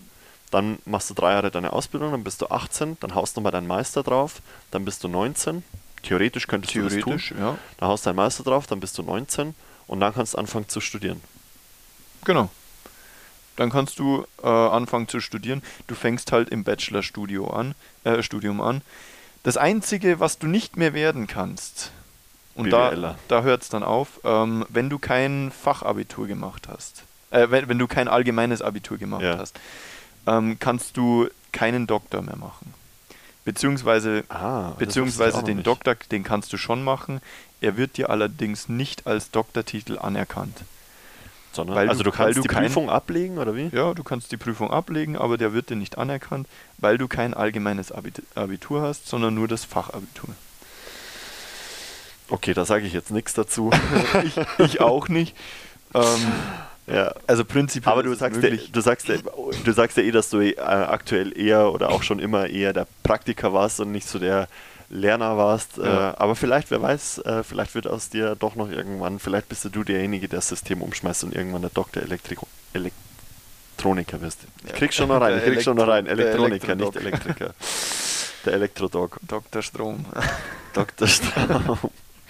[0.51, 3.53] dann machst du drei Jahre deine Ausbildung, dann bist du 18, dann haust du mal
[3.53, 4.43] deinen Meister drauf,
[4.73, 5.63] dann bist du 19.
[6.03, 7.39] Theoretisch könntest du das Theoretisch, tun.
[7.39, 7.59] ja.
[7.79, 9.55] Dann haust du deinen Meister drauf, dann bist du 19
[9.87, 11.21] Und dann kannst du anfangen zu studieren.
[12.25, 12.51] Genau.
[13.57, 15.63] Dann kannst du äh, anfangen zu studieren.
[15.87, 18.83] Du fängst halt im Bachelorstudio an, äh, Studium an.
[19.43, 21.91] Das Einzige, was du nicht mehr werden kannst,
[22.55, 23.19] und da, BWLer.
[23.29, 27.79] da hört es dann auf, ähm, wenn du kein Fachabitur gemacht hast, äh, wenn, wenn
[27.79, 29.39] du kein allgemeines Abitur gemacht Ja.
[29.39, 29.59] hast,
[30.27, 32.75] ähm, kannst du keinen Doktor mehr machen.
[33.53, 37.21] Beziehungsweise, Ah, beziehungsweise den Doktor, den kannst du schon machen.
[37.63, 40.57] Er wird dir allerdings nicht als Doktortitel anerkannt.
[41.53, 43.71] Sondern, weil also du- du kannst du die kein- Prüfung ablegen, oder wie?
[43.73, 46.47] Ja, du kannst die Prüfung ablegen, aber der wird dir nicht anerkannt,
[46.77, 50.29] weil du kein allgemeines Abit- Abitur hast, sondern nur das Fachabitur.
[52.29, 53.71] Okay, da sage ich jetzt nichts dazu.
[54.25, 55.35] ich, ich auch nicht.
[55.95, 56.33] Ähm,
[56.93, 57.15] ja.
[57.27, 57.93] also prinzipiell.
[57.93, 59.17] Aber du sagst, ja, du, sagst ja,
[59.65, 62.87] du sagst ja eh, dass du äh, aktuell eher oder auch schon immer eher der
[63.03, 64.49] Praktiker warst und nicht so der
[64.91, 65.77] Lerner warst.
[65.77, 66.11] Ja.
[66.11, 69.65] Äh, aber vielleicht, wer weiß, äh, vielleicht wird aus dir doch noch irgendwann, vielleicht bist
[69.65, 72.39] du derjenige, der das System umschmeißt und irgendwann der Doktor Elektrik
[72.73, 74.41] Elektroniker wirst.
[74.67, 76.07] Ich krieg schon noch rein, ich krieg schon noch rein.
[76.07, 76.97] Elektroniker, nicht.
[76.97, 77.55] Elektriker.
[78.45, 79.19] Der Elektrodog.
[79.27, 79.63] Dr.
[79.63, 80.05] Strom.
[80.73, 81.09] Dr.
[81.09, 81.79] Straum.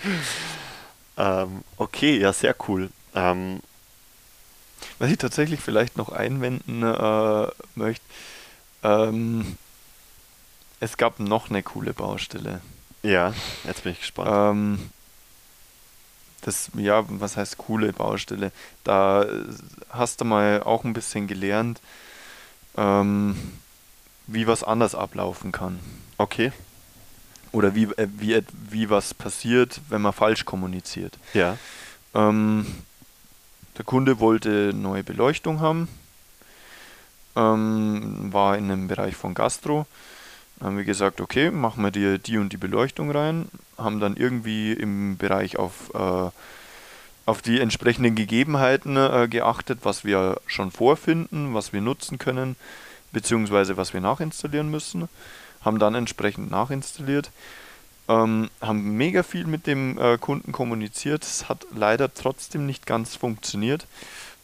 [1.19, 2.89] ähm, okay, ja, sehr cool.
[3.15, 3.61] Ähm,
[4.99, 8.05] Was ich tatsächlich vielleicht noch einwenden äh, möchte,
[8.83, 9.57] ähm,
[10.81, 12.61] es gab noch eine coole Baustelle.
[13.03, 13.33] ja,
[13.65, 14.31] jetzt bin ich gespannt.
[14.33, 14.91] Ähm,
[16.43, 18.53] das, ja, was heißt coole Baustelle?
[18.85, 19.45] Da äh,
[19.91, 21.81] hast du mal auch ein bisschen gelernt,
[22.77, 23.37] ähm,
[24.27, 25.79] wie was anders ablaufen kann.
[26.17, 26.53] Okay,
[27.53, 31.19] Oder wie, äh, wie, et- wie was passiert, wenn man falsch kommuniziert.
[31.35, 31.57] ja.
[32.15, 32.67] Ähm,
[33.79, 35.89] der Kunde wollte neue Beleuchtung haben,
[37.37, 39.87] ähm, war in einem Bereich von Gastro.
[40.61, 43.49] Haben wir gesagt, okay, machen wir dir die und die Beleuchtung rein,
[43.79, 46.31] haben dann irgendwie im Bereich auf, äh,
[47.27, 52.57] auf die entsprechenden Gegebenheiten äh, geachtet, was wir schon vorfinden, was wir nutzen können,
[53.13, 55.09] beziehungsweise was wir nachinstallieren müssen,
[55.63, 57.31] haben dann entsprechend nachinstalliert.
[58.09, 61.25] Ähm, haben mega viel mit dem äh, Kunden kommuniziert.
[61.25, 63.87] Es hat leider trotzdem nicht ganz funktioniert.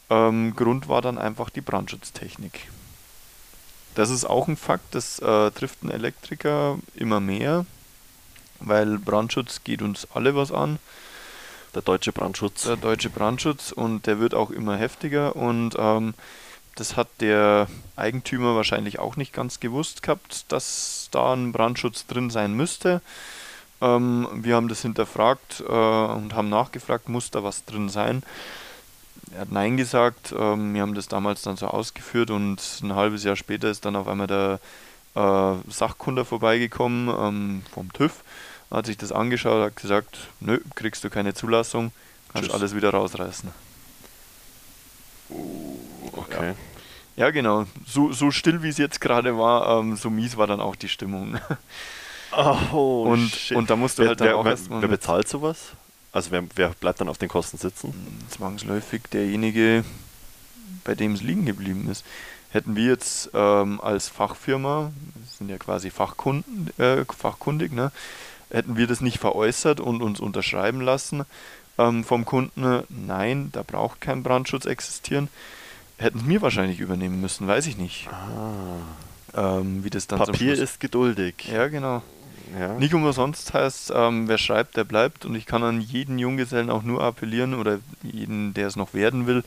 [0.09, 2.67] Ähm, Grund war dann einfach die Brandschutztechnik.
[3.95, 7.65] Das ist auch ein Fakt, das äh, trifft einen Elektriker immer mehr,
[8.59, 10.79] weil Brandschutz geht uns alle was an,
[11.73, 12.63] Der deutsche Brandschutz.
[12.63, 16.13] der deutsche Brandschutz, und der wird auch immer heftiger und ähm,
[16.75, 22.29] das hat der Eigentümer wahrscheinlich auch nicht ganz gewusst gehabt, dass da ein Brandschutz drin
[22.29, 23.01] sein müsste.
[23.81, 28.23] Ähm, wir haben das hinterfragt äh, und haben nachgefragt, muss da was drin sein?
[29.33, 30.33] Er hat Nein gesagt.
[30.37, 33.95] Ähm, wir haben das damals dann so ausgeführt und ein halbes Jahr später ist dann
[33.95, 34.59] auf einmal der
[35.15, 38.23] äh, Sachkunde vorbeigekommen ähm, vom TÜV,
[38.71, 41.91] hat sich das angeschaut, hat gesagt, nö, kriegst du keine Zulassung,
[42.31, 42.55] kannst Tschüss.
[42.55, 43.49] alles wieder rausreißen.
[46.11, 46.53] Okay.
[47.15, 47.65] Ja, genau.
[47.85, 50.89] So, so still wie es jetzt gerade war, ähm, so mies war dann auch die
[50.89, 51.39] Stimmung.
[52.73, 53.55] Oh, und, shit.
[53.57, 55.71] und da musst du wer, halt dann wer, auch erstmal wer bezahlt sowas?
[56.11, 57.93] Also wer, wer bleibt dann auf den Kosten sitzen?
[58.29, 59.83] zwangsläufig derjenige,
[60.83, 62.05] bei dem es liegen geblieben ist.
[62.51, 67.91] Hätten wir jetzt ähm, als Fachfirma, wir sind ja quasi Fachkunden, äh, fachkundig, ne,
[68.49, 71.25] hätten wir das nicht veräußert und uns unterschreiben lassen
[71.77, 75.27] ähm, vom Kunden, nein, da braucht kein Brandschutz existieren,
[75.97, 78.07] hätten es mir wahrscheinlich übernehmen müssen, weiß ich nicht,
[79.35, 79.57] Ah.
[79.59, 81.35] ähm, wie das dann Papier ist geduldig.
[81.51, 82.03] Ja, genau.
[82.59, 82.73] Ja.
[82.73, 85.25] Nicht umsonst heißt, ähm, wer schreibt, der bleibt.
[85.25, 89.27] Und ich kann an jeden Junggesellen auch nur appellieren oder jeden, der es noch werden
[89.27, 89.43] will.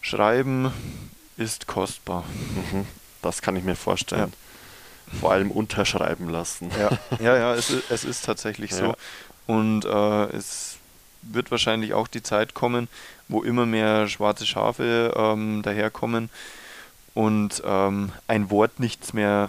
[0.00, 0.72] Schreiben
[1.36, 2.24] ist kostbar.
[2.72, 2.86] Mhm.
[3.22, 4.32] Das kann ich mir vorstellen.
[5.20, 6.70] Vor allem unterschreiben lassen.
[6.78, 8.76] Ja, ja, ja es, ist, es ist tatsächlich Ja.
[8.76, 8.94] so.
[9.46, 10.76] Und äh, es
[11.22, 12.88] wird wahrscheinlich auch die Zeit kommen,
[13.28, 16.28] wo immer mehr schwarze Schafe ähm, daherkommen
[17.14, 19.48] und ähm, ein Wort nichts mehr,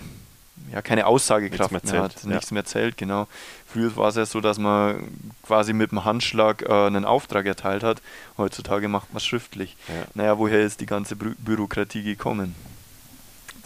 [0.71, 2.29] ja, keine Aussagekraft Nichts mehr, mehr hat, zählt, ja.
[2.35, 3.27] nichts mehr zählt, genau.
[3.67, 5.07] Früher war es ja so, dass man
[5.43, 8.01] quasi mit dem Handschlag äh, einen Auftrag erteilt hat.
[8.37, 9.75] Heutzutage macht man es schriftlich.
[9.87, 9.93] Ja.
[10.13, 12.55] Naja, woher ist die ganze Bü Bürokratie gekommen?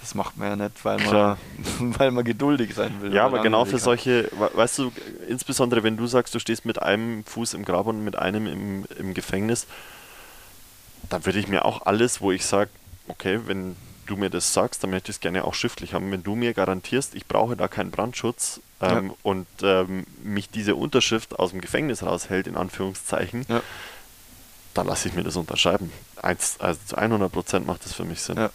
[0.01, 1.37] Das macht man ja nicht, weil man,
[1.99, 3.13] weil man geduldig sein will.
[3.13, 4.91] Ja, aber genau für solche, we- weißt du,
[5.27, 8.85] insbesondere wenn du sagst, du stehst mit einem Fuß im Grab und mit einem im,
[8.97, 9.67] im Gefängnis,
[11.09, 12.69] dann würde ich mir auch alles, wo ich sage,
[13.07, 13.75] okay, wenn
[14.09, 16.11] du mir das sagst, dann möchte ich es gerne auch schriftlich haben.
[16.11, 19.13] Wenn du mir garantierst, ich brauche da keinen Brandschutz ähm, Ja.
[19.23, 23.61] und ähm, mich diese Unterschrift aus dem Gefängnis raushält, in Anführungszeichen, Ja.
[24.73, 25.91] dann lasse ich mir das unterschreiben.
[26.21, 28.37] Eins, also zu 100 Prozent macht das für mich Sinn.
[28.37, 28.49] Ja.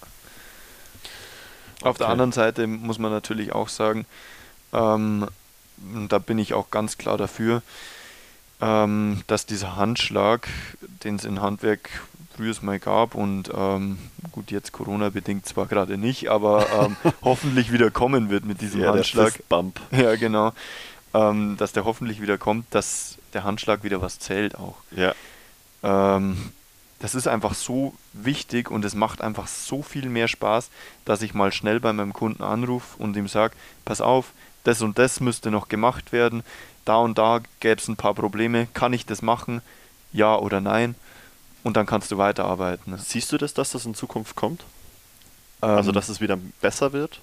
[1.82, 2.12] Auf der Okay.
[2.12, 4.06] anderen Seite muss man natürlich auch sagen,
[4.72, 5.28] ähm,
[6.09, 7.62] da bin ich auch ganz klar dafür,
[8.60, 10.48] ähm, dass dieser Handschlag,
[11.02, 11.90] den es in Handwerk
[12.36, 13.98] früher mal gab und ähm,
[14.32, 18.93] gut, jetzt Corona-bedingt zwar gerade nicht, aber ähm, hoffentlich wieder kommen wird mit diesem Ja,
[18.93, 19.35] Handschlag.
[19.35, 19.81] Fistbump.
[19.93, 20.52] Ja, genau.
[21.15, 24.77] Ähm, dass der hoffentlich wieder kommt, dass der Handschlag wieder was zählt auch.
[24.90, 25.15] Ja,
[25.82, 26.52] Ähm,
[27.01, 30.70] das ist einfach so wichtig und es macht einfach so viel mehr Spaß,
[31.05, 33.55] dass ich mal schnell bei meinem Kunden anrufe und ihm sage,
[33.85, 34.32] pass auf,
[34.65, 36.43] das und das müsste noch gemacht werden,
[36.86, 39.61] da und da gäbe es ein paar Probleme, kann ich das machen,
[40.12, 40.94] ja oder nein?
[41.65, 42.97] Und dann kannst du weiterarbeiten.
[42.99, 44.65] siehst du das, dass das in Zukunft kommt?
[45.61, 47.20] Also, Ähm, dass es wieder besser wird?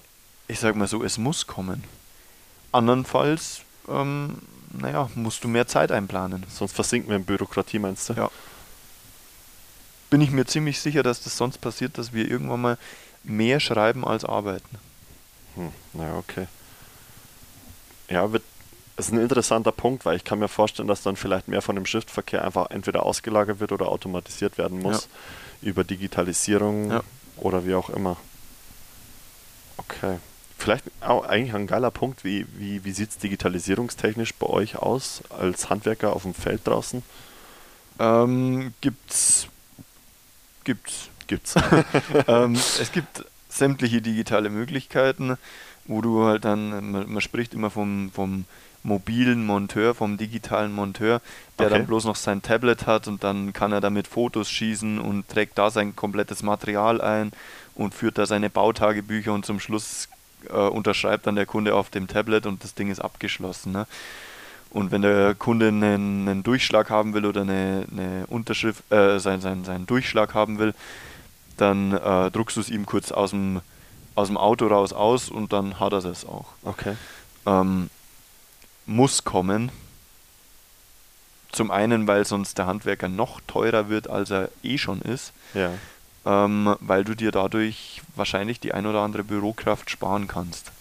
[0.48, 1.82] ich sag mal so, es muss kommen.
[2.72, 4.38] Andernfalls, ähm,
[4.72, 6.44] naja, musst du mehr Zeit einplanen.
[6.50, 8.14] Sonst versinken wir in Bürokratie, meinst du?
[8.14, 8.30] Ja.
[10.10, 12.78] Bin ich mir ziemlich sicher, dass das sonst passiert, dass wir irgendwann mal
[13.22, 14.78] mehr schreiben als arbeiten.
[15.54, 16.48] Hm, naja, okay.
[18.10, 18.42] Ja, wird,
[18.96, 21.86] ist ein interessanter Punkt, weil ich kann mir vorstellen, dass dann vielleicht mehr von dem
[21.86, 25.08] Schriftverkehr einfach entweder ausgelagert wird oder automatisiert werden muss.
[25.62, 27.02] Über Digitalisierung Ja.
[27.36, 28.16] oder wie auch immer.
[29.76, 30.18] Okay.
[30.58, 35.22] Vielleicht auch eigentlich ein geiler Punkt, wie, wie, wie sieht es digitalisierungstechnisch bei euch aus,
[35.30, 37.02] als Handwerker auf dem Feld draußen?
[37.98, 39.48] Ähm, gibt's,
[40.64, 41.08] gibt's.
[41.26, 41.54] Gibt's.
[42.28, 45.36] ähm, es gibt sämtliche digitale Möglichkeiten,
[45.86, 48.44] wo du halt dann, man, man spricht immer vom, vom
[48.82, 51.20] mobilen Monteur, vom digitalen Monteur,
[51.58, 51.78] der Okay.
[51.78, 55.58] dann bloß noch sein Tablet hat und dann kann er damit Fotos schießen und trägt
[55.58, 57.32] da sein komplettes Material ein
[57.74, 60.08] und führt da seine Bautagebücher und zum Schluss
[60.48, 63.72] äh, unterschreibt dann der Kunde auf dem Tablet und das Ding ist abgeschlossen.
[63.72, 63.86] Ne?
[64.70, 69.40] Und wenn der Kunde einen, einen Durchschlag haben will oder eine, eine Unterschrift, äh, sein,
[69.40, 70.74] sein, seinen Durchschlag haben will,
[71.58, 73.60] dann äh, druckst du es ihm kurz aus dem,
[74.14, 76.46] aus dem Auto raus aus und dann hat er das auch.
[76.64, 76.96] Okay.
[77.46, 77.90] Ähm,
[78.86, 79.70] muss kommen.
[81.52, 85.70] Zum einen, weil sonst der Handwerker noch teurer wird, als er eh schon ist, Ja.
[86.24, 90.72] ähm, weil du dir dadurch wahrscheinlich die ein oder andere Bürokraft sparen kannst.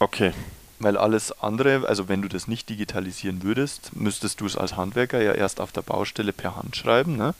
[0.00, 0.32] Okay.
[0.78, 5.20] Weil alles andere, also wenn du das nicht digitalisieren würdest, müsstest du es als Handwerker
[5.22, 7.16] ja erst auf der Baustelle per Hand schreiben.
[7.16, 7.34] Ne?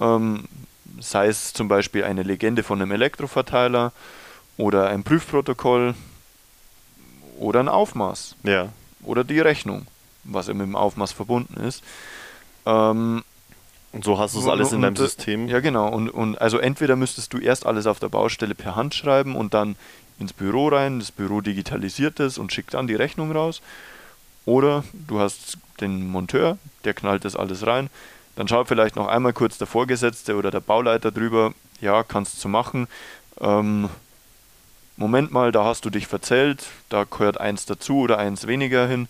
[0.00, 0.44] Ähm,
[0.98, 3.92] sei es zum Beispiel eine Legende von einem Elektroverteiler
[4.56, 5.94] oder ein Prüfprotokoll
[7.38, 8.68] oder ein Aufmaß Ja.
[9.02, 9.86] oder die Rechnung,
[10.24, 11.82] was ja mit dem Aufmaß verbunden ist.
[12.66, 13.22] Ähm,
[13.92, 15.48] Und so hast du es alles in deinem und, äh, System.
[15.48, 15.88] Ja, genau.
[15.88, 19.54] Und, und also entweder müsstest du erst alles auf der Baustelle per Hand schreiben und
[19.54, 19.76] dann
[20.18, 23.62] ins Büro rein, das Büro digitalisiert es und schickt dann die Rechnung raus.
[24.44, 27.88] Oder du hast den Monteur, der knallt das alles rein.
[28.36, 32.48] Dann schaut vielleicht noch einmal kurz der Vorgesetzte oder der Bauleiter drüber, ja, kannst du
[32.48, 32.88] machen.
[33.40, 33.88] Ähm,
[34.98, 39.08] Moment mal, da hast du dich verzählt, da gehört eins dazu oder eins weniger hin.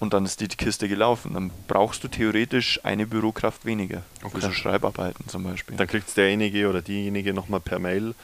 [0.00, 1.34] Und dann ist die Kiste gelaufen.
[1.34, 4.02] Dann brauchst du theoretisch eine Bürokraft weniger.
[4.20, 4.40] Für Okay.
[4.40, 5.76] so Schreibarbeiten zum Beispiel.
[5.76, 8.14] Dann kriegt es derjenige oder diejenige nochmal per Mail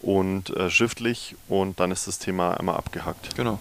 [0.00, 3.36] und äh, schriftlich und dann ist das Thema einmal abgehackt.
[3.36, 3.58] Genau.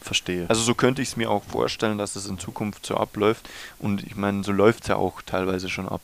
[0.00, 0.46] Verstehe.
[0.48, 3.48] Also so könnte ich es mir auch vorstellen, dass es in Zukunft so abläuft.
[3.78, 6.00] Und ich meine, so läuft es ja auch teilweise schon ab.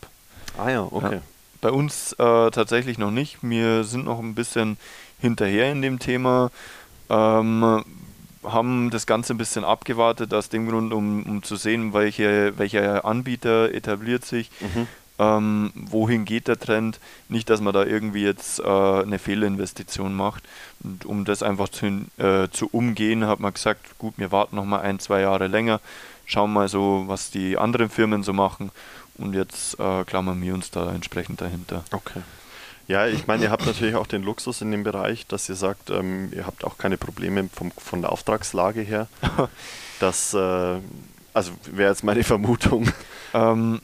[0.59, 1.21] ah ja, okay.
[1.65, 3.39] Bei uns äh, tatsächlich noch nicht.
[3.41, 4.77] Wir sind noch ein bisschen
[5.19, 6.51] hinterher in dem Thema.
[7.09, 7.83] Ähm,
[8.43, 13.07] haben das Ganze ein bisschen abgewartet, aus dem Grund, um, um zu sehen, welche, welcher
[13.07, 14.87] Anbieter etabliert sich, Mhm.
[15.19, 17.01] ähm, wohin geht der Trend.
[17.31, 20.45] Nicht, dass man da irgendwie jetzt äh, eine Fehlinvestition macht.
[20.83, 21.87] Und um das einfach zu,
[22.19, 25.81] äh, zu umgehen, hat man gesagt, gut, wir warten noch mal ein, zwei Jahre länger,
[26.27, 28.71] schauen mal so, was die anderen Firmen so machen.
[29.19, 31.85] Und jetzt äh, klammern wir uns da entsprechend dahinter.
[31.93, 32.23] Okay.
[32.87, 35.89] Ja, ich meine, ihr habt natürlich auch den Luxus in dem Bereich, dass ihr sagt,
[35.91, 39.09] ähm, ihr habt auch keine Probleme vom, von der Auftragslage her.
[40.01, 40.81] Das, äh,
[41.33, 42.91] also wäre jetzt meine Vermutung.
[43.33, 43.81] Ähm,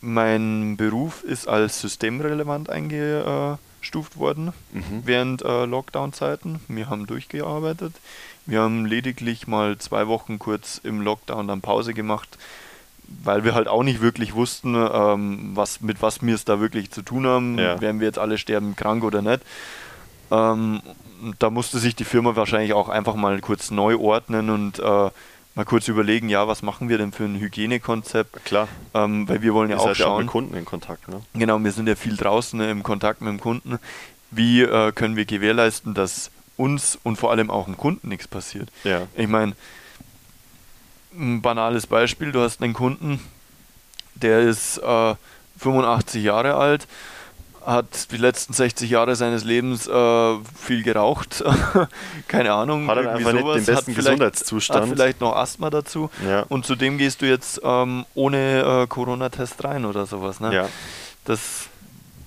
[0.00, 5.02] mein Beruf ist als systemrelevant eingestuft worden Mhm.
[5.04, 6.60] während äh, Lockdown-Zeiten.
[6.68, 7.94] Wir haben durchgearbeitet.
[8.46, 12.36] Wir haben lediglich mal zwei Wochen kurz im Lockdown dann Pause gemacht,
[13.08, 16.90] weil wir halt auch nicht wirklich wussten, ähm, was, mit was wir es da wirklich
[16.90, 17.58] zu tun haben.
[17.58, 17.80] Ja.
[17.80, 19.40] Werden wir jetzt alle sterben krank oder nicht.
[20.30, 20.80] Ähm,
[21.38, 25.10] da musste sich die Firma wahrscheinlich auch einfach mal kurz neu ordnen und äh,
[25.56, 28.44] mal kurz überlegen, ja, was machen wir denn für ein Hygienekonzept?
[28.44, 31.22] Klar, Ähm, weil wir wollen ja auch seid ja auch mit Kunden in Kontakt, ne?
[31.34, 33.78] Genau, wir sind ja viel draußen ne, im Kontakt mit dem Kunden.
[34.30, 38.68] Wie äh, können wir gewährleisten, dass uns und vor allem auch dem Kunden nichts passiert?
[38.84, 39.02] Ja.
[39.14, 39.54] Ich meine,
[41.18, 43.20] ein banales Beispiel, du hast einen Kunden,
[44.14, 45.14] der ist äh,
[45.58, 46.86] 85 Jahre alt,
[47.64, 51.42] hat die letzten 60 Jahre seines Lebens äh, viel geraucht.
[52.28, 52.86] Keine Ahnung.
[52.88, 54.82] Hat er einfach nicht den besten hat Gesundheitszustand.
[54.82, 56.08] Hat vielleicht noch Asthma dazu.
[56.24, 56.44] Ja.
[56.48, 60.38] Und zudem gehst du jetzt ähm, ohne äh, Corona-Test rein oder sowas.
[60.38, 60.54] Ne?
[60.54, 60.68] Ja.
[61.24, 61.66] Das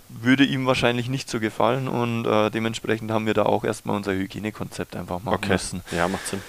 [0.09, 4.11] würde ihm wahrscheinlich nicht so gefallen und äh, dementsprechend haben wir da auch erstmal unser
[4.11, 5.53] Hygienekonzept einfach machen Okay.
[5.53, 5.81] müssen.
[5.91, 6.41] Ja, macht Sinn.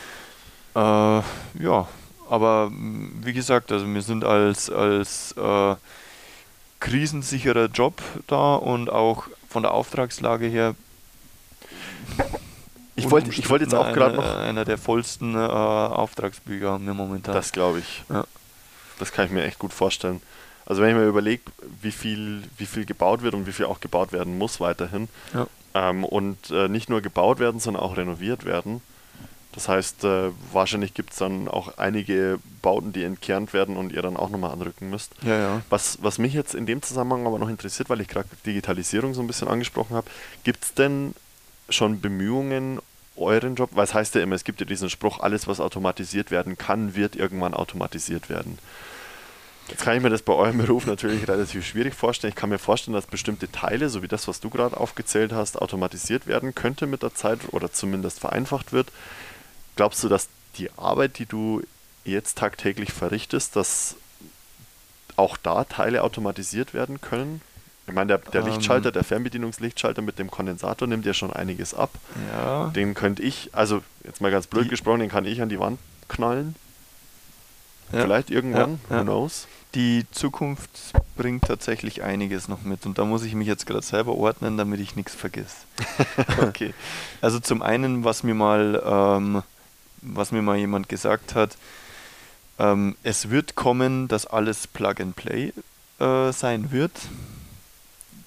[0.74, 0.78] Äh,
[1.62, 1.86] ja,
[2.30, 5.74] aber mh, wie gesagt, also wir sind als, als äh,
[6.78, 10.74] krisensicherer Job da und auch von der Auftragslage her.
[12.96, 14.36] Ich wollte ich wollte jetzt auch gerade noch.
[14.36, 17.34] Einer der vollsten äh, Auftragsbücher haben wir momentan.
[17.34, 18.04] Das glaube ich.
[18.10, 18.26] Ja.
[18.98, 20.20] Das kann ich mir echt gut vorstellen.
[20.66, 21.42] Also wenn ich mir überlege,
[21.80, 25.08] wie viel, wie viel gebaut wird und wie viel auch gebaut werden muss weiterhin.
[25.32, 25.46] Ja.
[25.72, 28.82] Ähm, und äh, nicht nur gebaut werden, sondern auch renoviert werden.
[29.52, 34.02] Das heißt, äh, wahrscheinlich gibt es dann auch einige Bauten, die entkernt werden und ihr
[34.02, 35.12] dann auch nochmal anrücken müsst.
[35.22, 35.62] ja, ja.
[35.70, 39.20] Was, was mich jetzt in dem Zusammenhang aber noch interessiert, weil ich gerade Digitalisierung so
[39.20, 40.08] ein bisschen angesprochen habe,
[40.44, 41.14] gibt es denn
[41.68, 42.80] schon Bemühungen,
[43.16, 46.30] euren Job, weil es heißt ja immer, es gibt ja diesen Spruch, alles was automatisiert
[46.30, 48.58] werden kann, wird irgendwann automatisiert werden.
[49.68, 52.30] Jetzt kann ich mir das bei eurem Beruf natürlich relativ schwierig vorstellen.
[52.30, 55.60] Ich kann mir vorstellen, dass bestimmte Teile, so wie das, was du gerade aufgezählt hast,
[55.60, 58.88] automatisiert werden könnte mit der Zeit oder zumindest vereinfacht wird.
[59.80, 60.28] Glaubst du, dass
[60.58, 61.62] die Arbeit, die du
[62.04, 63.96] jetzt tagtäglich verrichtest, dass
[65.16, 67.40] auch da Teile automatisiert werden können?
[67.86, 68.48] Ich meine, der, der Ähm.
[68.48, 71.88] Lichtschalter, der Fernbedienungslichtschalter mit dem Kondensator nimmt ja schon einiges ab.
[72.30, 72.66] ja.
[72.76, 75.58] Den könnte ich, also jetzt mal ganz blöd Die- gesprochen, den kann ich an die
[75.58, 75.78] Wand
[76.08, 76.56] knallen.
[77.90, 78.02] Ja.
[78.02, 79.46] Vielleicht irgendwann, Ja, who knows?
[79.74, 84.14] Die Zukunft bringt tatsächlich einiges noch mit und da muss ich mich jetzt gerade selber
[84.14, 85.54] ordnen, damit ich nichts vergiss.
[86.42, 86.74] Okay.
[87.22, 89.42] Also zum einen, was mir mal, ähm,
[90.02, 91.56] was mir mal jemand gesagt hat,
[92.58, 95.52] ähm, es wird kommen, dass alles Plug and Play
[95.98, 96.92] äh, sein wird.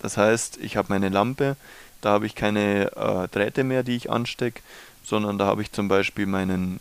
[0.02, 1.56] Das heißt, ich habe meine Lampe,
[2.02, 4.62] da habe ich keine äh, Drähte mehr, die ich anstecke,
[5.04, 6.80] sondern da habe ich zum Beispiel meinen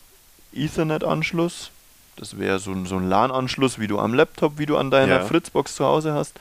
[0.53, 1.71] Ethernet-Anschluss.
[2.17, 5.21] Das wäre so, ein- so ein LAN-Anschluss, wie du am Laptop, wie du an deiner
[5.21, 5.25] Ja.
[5.25, 6.37] Fritzbox zu Hause hast,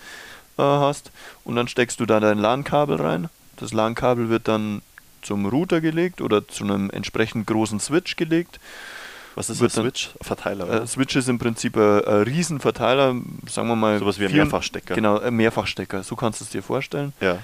[0.57, 1.11] äh, hast.
[1.43, 3.29] Und dann steckst du da dein LAN-Kabel rein.
[3.57, 4.81] Das LAN-Kabel wird dann
[5.21, 8.59] zum Router gelegt oder zu einem entsprechend großen Switch gelegt.
[9.35, 10.09] Was ist dann- Switch?
[10.21, 10.87] Verteiler, Äh?
[10.87, 13.15] Switch ist im Prinzip ein, ein Riesenverteiler,
[13.49, 13.97] sagen wir mal.
[13.99, 14.93] Sowas wie ein vier- Mehrfachstecker.
[14.95, 17.37] Genau, ein Mehrfachstecker, so kannst du es dir vorstellen, Ja.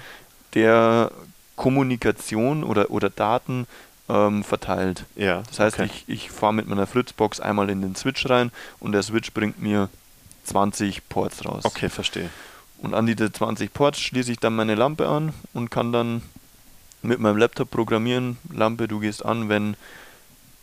[0.54, 1.10] der
[1.56, 3.66] Kommunikation oder, oder Daten
[4.08, 5.04] ähm, verteilt.
[5.16, 5.42] Ja.
[5.48, 5.90] Das heißt, okay.
[5.92, 8.50] ich, ich fahre mit meiner Fritzbox einmal in den Switch rein
[8.80, 9.88] und der Switch bringt mir
[10.44, 11.64] 20 Ports raus.
[11.64, 12.30] Okay, verstehe.
[12.78, 16.22] Und an diese 20 Ports schließe ich dann meine Lampe an und kann dann
[17.02, 19.76] mit meinem Laptop programmieren, Lampe, du gehst an, wenn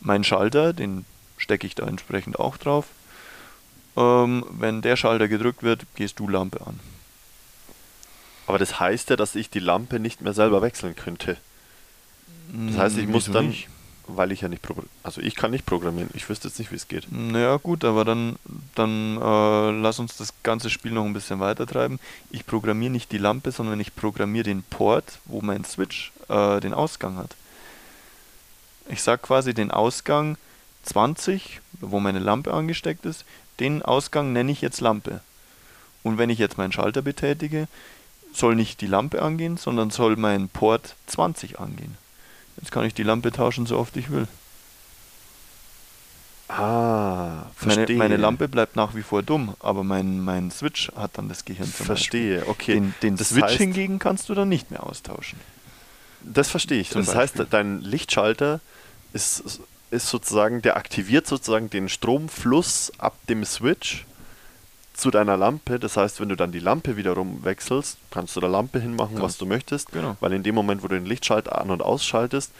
[0.00, 1.04] mein Schalter, den
[1.38, 2.86] stecke ich da entsprechend auch drauf,
[3.96, 6.80] ähm, wenn der Schalter gedrückt wird, gehst du Lampe an.
[8.46, 11.36] Aber das heißt ja, dass ich die Lampe nicht mehr selber wechseln könnte.
[12.48, 13.68] Das heißt, ich Hm, muss dann, nicht?
[14.06, 16.10] weil ich ja nicht programmieren, also ich kann nicht programmieren.
[16.14, 17.10] Ich wüsste jetzt nicht, wie es geht.
[17.10, 18.36] Naja gut, aber dann,
[18.76, 21.98] dann äh, lass uns das ganze Spiel noch ein bisschen weiter treiben.
[22.30, 26.74] Ich programmiere nicht die Lampe, sondern ich programmiere den Port, wo mein Switch äh, den
[26.74, 27.34] Ausgang hat.
[28.88, 30.36] Ich sage quasi den Ausgang
[30.84, 33.24] 20, wo meine Lampe angesteckt ist,
[33.58, 35.20] den Ausgang nenne ich jetzt Lampe.
[36.02, 37.66] Und wenn ich jetzt meinen Schalter betätige,
[38.32, 41.96] soll nicht die Lampe angehen, sondern soll mein Port 20 angehen.
[42.58, 44.28] Jetzt kann ich die Lampe tauschen, so oft ich will.
[46.48, 47.96] Ah, Meine, verstehe.
[47.96, 51.72] meine Lampe bleibt nach wie vor dumm, aber mein, mein Switch hat dann das Gehirn
[51.72, 52.50] zum Verstehe, Beispiel.
[52.52, 52.74] okay.
[52.74, 55.40] Den, den Switch heißt- hingegen kannst du dann nicht mehr austauschen.
[56.22, 56.88] Das verstehe ich.
[56.90, 57.20] Das Beispiel.
[57.42, 58.60] heißt, dein Lichtschalter
[59.12, 59.60] ist,
[59.90, 64.04] ist sozusagen, der aktiviert sozusagen den Stromfluss ab dem Switch
[64.94, 65.78] zu deiner Lampe.
[65.78, 69.20] Das heißt, wenn du dann die Lampe wiederum wechselst, kannst du der Lampe hinmachen, was
[69.22, 69.92] Kannst- du möchtest.
[69.92, 70.16] genau.
[70.20, 72.50] Weil in dem Moment, wo du den Lichtschalter an- und ausschaltest,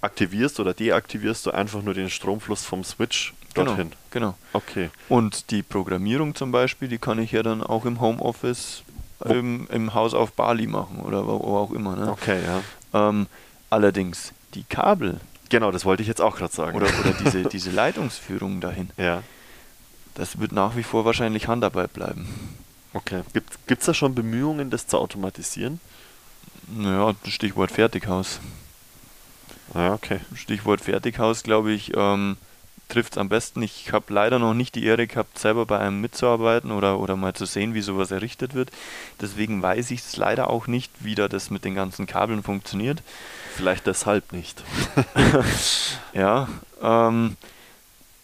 [0.00, 3.92] aktivierst oder deaktivierst du einfach nur den Stromfluss vom Switch dorthin.
[4.10, 4.38] Genau, genau.
[4.52, 4.90] Okay.
[5.08, 8.82] Und die Programmierung zum Beispiel, die kann ich ja dann auch im Homeoffice
[9.20, 11.94] Wo- im, im Haus auf Bali machen oder wo, wo auch immer.
[11.94, 12.10] Ne?
[12.10, 12.62] Okay, ja.
[12.94, 13.26] Ähm,
[13.70, 15.20] allerdings die Kabel
[15.52, 16.78] Genau, das wollte ich jetzt auch gerade sagen.
[16.78, 19.22] oder, oder diese, diese Leitungsführung dahin, ja.
[20.14, 22.26] das wird nach wie vor wahrscheinlich Handarbeit bleiben.
[22.94, 23.20] Okay.
[23.34, 25.78] Gibt es da schon Bemühungen, das zu automatisieren?
[26.68, 28.40] Naja, Stichwort Fertighaus.
[29.74, 30.20] Ja, okay.
[30.34, 32.38] Stichwort Fertighaus, glaube ich, ähm,
[32.92, 33.62] trifft es am besten.
[33.62, 37.32] Ich habe leider noch nicht die Ehre gehabt, selber bei einem mitzuarbeiten oder, oder mal
[37.32, 38.70] zu sehen, wie sowas errichtet wird.
[39.20, 43.02] Deswegen weiß ich es leider auch nicht, wie da das mit den ganzen Kabeln funktioniert.
[43.56, 44.62] Vielleicht deshalb nicht.
[46.14, 46.48] Ja,
[46.82, 47.36] ähm,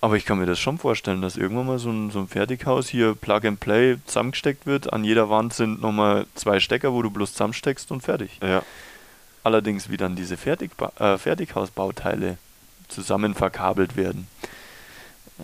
[0.03, 2.89] Aber ich kann mir das schon vorstellen, dass irgendwann mal so ein, so ein Fertighaus
[2.89, 4.93] hier Plug and Play zusammengesteckt wird.
[4.93, 8.39] An jeder Wand sind nochmal zwei Stecker, wo du bloß zusammensteckst und fertig.
[8.43, 8.63] Ja.
[9.43, 12.37] Allerdings, wie dann diese Fertigba äh, Fertighausbauteile
[12.89, 14.27] zusammen verkabelt werden.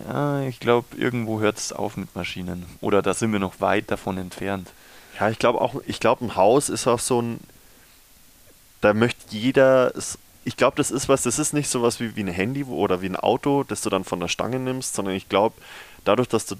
[0.07, 2.65] Ja, ich glaube, irgendwo hört es auf mit Maschinen.
[2.81, 4.71] Oder da sind wir noch weit davon entfernt.
[5.19, 7.39] Ja, ich glaube auch, ich glaube, ein Haus ist auch so ein,
[8.81, 9.93] da möchte jeder,
[10.43, 13.01] ich glaube, das ist was, das ist nicht so was wie, wie ein Handy oder
[13.01, 15.55] wie ein Auto, das du dann von der Stange nimmst, sondern ich glaube,
[16.03, 16.55] dadurch, dass du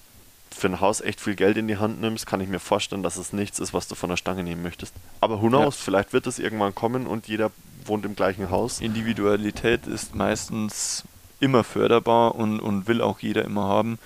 [0.55, 3.17] für ein Haus echt viel Geld in die Hand nimmst, kann ich mir vorstellen, dass
[3.17, 4.93] es nichts ist, was du von der Stange nehmen möchtest.
[5.19, 5.83] Aber who knows, ja.
[5.83, 7.51] vielleicht wird es irgendwann kommen und jeder
[7.83, 8.79] wohnt im gleichen Haus.
[8.79, 11.03] Individualität ist meistens
[11.39, 13.99] immer förderbar und, und will auch jeder immer haben.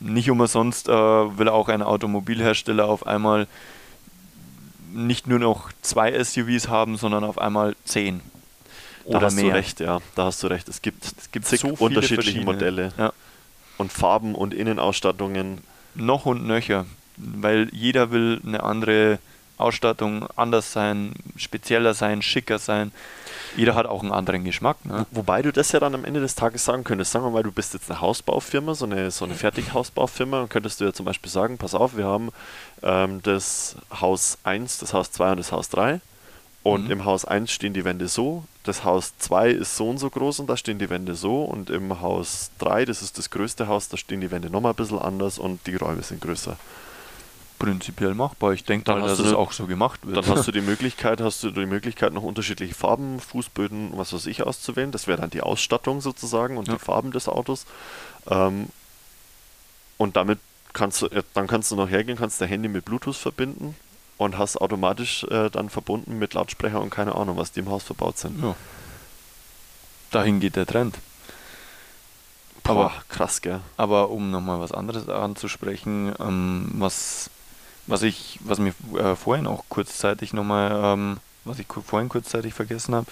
[0.00, 3.46] Nicht umsonst äh, will auch ein Automobilhersteller auf einmal
[4.92, 8.20] nicht nur noch zwei SUVs haben, sondern auf einmal zehn
[9.06, 9.44] da hast mehr.
[9.44, 10.00] du recht, ja.
[10.14, 10.68] Da hast du recht.
[10.68, 12.92] Es gibt, es gibt so unterschiedliche Modelle.
[12.98, 13.12] Ja.
[13.76, 15.58] Und Farben und Innenausstattungen.
[15.94, 16.86] Noch und nöcher.
[17.16, 19.18] Weil jeder will eine andere
[19.56, 22.92] Ausstattung anders sein, spezieller sein, schicker sein.
[23.56, 24.84] Jeder hat auch einen anderen Geschmack.
[24.84, 25.06] Ne?
[25.10, 27.12] Wobei du das ja dann am Ende des Tages sagen könntest.
[27.12, 30.80] Sagen wir mal, du bist jetzt eine Hausbaufirma, so eine, so eine Fertighausbaufirma, und könntest
[30.80, 32.30] du ja zum Beispiel sagen, pass auf, wir haben
[32.82, 36.00] ähm, das Haus 1, das Haus 2 und das Haus 3.
[36.64, 36.92] Und mhm.
[36.92, 40.40] im Haus 1 stehen die Wände so, das Haus 2 ist so und so groß
[40.40, 41.44] und da stehen die Wände so.
[41.44, 44.76] Und im Haus 3, das ist das größte Haus, da stehen die Wände nochmal ein
[44.76, 46.56] bisschen anders und die Räume sind größer.
[47.64, 48.52] Prinzipiell machbar.
[48.52, 50.16] Ich denke mal, dass es auch so gemacht wird.
[50.16, 54.26] Dann hast du die Möglichkeit, hast du die Möglichkeit, noch unterschiedliche Farben, Fußböden, was weiß
[54.26, 54.92] ich, auszuwählen.
[54.92, 56.74] Das wäre dann die Ausstattung sozusagen und ja.
[56.74, 57.66] die Farben des Autos.
[58.28, 58.68] Ähm,
[59.96, 60.38] und damit
[60.74, 63.74] kannst du, dann kannst du noch hergehen, kannst dein Handy mit Bluetooth verbinden
[64.18, 67.84] und hast automatisch äh, dann verbunden mit Lautsprecher und keine Ahnung, was die im Haus
[67.84, 68.42] verbaut sind.
[68.42, 68.54] Ja.
[70.10, 70.98] Dahin geht der Trend.
[72.64, 73.60] Aber krass, gell?
[73.76, 77.28] Aber um nochmal was anderes anzusprechen, ähm, was,
[77.86, 82.94] was ich, was mir äh, vorhin auch kurzzeitig nochmal, ähm, was ich vorhin kurzzeitig vergessen
[82.94, 83.06] habe,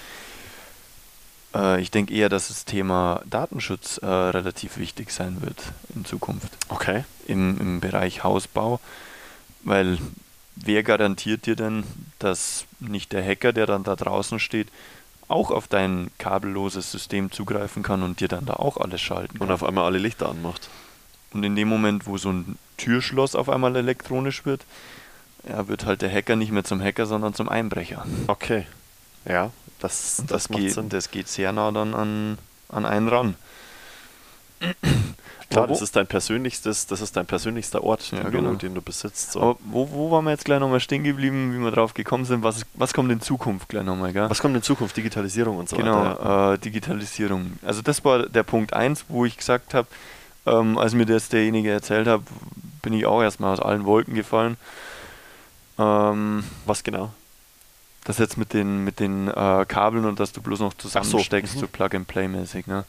[1.55, 5.59] äh, ich denke eher, dass das Thema Datenschutz äh, relativ wichtig sein wird
[5.95, 6.53] in Zukunft.
[6.69, 7.05] Okay.
[7.27, 8.81] Im, im Bereich Hausbau,
[9.63, 9.99] weil
[10.57, 11.85] wer garantiert dir denn,
[12.19, 14.69] dass nicht der Hacker, der dann da draußen steht,
[15.29, 19.49] auch auf dein kabelloses System zugreifen kann und dir dann da auch alles schalten kann.
[19.49, 20.69] Und auf einmal alle Lichter anmacht.
[21.33, 24.65] Und in dem Moment, wo so ein Türschloss auf einmal elektronisch wird,
[25.49, 28.05] ja, wird halt der Hacker nicht mehr zum Hacker, sondern zum Einbrecher.
[28.27, 28.67] Okay.
[29.25, 30.89] Ja, das, das, das geht, Sinn.
[30.89, 32.39] das geht sehr nah dann an,
[32.69, 33.35] an einen ran.
[35.49, 38.51] Klar, das ist dein persönlichstes, das ist dein persönlichster Ort, ja, den, genau.
[38.51, 39.33] du, den, du, besitzt.
[39.33, 39.41] So.
[39.41, 42.43] Aber wo, wo waren wir jetzt gleich nochmal stehen geblieben, wie wir drauf gekommen sind?
[42.43, 44.31] Was, was kommt in Zukunft gleich nochmal, gell?
[44.31, 44.97] Was kommt in Zukunft?
[44.97, 46.17] Digitalisierung und so genau, weiter.
[46.17, 47.53] Genau, äh, Digitalisierung.
[47.63, 49.89] Also das war der Punkt 1, wo ich gesagt habe,
[50.47, 52.23] ähm, als mir das derjenige erzählt hat,
[52.83, 54.57] bin ich auch erstmal aus allen Wolken gefallen.
[55.79, 57.13] Ähm, was genau?
[58.05, 61.59] Das jetzt mit den, mit den äh, Kabeln und dass du bloß noch zusammensteckst, so,
[61.59, 61.61] mhm.
[61.63, 62.85] so Plug-and-Play-mäßig, ne?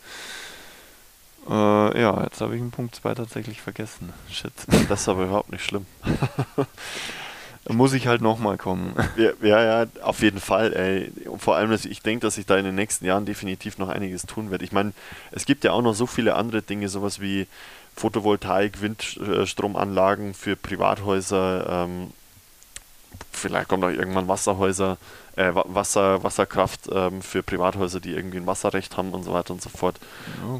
[1.49, 4.13] Äh, ja, jetzt habe ich einen Punkt 2 tatsächlich vergessen.
[4.29, 4.53] Shit.
[4.89, 5.85] Das ist aber überhaupt nicht schlimm.
[7.65, 8.95] da muss ich halt nochmal kommen.
[9.17, 10.73] Ja, ja, ja, auf jeden Fall.
[10.73, 11.11] Ey.
[11.37, 14.51] vor allem, ich denke, dass ich da in den nächsten Jahren definitiv noch einiges tun
[14.51, 14.65] werde.
[14.65, 14.93] Ich meine,
[15.31, 17.47] es gibt ja auch noch so viele andere Dinge, sowas wie
[17.95, 21.85] Photovoltaik, Windstromanlagen für Privathäuser.
[21.87, 22.11] Ähm,
[23.31, 24.97] vielleicht kommt auch irgendwann Wasserhäuser
[25.35, 29.61] äh, Wasser, Wasserkraft ähm, für Privathäuser, die irgendwie ein Wasserrecht haben und so weiter und
[29.61, 29.99] so fort.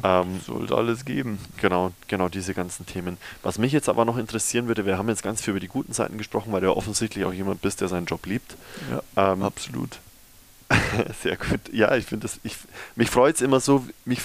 [0.02, 1.38] Ja, ähm, sollte alles geben.
[1.60, 3.16] Genau, genau diese ganzen Themen.
[3.42, 5.92] Was mich jetzt aber noch interessieren würde, wir haben jetzt ganz viel über die guten
[5.92, 8.56] Seiten gesprochen, weil du ja offensichtlich auch jemand bist, der seinen Job liebt.
[8.90, 9.98] Ja, ähm, absolut.
[11.22, 11.72] Sehr gut.
[11.72, 12.56] Ja, ich finde das, ich,
[12.96, 14.22] mich freut es immer so, mich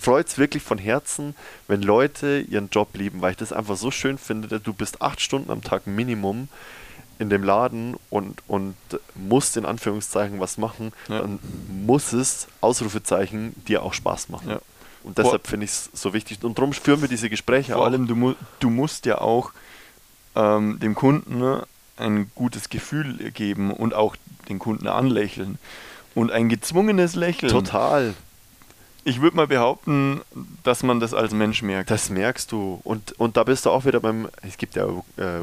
[0.00, 1.34] freut es wirklich von Herzen,
[1.68, 4.60] wenn Leute ihren Job lieben, weil ich das einfach so schön finde.
[4.60, 6.48] Du bist acht Stunden am Tag Minimum
[7.18, 8.74] in dem Laden und, und
[9.14, 11.20] musst in Anführungszeichen was machen, ja.
[11.20, 14.48] dann muss es, Ausrufezeichen, dir auch Spaß machen.
[14.48, 14.60] Ja.
[15.02, 16.42] Und deshalb finde ich es so wichtig.
[16.42, 17.86] Und darum führen wir diese Gespräche Vor auch.
[17.86, 19.52] allem, du, mu du musst ja auch
[20.34, 21.66] ähm, dem Kunden ne,
[21.96, 24.16] ein gutes Gefühl geben und auch
[24.48, 25.58] den Kunden anlächeln.
[26.14, 27.52] Und ein gezwungenes Lächeln.
[27.52, 28.14] Total.
[29.04, 30.20] Ich würde mal behaupten,
[30.62, 31.90] dass man das als Mensch merkt.
[31.90, 32.80] Das merkst du.
[32.84, 35.40] Und, und da bist du auch wieder beim, es gibt ja äh,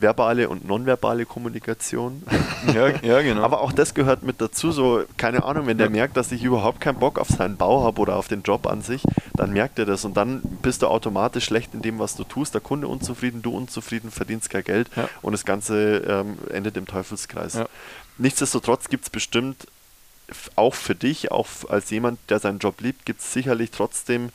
[0.00, 2.22] verbale und nonverbale Kommunikation.
[2.74, 3.42] Ja, ja, genau.
[3.42, 4.72] Aber auch das gehört mit dazu.
[4.72, 5.92] So, keine Ahnung, wenn der ja.
[5.92, 8.82] merkt, dass ich überhaupt keinen Bock auf seinen Bau habe oder auf den Job an
[8.82, 9.04] sich,
[9.34, 12.54] dann merkt er das und dann bist du automatisch schlecht in dem, was du tust.
[12.54, 15.08] Der Kunde unzufrieden, du unzufrieden, verdienst kein Geld ja.
[15.22, 17.60] und das Ganze ähm, endet im Teufelskreis.
[18.18, 19.68] Nichtsdestotrotz gibt es bestimmt
[20.56, 24.30] auch für dich, auch als jemand, der seinen Job liebt, gibt es sicherlich trotzdem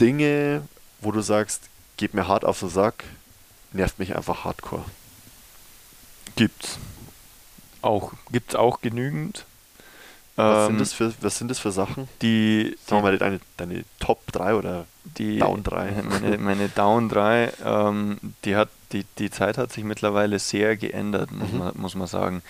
[0.00, 0.62] Dinge,
[1.00, 1.62] wo du sagst,
[1.96, 3.04] geht mir hart auf den Sack,
[3.72, 4.84] nervt mich einfach hardcore?
[6.36, 6.78] Gibt's.
[7.82, 9.44] Auch, gibt's auch genügend.
[10.36, 12.08] Was, Ähm, sind, das für, was sind das für Sachen?
[12.22, 15.92] Die, Sagen wir mal deine, deine Top 3 oder die Down 3.
[16.02, 21.30] Meine, meine Down 3, ähm, die, hat, die, die Zeit hat sich mittlerweile sehr geändert,
[21.30, 21.58] muss, Mhm.
[21.58, 22.42] man, muss man sagen.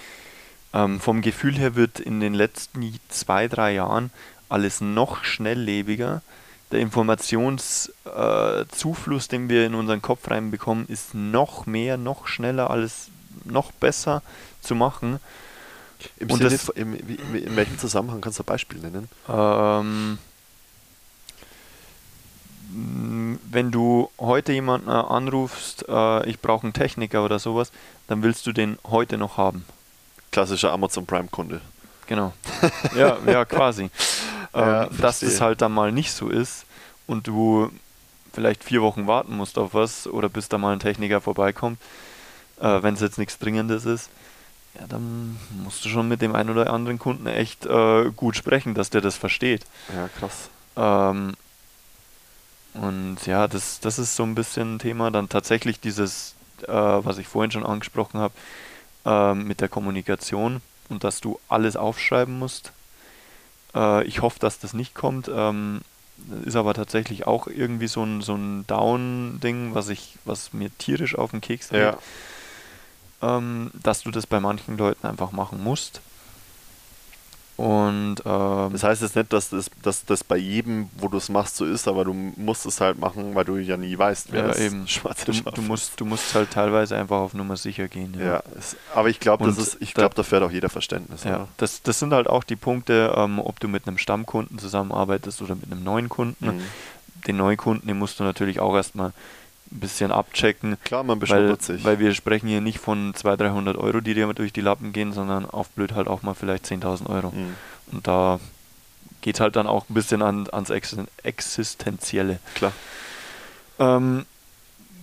[0.74, 4.10] Ähm, vom Gefühl her wird in den letzten zwei, drei Jahren
[4.48, 6.20] alles noch schnelllebiger.
[6.72, 13.08] Der Informationszufluss, äh, den wir in unseren Kopf reinbekommen, ist noch mehr, noch schneller, alles
[13.44, 14.22] noch besser
[14.60, 15.20] zu machen.
[16.18, 19.08] Im Und Sinne, das- im, wie, in welchem Zusammenhang kannst du ein Beispiel nennen?
[19.28, 20.18] Ähm,
[23.50, 27.70] wenn du heute jemanden anrufst, äh, ich brauche einen Techniker oder sowas,
[28.08, 29.64] dann willst du den heute noch haben.
[30.34, 31.60] Klassischer Amazon Prime-Kunde.
[32.08, 32.32] Genau.
[32.96, 33.88] ja, ja, quasi.
[34.52, 36.66] Ja, ähm, dass das halt dann mal nicht so ist
[37.06, 37.70] und du
[38.32, 41.78] vielleicht vier Wochen warten musst auf was oder bis da mal ein Techniker vorbeikommt,
[42.60, 44.10] äh, wenn es jetzt nichts Dringendes ist,
[44.74, 48.74] ja, dann musst du schon mit dem einen oder anderen Kunden echt äh, gut sprechen,
[48.74, 49.64] dass der das versteht.
[49.94, 50.50] Ja, krass.
[50.76, 51.34] Ähm,
[52.74, 55.12] und ja, das, das ist so ein bisschen ein Thema.
[55.12, 58.34] Dann tatsächlich dieses, äh, was ich vorhin schon angesprochen habe,
[59.04, 62.72] ähm, mit der Kommunikation und dass du alles aufschreiben musst.
[63.74, 65.30] Äh, ich hoffe, dass das nicht kommt.
[65.32, 65.80] Ähm,
[66.44, 71.16] ist aber tatsächlich auch irgendwie so ein, so ein Down-Ding, was ich, was mir tierisch
[71.16, 71.80] auf den Keks geht.
[71.80, 71.98] Ja.
[73.22, 76.00] Ähm, dass du das bei manchen Leuten einfach machen musst.
[77.56, 81.28] Und ähm, Das heißt jetzt nicht, dass das, dass das bei jedem, wo du es
[81.28, 84.42] machst, so ist, aber du musst es halt machen, weil du ja nie weißt, wer
[84.42, 84.88] Ja, das eben.
[84.88, 88.16] schwarze du, du, musst, du musst halt teilweise einfach auf Nummer sicher gehen.
[88.18, 91.22] Ja, es, aber ich glaube, das ist, ich da- glaube, dafür hat auch jeder Verständnis.
[91.22, 91.48] Ja, oder?
[91.58, 95.54] das, das sind halt auch die Punkte, ähm, ob du mit einem Stammkunden zusammenarbeitest oder
[95.54, 96.46] mit einem neuen Kunden.
[96.46, 96.62] Mhm.
[97.28, 99.12] Den neuen Kunden, den musst du natürlich auch erstmal
[99.72, 101.84] ein bisschen abchecken, Klar, man weil, beschnuppert sich.
[101.84, 105.12] weil wir sprechen hier nicht von 200, 300 Euro, die dir durch die Lappen gehen,
[105.12, 107.30] sondern auf blöd halt auch mal vielleicht 10.000 Euro.
[107.30, 107.54] Mhm.
[107.92, 108.38] Und da
[109.22, 112.38] geht halt dann auch ein bisschen an, ans Existen- Existenzielle.
[112.54, 112.72] Klar.
[113.78, 114.26] Ähm,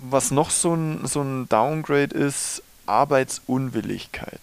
[0.03, 4.39] was noch so ein, so ein Downgrade ist, Arbeitsunwilligkeit.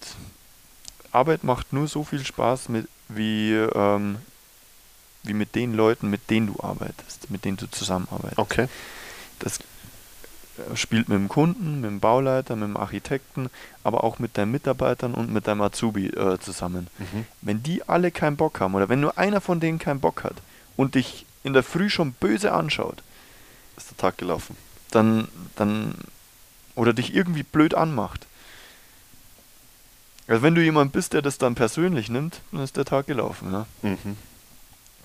[1.12, 4.18] Arbeit macht nur so viel Spaß mit, wie, ähm,
[5.22, 8.38] wie mit den Leuten, mit denen du arbeitest, mit denen du zusammenarbeitest.
[8.38, 8.68] Okay.
[9.38, 9.58] Das
[10.74, 13.50] spielt mit dem Kunden, mit dem Bauleiter, mit dem Architekten,
[13.84, 16.88] aber auch mit deinen Mitarbeitern und mit deinem Azubi äh, zusammen.
[16.98, 17.26] Mhm.
[17.42, 20.36] Wenn die alle keinen Bock haben oder wenn nur einer von denen keinen Bock hat
[20.76, 23.02] und dich in der Früh schon böse anschaut,
[23.76, 24.56] Ist der Tag gelaufen.
[24.90, 25.94] dann, dann
[26.74, 28.26] oder dich irgendwie blöd anmacht.
[30.26, 33.50] Also wenn du jemand bist, der das dann persönlich nimmt, dann ist der Tag gelaufen.
[33.50, 33.66] Ne?
[33.82, 34.16] Mhm.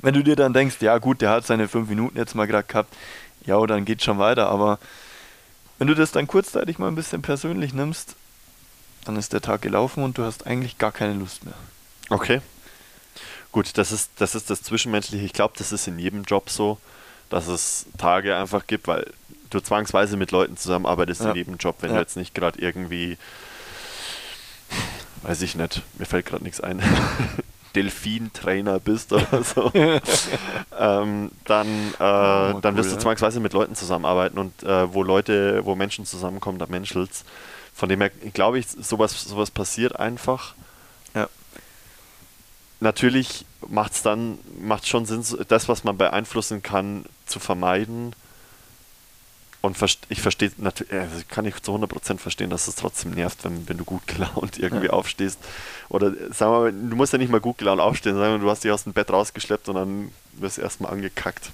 [0.01, 2.67] Wenn du dir dann denkst, ja gut, der hat seine fünf Minuten jetzt mal gerade
[2.67, 2.93] gehabt,
[3.45, 4.79] ja, dann geht schon weiter, aber
[5.83, 8.15] wenn du das dann kurzzeitig mal ein bisschen persönlich nimmst,
[9.03, 11.55] dann ist der Tag gelaufen und du hast eigentlich gar keine Lust mehr.
[12.09, 12.39] Okay.
[13.51, 15.25] Gut, das ist, das ist das Zwischenmenschliche.
[15.25, 16.77] Ich glaube, das ist in jedem Job so,
[17.29, 19.11] dass es Tage einfach gibt, weil
[19.49, 21.31] du zwangsweise mit Leuten zusammenarbeitest Ja.
[21.31, 21.95] in jedem Job, wenn Ja.
[21.97, 23.17] du jetzt nicht gerade irgendwie,
[25.23, 26.81] weiß ich nicht, mir fällt gerade nichts ein,
[27.75, 29.71] Delfin-Trainer bist oder so,
[30.77, 31.67] ähm, dann,
[31.99, 35.75] äh, Oh, dann cool, wirst du zwangsweise mit Leuten zusammenarbeiten und äh, wo Leute, wo
[35.75, 37.25] Menschen zusammenkommen, da menschelt's.
[37.73, 40.53] Von dem her glaube ich, sowas, sowas passiert einfach.
[41.15, 41.27] Ja.
[42.79, 48.13] Natürlich macht es dann macht schon Sinn, das, was man beeinflussen kann, zu vermeiden.
[49.65, 49.77] Und
[50.09, 53.77] ich verstehe natürlich, also kann ich zu 100% verstehen, dass es trotzdem nervt, wenn, wenn
[53.77, 54.91] du gut gelaunt irgendwie Ja.
[54.91, 55.39] aufstehst.
[55.87, 58.49] Oder äh, sagen wir mal, du musst ja nicht mal gut gelaunt aufstehen, sondern du
[58.49, 61.51] hast dich aus dem Bett rausgeschleppt und dann wirst du erstmal angekackt.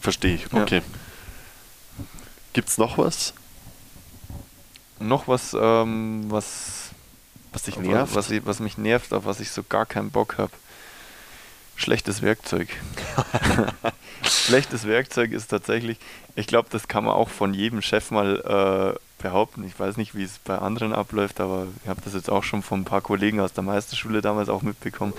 [0.00, 0.62] Verstehe ich, Ja.
[0.62, 0.82] okay.
[2.54, 3.34] Gibt's noch was,
[4.98, 6.90] noch was, ähm, was,
[7.52, 8.16] was dich nervt?
[8.16, 10.52] Was, was mich nervt, auf was ich so gar keinen Bock habe.
[11.76, 12.68] Schlechtes Werkzeug.
[14.22, 15.98] Schlechtes Werkzeug ist tatsächlich,
[16.36, 19.64] ich glaube, das kann man auch von jedem Chef mal äh, behaupten.
[19.64, 22.62] Ich weiß nicht, wie es bei anderen abläuft, aber ich habe das jetzt auch schon
[22.62, 25.14] von ein paar Kollegen aus der Meisterschule damals auch mitbekommen.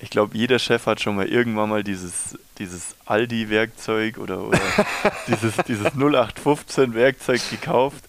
[0.00, 4.60] Ich glaube, jeder Chef hat schon mal irgendwann mal dieses, dieses Aldi-Werkzeug oder, oder
[5.26, 8.04] dieses, dieses 0815-Werkzeug gekauft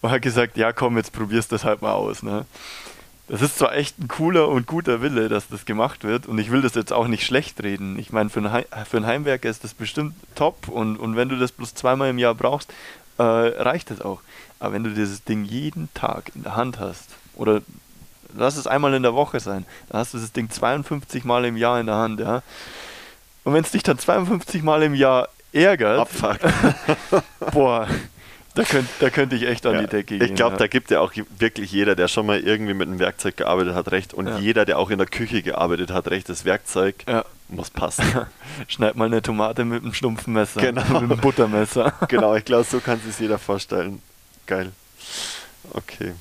[0.00, 2.22] und hat gesagt, ja komm, jetzt probierst du das halt mal aus.
[2.22, 2.46] Ne?
[3.28, 6.50] Das ist zwar echt ein cooler und guter Wille, dass das gemacht wird und ich
[6.50, 7.98] will das jetzt auch nicht schlecht reden.
[7.98, 11.52] Ich meine, für, für einen Heimwerker ist das bestimmt top und, und wenn du das
[11.52, 12.72] bloß zweimal im Jahr brauchst,
[13.18, 14.22] äh, reicht das auch.
[14.60, 17.60] Aber wenn du dieses Ding jeden Tag in der Hand hast oder
[18.34, 21.56] lass es einmal in der Woche sein, dann hast du das Ding 52 Mal im
[21.56, 22.42] Jahr in der Hand, ja.
[23.44, 26.38] Und wenn es dich dann 52 Mal im Jahr ärgert, Abfuck.
[27.52, 27.88] boah,
[28.58, 30.28] da könnte da könnt ich echt an Ja, die Decke gehen.
[30.28, 30.58] ich glaube, ja.
[30.58, 33.90] da gibt ja auch wirklich jeder, der schon mal irgendwie mit einem Werkzeug gearbeitet hat,
[33.92, 34.12] recht.
[34.14, 34.38] Und Ja.
[34.38, 36.28] jeder, der auch in der Küche gearbeitet hat, recht.
[36.28, 36.96] Das Werkzeug
[37.48, 38.04] muss passen.
[38.68, 40.60] Schneid mal eine Tomate mit einem stumpfen Messer.
[40.60, 40.82] Genau.
[41.00, 41.92] Mit einem Buttermesser.
[42.08, 44.02] genau, ich glaube, so kann sich jeder vorstellen.
[44.46, 44.72] Geil.
[45.72, 46.12] Okay.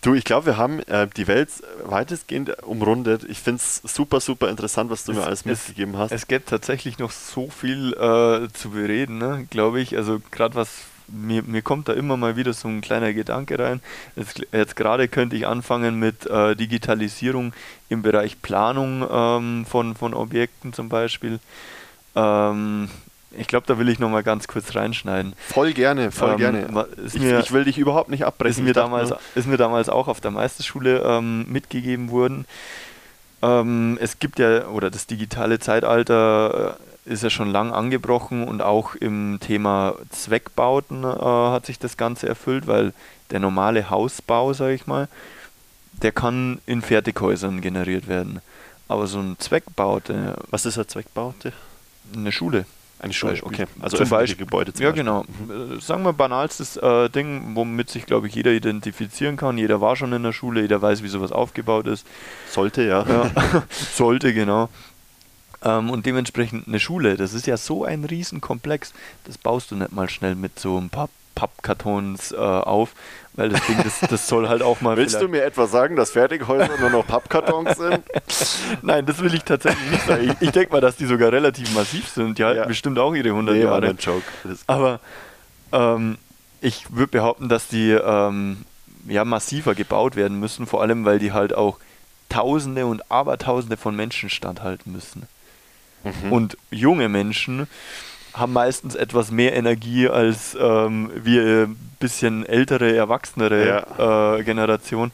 [0.00, 1.50] Du, ich glaube, wir haben äh, die Welt
[1.84, 3.24] weitestgehend umrundet.
[3.28, 6.12] Ich finde es super, super interessant, was du mir Es- alles es- mitgegeben hast.
[6.12, 9.46] Es gibt tatsächlich noch so viel äh, zu bereden, ne?
[9.50, 9.96] glaube ich.
[9.96, 10.68] Also gerade was,
[11.08, 13.80] mir, mir kommt da immer mal wieder so ein kleiner Gedanke rein.
[14.16, 17.52] Jetzt, jetzt gerade könnte ich anfangen mit äh, Digitalisierung
[17.88, 21.38] im Bereich Planung ähm, von, von Objekten zum Beispiel.
[22.14, 22.88] Ähm,
[23.36, 25.34] ich glaube, da will ich noch mal ganz kurz reinschneiden.
[25.48, 26.86] voll gerne, voll Ähm, gerne.
[27.06, 28.58] Ich, mir- ich will dich überhaupt nicht abbrechen.
[28.58, 32.46] ist mir, damals, nur- ist mir damals auch auf der Meisterschule ähm, mitgegeben worden.
[33.42, 38.60] Ähm, es gibt ja, oder das digitale Zeitalter äh, ist ja schon lang angebrochen und
[38.62, 42.92] auch im Thema Zweckbauten äh, hat sich das Ganze erfüllt, weil
[43.30, 45.08] der normale Hausbau, sage ich mal,
[46.02, 48.40] der kann in Fertighäusern generiert werden.
[48.88, 51.52] Aber so ein Zweckbaute, Was ist eine Zweckbaute?
[52.14, 52.64] eine Schule,
[53.00, 53.48] Eine Schule, Beispiel.
[53.48, 53.66] okay.
[53.80, 54.38] Also Zum Beispiel.
[54.46, 55.04] Gebäude zum ja, Beispiel.
[55.04, 55.24] genau.
[55.76, 59.58] Äh, Sagen wir banalstes äh, Ding, womit sich, glaube ich, jeder identifizieren kann.
[59.58, 62.06] Jeder war schon in der Schule, jeder weiß, wie sowas aufgebaut ist.
[62.50, 63.04] Sollte, ja.
[63.06, 63.30] Ja.
[63.70, 64.68] Sollte, genau.
[65.64, 68.92] Ähm, und dementsprechend eine Schule, das ist ja so ein Riesenkomplex,
[69.24, 72.90] das baust du nicht mal schnell mit so ein paar Pappkartons äh, auf,
[73.34, 74.96] weil das Ding, das, das soll halt auch mal.
[74.96, 78.02] Willst du mir etwa sagen, dass Fertighäuser nur noch Pappkartons sind?
[78.82, 80.24] Nein, das will ich tatsächlich nicht sagen.
[80.40, 82.38] Ich, ich denke mal, dass die sogar relativ massiv sind.
[82.38, 82.66] Die halten Ja.
[82.66, 83.90] bestimmt auch ihre 100 Nee, Jahre.
[83.92, 84.24] Joke.
[84.66, 84.98] Aber
[85.72, 86.18] ähm,
[86.60, 88.64] ich würde behaupten, dass die ähm,
[89.06, 91.78] ja, massiver gebaut werden müssen, vor allem weil die halt auch
[92.28, 95.28] Tausende und Abertausende von Menschen standhalten müssen.
[96.04, 96.32] Mhm.
[96.32, 97.66] Und junge Menschen
[98.34, 105.10] haben meistens etwas mehr Energie als ähm, wir ein bisschen ältere, erwachsenere äh, Generation.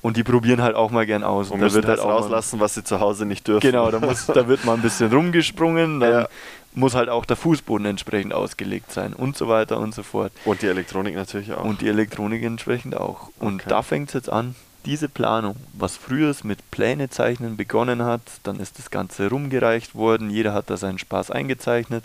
[0.00, 1.50] Und die probieren halt auch mal gern aus.
[1.50, 3.60] Und da müssen wird halt auch rauslassen, was sie zu Hause nicht dürfen.
[3.70, 6.28] Genau, da, muss, da wird mal ein bisschen rumgesprungen, dann Ja.
[6.74, 10.32] muss halt auch der Fußboden entsprechend ausgelegt sein und so weiter und so fort.
[10.44, 11.62] Und die Elektronik natürlich auch.
[11.64, 13.28] Und die Elektronik entsprechend auch.
[13.38, 13.68] Und Okay.
[13.68, 18.60] da fängt es jetzt an, diese Planung, was früher mit Pläne zeichnen begonnen hat, dann
[18.60, 22.04] ist das Ganze rumgereicht worden, jeder hat da seinen Spaß eingezeichnet.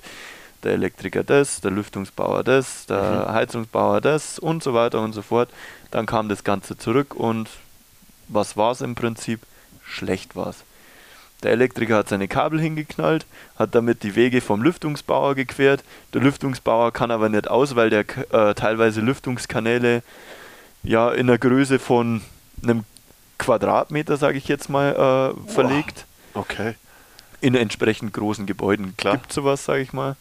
[0.63, 3.33] Der Elektriker das, der Lüftungsbauer das, der Mhm.
[3.33, 5.49] Heizungsbauer das und so weiter und so fort.
[5.91, 7.49] Dann kam das Ganze zurück und
[8.27, 9.41] was war es im Prinzip?
[9.83, 10.63] Schlecht war es.
[11.43, 13.25] Der Elektriker hat seine Kabel hingeknallt,
[13.57, 15.83] hat damit die Wege vom Lüftungsbauer gequert.
[16.13, 20.01] Der Lüftungsbauer kann aber nicht aus, weil der äh, teilweise Lüftungskanäle
[20.81, 22.21] ja in der Größe von
[22.63, 22.83] einem
[23.37, 26.05] Quadratmeter, sage ich jetzt mal, äh, verlegt.
[26.33, 26.75] okay.
[27.39, 29.17] In entsprechend großen Gebäuden Klar.
[29.17, 30.15] gibt sowas, sage ich mal.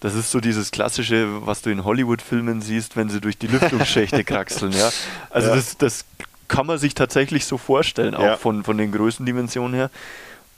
[0.00, 4.24] Das ist so dieses klassische, was du in Hollywood-Filmen siehst, wenn sie durch die Lüftungsschächte
[4.24, 4.72] kraxeln.
[4.72, 4.90] Ja?
[5.28, 5.56] Also Ja.
[5.56, 6.04] Das, das
[6.48, 8.36] kann man sich tatsächlich so vorstellen, auch Ja.
[8.38, 9.90] von, von den Größendimensionen her.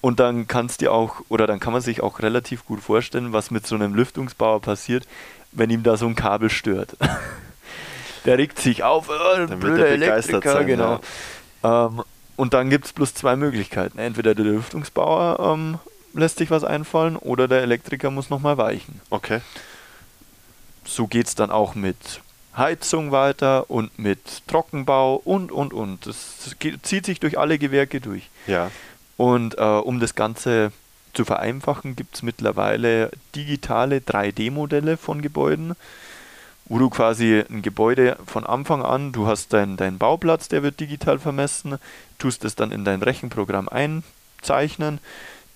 [0.01, 3.51] Und dann kannst dir auch, oder dann kann man sich auch relativ gut vorstellen, was
[3.51, 5.07] mit so einem Lüftungsbauer passiert,
[5.51, 6.97] wenn ihm da so ein Kabel stört.
[8.25, 11.01] Der regt sich auf, oh, wird blöder er Elektriker, sein, genau.
[11.63, 12.03] Ähm,
[12.37, 13.99] und dann gibt es bloß zwei Möglichkeiten.
[13.99, 15.79] Entweder der Lüftungsbauer ähm,
[16.15, 19.01] lässt sich was einfallen oder der Elektriker muss nochmal weichen.
[19.11, 19.41] Okay.
[20.85, 21.97] So geht es dann auch mit
[22.57, 26.07] Heizung weiter und mit Trockenbau und, und, und.
[26.07, 28.31] Das zieht sich durch alle Gewerke durch.
[28.47, 28.71] Ja.
[29.17, 30.73] Und äh, um das Ganze
[31.15, 35.75] zu vereinfachen, gibt es mittlerweile digitale 3D-Modelle von Gebäuden,
[36.67, 40.81] wo du quasi ein Gebäude von Anfang an, du hast deinen dein Bauplatz, der wird
[40.81, 41.79] digital vermessen,
[42.19, 44.99] tust es dann in dein Rechenprogramm einzeichnen,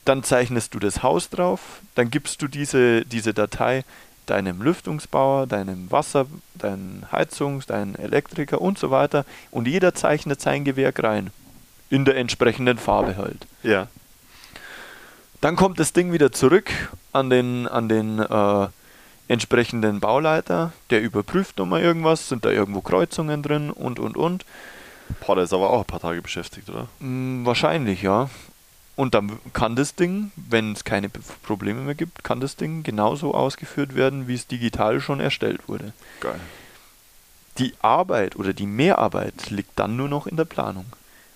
[0.04, 3.84] dann zeichnest du das Haus drauf, dann gibst du diese, diese Datei
[4.26, 10.64] deinem Lüftungsbauer, deinem Wasser, deinem Heizungs-, deinem Elektriker und so weiter und jeder zeichnet sein
[10.64, 11.30] Gewerk rein.
[11.90, 13.46] In der entsprechenden Farbe halt.
[13.62, 13.88] Ja.
[15.40, 16.70] Dann kommt das Ding wieder zurück
[17.12, 18.68] an den, an den äh,
[19.28, 24.44] entsprechenden Bauleiter, der überprüft nochmal irgendwas, sind da irgendwo Kreuzungen drin und und und.
[25.20, 26.88] Boah, der ist aber auch ein paar Tage beschäftigt, oder?
[27.00, 28.28] Hm, wahrscheinlich, ja.
[28.96, 33.32] Und dann kann das Ding, wenn es keine Probleme mehr gibt, kann das Ding genauso
[33.32, 35.92] ausgeführt werden, wie es digital schon erstellt wurde.
[36.20, 36.40] Geil.
[37.58, 40.86] Die Arbeit oder die Mehrarbeit liegt dann nur noch in der Planung.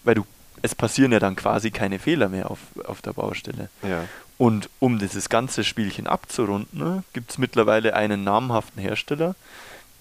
[0.03, 0.27] Weil du,
[0.63, 3.69] es passieren ja dann quasi keine Fehler mehr auf, auf der Baustelle.
[3.83, 4.05] Ja.
[4.39, 9.35] Und um dieses ganze Spielchen abzurunden, ne, gibt es mittlerweile einen namhaften Hersteller,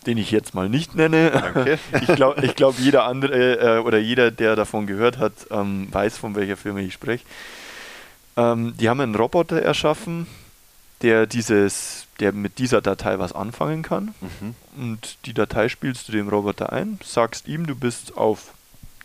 [0.05, 1.31] den ich jetzt mal nicht nenne.
[1.31, 1.79] Danke.
[2.01, 6.17] ich glaube, ich glaub, jeder andere äh, oder jeder, der davon gehört hat, ähm, weiß,
[6.17, 7.25] von welcher Firma ich spreche.
[8.37, 10.27] Ähm, die haben einen Roboter erschaffen,
[11.01, 14.13] der dieses, der mit dieser Datei was anfangen kann.
[14.21, 14.55] Mhm.
[14.75, 18.53] Und die Datei spielst du dem Roboter ein, sagst ihm, du bist auf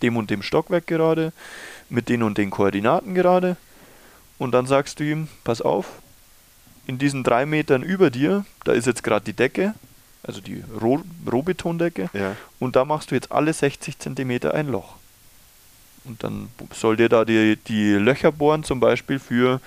[0.02, 1.32] dem und dem Stockwerk gerade,
[1.89, 3.56] mit den und den Koordinaten gerade.
[4.39, 5.86] Und dann sagst du ihm, pass auf,
[6.86, 9.74] in diesen drei Metern über dir, da ist jetzt gerade die Decke,
[10.23, 12.36] also die Roh Rohbetondecke, Ja.
[12.59, 14.94] und da machst du jetzt alle 60 Zentimeter ein Loch.
[16.05, 19.60] Und dann soll dir da die, die Löcher bohren, zum Beispiel für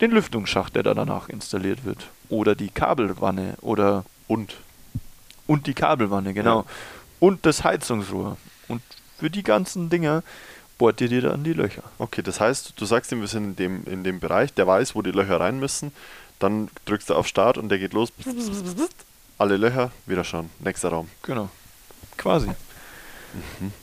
[0.00, 2.06] den Lüftungsschacht, der da danach installiert wird.
[2.28, 4.56] Oder die Kabelwanne oder Und.
[5.46, 6.60] und die Kabelwanne, genau.
[6.60, 6.64] Ja.
[7.20, 8.36] Und das Heizungsrohr.
[8.68, 8.82] Und
[9.18, 10.22] für die ganzen Dinger
[10.78, 11.82] bohrt ihr dir dann die Löcher.
[11.98, 14.94] Okay, das heißt, du sagst ihm, wir sind in dem, in dem Bereich, der weiß,
[14.94, 15.92] wo die Löcher rein müssen.
[16.38, 18.12] Dann drückst du auf Start und der geht los.
[19.38, 20.50] Alle Löcher, wieder schauen.
[20.60, 21.08] Nächster Raum.
[21.22, 21.48] Genau.
[22.16, 22.50] Quasi.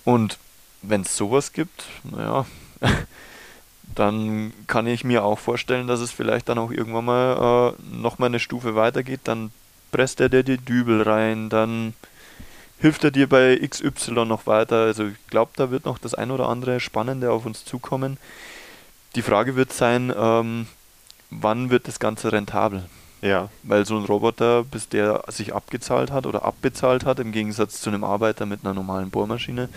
[0.05, 0.37] Und
[0.81, 2.45] wenn es sowas gibt, naja,
[3.95, 8.29] dann kann ich mir auch vorstellen, dass es vielleicht dann auch irgendwann mal äh, nochmal
[8.29, 9.21] eine Stufe weitergeht.
[9.25, 9.51] Dann
[9.91, 11.93] presst er dir die Dübel rein, dann
[12.79, 14.77] hilft er dir bei XY noch weiter.
[14.83, 18.17] Also ich glaube, da wird noch das ein oder andere Spannende auf uns zukommen.
[19.15, 20.67] Die Frage wird sein, ähm,
[21.29, 22.83] wann wird das Ganze rentabel?
[23.21, 27.81] Ja, Weil so ein Roboter, bis der sich abgezahlt hat oder abbezahlt hat, im Gegensatz
[27.81, 29.69] zu einem Arbeiter mit einer normalen Bohrmaschine,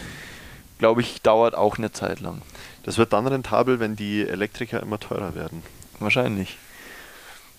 [0.78, 2.42] glaube ich, dauert auch eine Zeit lang.
[2.82, 5.62] das wird dann rentabel, wenn die Elektriker immer teurer werden.
[5.98, 6.58] Wahrscheinlich.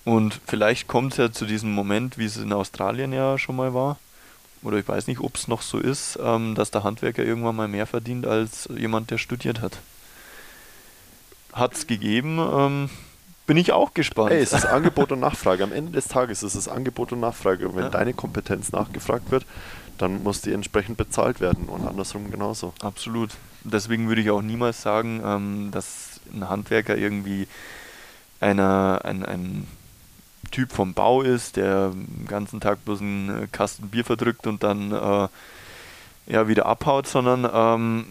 [0.05, 3.73] Und vielleicht kommt es ja zu diesem Moment, wie es in Australien ja schon mal
[3.73, 3.97] war.
[4.61, 7.67] Oder ich weiß nicht, ob es noch so ist, ähm, dass der Handwerker irgendwann mal
[7.67, 9.77] mehr verdient als jemand, der studiert hat.
[11.53, 12.89] Hat es gegeben, ähm,
[13.47, 14.31] bin ich auch gespannt.
[14.31, 15.63] Ey, es ist Angebot und Nachfrage.
[15.63, 17.67] Am Ende des Tages ist es Angebot und Nachfrage.
[17.67, 17.89] Und wenn Ja.
[17.89, 19.45] deine Kompetenz nachgefragt wird,
[19.97, 22.73] dann muss die entsprechend bezahlt werden und andersrum genauso.
[22.81, 23.31] Absolut.
[23.63, 27.47] Deswegen würde ich auch niemals sagen, ähm, dass ein Handwerker irgendwie
[28.39, 29.67] einer, ein, ein
[30.49, 34.63] Typ vom Bau ist, der den ganzen Tag bloß einen äh, Kasten Bier verdrückt und
[34.63, 35.27] dann äh,
[36.27, 38.05] ja, wieder abhaut, sondern ähm,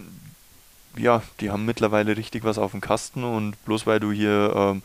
[0.96, 4.82] ja, die haben mittlerweile richtig was auf dem Kasten und bloß weil du hier ähm,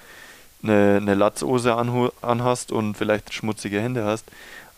[0.61, 4.25] eine, eine Latzhose anhast und vielleicht schmutzige Hände hast,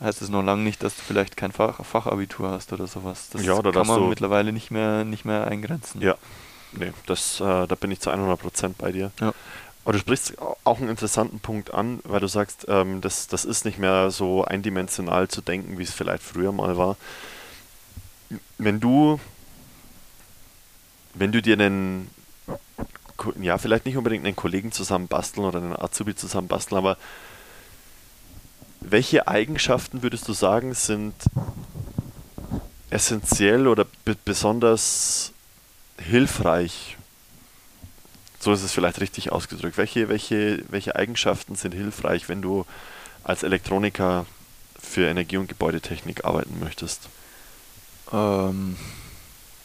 [0.02, 3.30] heißt es noch lange nicht, dass du vielleicht kein Fach, Fachabitur hast oder sowas.
[3.32, 6.02] Das Ja, oder kann man mittlerweile nicht mehr, nicht mehr eingrenzen.
[6.02, 6.16] Ja,
[6.74, 9.12] nee, das, äh, da bin ich zu 100% bei dir.
[9.20, 9.34] Ja.
[9.86, 10.34] Aber du sprichst
[10.64, 14.44] auch einen interessanten Punkt an, weil du sagst, ähm, das, das ist nicht mehr so
[14.44, 16.98] eindimensional zu denken, wie es vielleicht früher mal war.
[18.58, 19.20] Wenn du,
[21.14, 22.10] wenn du dir einen,
[23.40, 26.98] ja, vielleicht nicht unbedingt einen Kollegen zusammen basteln oder einen Azubi zusammen basteln, aber
[28.82, 31.14] welche Eigenschaften würdest du sagen sind
[32.90, 35.32] essentiell oder be besonders
[36.00, 36.98] hilfreich?
[38.46, 39.76] So ist es vielleicht richtig ausgedrückt.
[39.76, 42.64] Welche, welche, welche Eigenschaften sind hilfreich, wenn du
[43.24, 44.28] als Elektroniker
[44.80, 47.10] für Energie- und Gebäudetechnik arbeiten möchtest?
[48.14, 48.78] Ähm,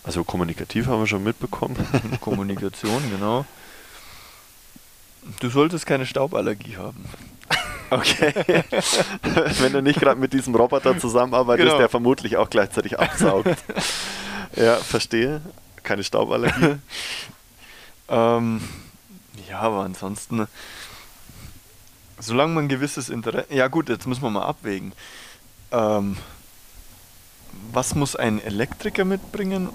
[0.02, 1.76] Also kommunikativ haben wir schon mitbekommen.
[2.22, 3.44] Kommunikation, genau.
[5.40, 7.04] Du solltest keine Stauballergie haben.
[7.92, 8.32] Okay.
[9.58, 11.78] wenn du nicht gerade mit diesem Roboter zusammenarbeitest, Genau.
[11.78, 13.48] der vermutlich auch gleichzeitig absaugt.
[14.54, 15.40] ja, verstehe.
[15.82, 16.76] Keine Stauballergie.
[18.10, 18.60] Ähm,
[19.48, 20.46] ja, aber ansonsten,
[22.18, 23.54] solange man ein gewisses Interesse.
[23.54, 24.92] Ja, gut, jetzt müssen wir mal abwägen.
[25.70, 26.16] Ähm,
[27.72, 29.68] was muss ein Elektriker mitbringen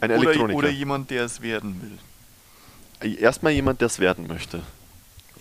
[0.00, 0.58] Ein oder, Elektroniker.
[0.58, 3.16] oder jemand, der es werden will?
[3.18, 4.62] Erstmal jemand, der es werden möchte.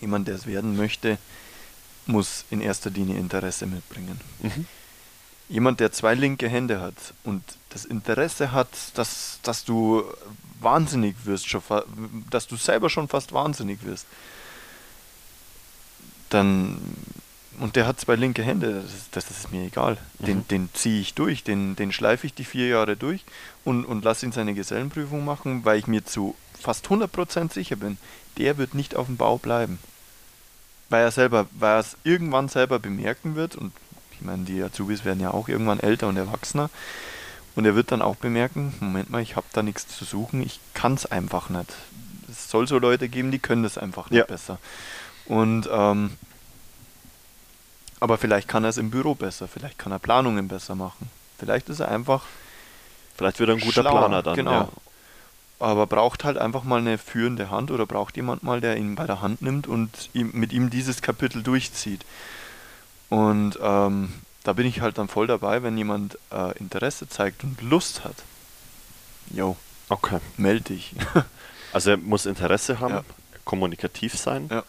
[0.01, 1.17] Jemand, der es werden möchte,
[2.05, 4.19] muss in erster Linie Interesse mitbringen.
[4.41, 4.65] Mhm.
[5.47, 7.43] Jemand, der zwei linke Hände hat und
[7.75, 10.05] das Interesse hat, dass, dass du
[10.61, 11.61] wahnsinnig wirst, schon,
[12.29, 14.05] dass du selber schon fast wahnsinnig wirst,
[16.29, 16.79] dann
[17.59, 19.97] und der hat zwei linke Hände, das ist, das ist mir egal.
[20.19, 20.47] Den, Mhm.
[20.49, 23.23] den ziehe ich durch, den, den schleife ich die vier Jahre durch
[23.63, 27.97] und, und lasse ihn seine Gesellenprüfung machen, weil ich mir zu fast 100% sicher bin,
[28.37, 29.79] der wird nicht auf dem Bau bleiben.
[30.89, 33.71] Weil er selber, weil er es irgendwann selber bemerken wird und
[34.11, 36.69] ich meine, die Azubis werden ja auch irgendwann älter und erwachsener.
[37.55, 40.59] Und er wird dann auch bemerken, Moment mal, ich habe da nichts zu suchen, ich
[40.73, 41.71] kann es einfach nicht.
[42.29, 44.25] Es soll so Leute geben, die können das einfach nicht Ja.
[44.25, 44.59] besser.
[45.25, 46.11] Und ähm,
[47.99, 51.09] aber vielleicht kann er es im Büro besser, vielleicht kann er Planungen besser machen.
[51.39, 52.23] Vielleicht ist er einfach
[53.17, 54.35] Vielleicht wird er ein guter schlauer, Planer dann.
[54.35, 54.51] Genau.
[54.51, 54.69] Ja.
[55.59, 59.05] Aber braucht halt einfach mal eine führende Hand oder braucht jemand mal, der ihn bei
[59.07, 62.03] der Hand nimmt und ihm, mit ihm dieses Kapitel durchzieht.
[63.09, 64.11] Und ähm,
[64.45, 68.15] da bin ich halt dann voll dabei, wenn jemand äh, Interesse zeigt und Lust hat.
[69.31, 69.57] Jo,
[69.89, 70.19] Okay.
[70.37, 70.93] meld dich.
[71.73, 73.03] Also er muss Interesse haben, Ja.
[73.43, 74.63] kommunikativ sein, Ja.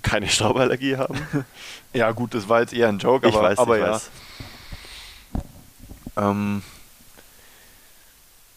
[0.00, 1.18] keine Stauballergie haben.
[1.92, 3.92] Ja, gut, das war jetzt eher ein Joke, aber, ich weiß, aber ich ja.
[3.92, 4.10] weiß.
[6.16, 6.62] Ähm,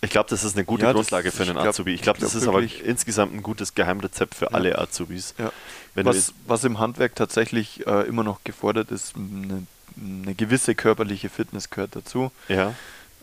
[0.01, 1.93] Ich glaube, das ist eine gute Ja, Grundlage für einen glaub- Azubi.
[1.93, 4.51] Ich glaube, ich das glaub ist aber insgesamt ein gutes Geheimrezept für Ja.
[4.51, 5.33] alle Azubis.
[5.37, 5.51] ja.
[5.95, 9.67] Was, was im Handwerk tatsächlich äh, immer noch gefordert ist, eine,
[10.01, 12.31] eine gewisse körperliche Fitness gehört dazu.
[12.47, 12.73] ja,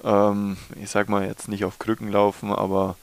[0.04, 2.96] Ähm, ich sag mal jetzt nicht auf Krücken laufen, aber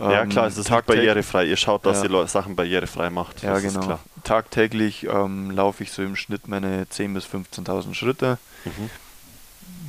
[0.00, 1.44] ja, ähm, klar, es ist tagtäglich- barrierefrei.
[1.44, 2.08] Ihr schaut, dass Ja.
[2.10, 3.42] ihr Sachen barrierefrei macht.
[3.42, 3.98] Ja, das genau.
[4.24, 8.38] Tagtäglich ähm, laufe ich so im Schnitt meine 10.000 bis 15.000 Schritte.
[8.64, 8.90] Mhm.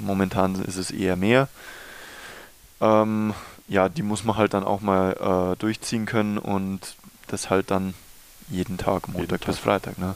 [0.06, 1.48] Momentan ist es eher mehr.
[2.82, 3.34] Ähm,
[3.68, 6.96] ja, die muss man halt dann auch mal äh, durchziehen können und
[7.28, 7.94] das halt dann
[8.50, 9.48] jeden Tag, Montag Tag.
[9.48, 9.98] bis Freitag.
[9.98, 10.16] Ne?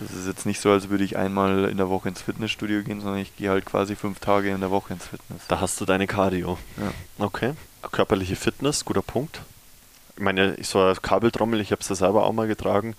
[0.00, 3.00] Das ist jetzt nicht so, als würde ich einmal in der Woche ins Fitnessstudio gehen,
[3.00, 5.42] sondern ich gehe halt quasi fünf Tage in der Woche ins Fitness.
[5.48, 6.58] Da hast du deine Cardio.
[6.78, 7.24] Ja.
[7.24, 7.52] Okay.
[7.92, 9.42] Körperliche Fitness, guter Punkt.
[10.16, 12.94] Ich meine, ich so eine Kabeltrommel, ich habe sie selber auch mal getragen.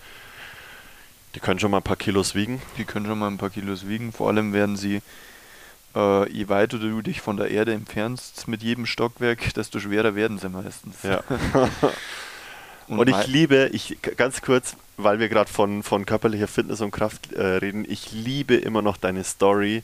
[1.33, 2.61] Die können schon mal ein paar Kilos wiegen.
[2.77, 4.11] Die können schon mal ein paar Kilos wiegen.
[4.11, 5.01] Vor allem werden sie,
[5.95, 10.37] äh, je weiter du dich von der Erde entfernst mit jedem Stockwerk, desto schwerer werden
[10.37, 10.97] sie meistens.
[11.03, 11.23] Ja.
[12.91, 16.91] Und, Und ich liebe, ich ganz kurz, weil wir gerade von, von körperlicher Fitness und
[16.91, 19.83] Kraft äh, reden, ich liebe immer noch deine Story,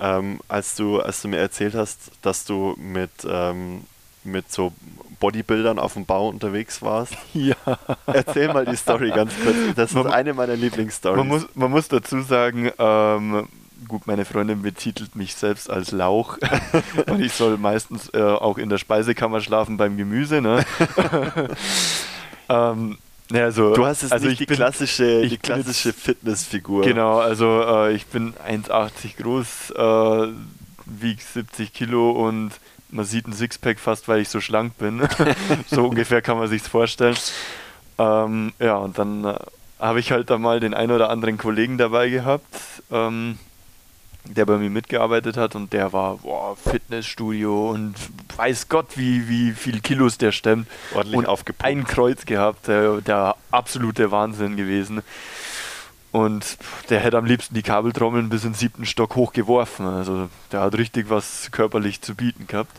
[0.00, 3.84] ähm, als du, als du mir erzählt hast, dass du mit, ähm,
[4.24, 4.72] mit so
[5.20, 7.14] Bodybuildern auf dem Bau unterwegs warst.
[7.32, 7.54] ja.
[8.06, 9.56] Erzähl mal die Story ganz kurz.
[9.76, 11.18] Das ist Man- eine meiner Lieblingsstories.
[11.18, 13.46] Man muss, man muss dazu sagen, ähm,
[13.86, 16.38] gut, meine Freundin betitelt mich selbst als Lauch
[17.06, 20.40] und ich soll meistens äh, auch in der Speisekammer schlafen beim Gemüse.
[20.40, 20.64] Ne?
[22.48, 22.98] ähm,
[23.30, 25.92] ne, also, du hast jetzt also nicht ich die bin, klassische, die bin jetzt- klassische
[25.92, 26.82] Fitnessfigur.
[26.84, 30.32] Genau, also äh, ich bin 1,80 groß, äh,
[30.86, 32.52] wiege 70 Kilo und
[32.90, 35.02] man sieht ein Sixpack fast, weil ich so schlank bin.
[35.66, 37.16] so ungefähr kann man sich's vorstellen.
[37.98, 39.34] Ähm, ja, und dann äh,
[39.78, 42.44] habe ich halt da mal den ein oder anderen Kollegen dabei gehabt,
[42.90, 43.38] ähm,
[44.24, 47.94] der bei mir mitgearbeitet hat und der war boah, Fitnessstudio und
[48.36, 51.64] weiß Gott, wie, wie viel Kilos der stemmt Ordentlich und aufgepumpt.
[51.64, 55.02] ein Kreuz gehabt, der, der absolute Wahnsinn gewesen.
[56.12, 56.58] Und
[56.90, 59.86] der hätte am liebsten die Kabeltrommeln bis in den siebten Stock hochgeworfen.
[59.86, 62.76] Also der hat richtig was körperlich zu bieten gehabt.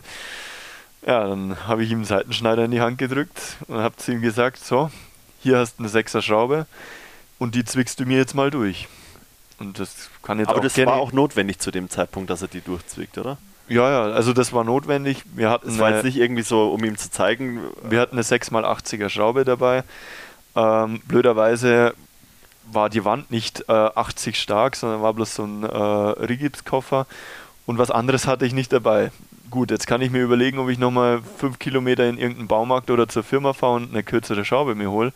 [1.04, 4.22] Ja, dann habe ich ihm einen Seitenschneider in die Hand gedrückt und habe zu ihm
[4.22, 4.90] gesagt, so,
[5.40, 6.66] hier hast du eine Sechser Schraube
[7.38, 8.88] und die zwickst du mir jetzt mal durch.
[9.58, 12.48] Und das kann jetzt Aber auch das war auch notwendig zu dem Zeitpunkt, dass er
[12.48, 13.38] die durchzwickt, oder?
[13.68, 15.22] Ja, ja, also das war notwendig.
[15.34, 18.16] Wir hatten Es war eine- jetzt nicht irgendwie so, um ihm zu zeigen, Wir hatten
[18.16, 19.84] eine 6x80er Schraube dabei.
[20.56, 21.94] Ähm, blöderweise
[22.70, 27.06] war die Wand nicht äh, 80 stark, sondern war bloß so ein äh, Rigipskoffer
[27.66, 29.10] und was anderes hatte ich nicht dabei.
[29.50, 33.08] Gut, jetzt kann ich mir überlegen, ob ich nochmal 5 Kilometer in irgendeinen Baumarkt oder
[33.08, 35.12] zur Firma fahre und eine kürzere Schraube mir hole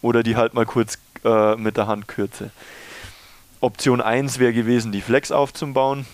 [0.00, 2.50] oder die halt mal kurz äh, mit der Hand kürze.
[3.62, 6.04] Option 1 wäre gewesen, die Flex aufzubauen.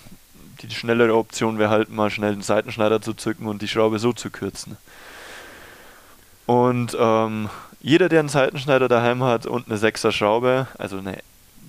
[0.60, 4.12] Die schnellere Option wäre halt mal schnell einen Seitenschneider zu zücken und die Schraube so
[4.12, 4.76] zu kürzen.
[6.46, 7.48] Und ähm,
[7.80, 11.18] jeder, der einen Seitenschneider daheim hat und eine 6er Schraube, also eine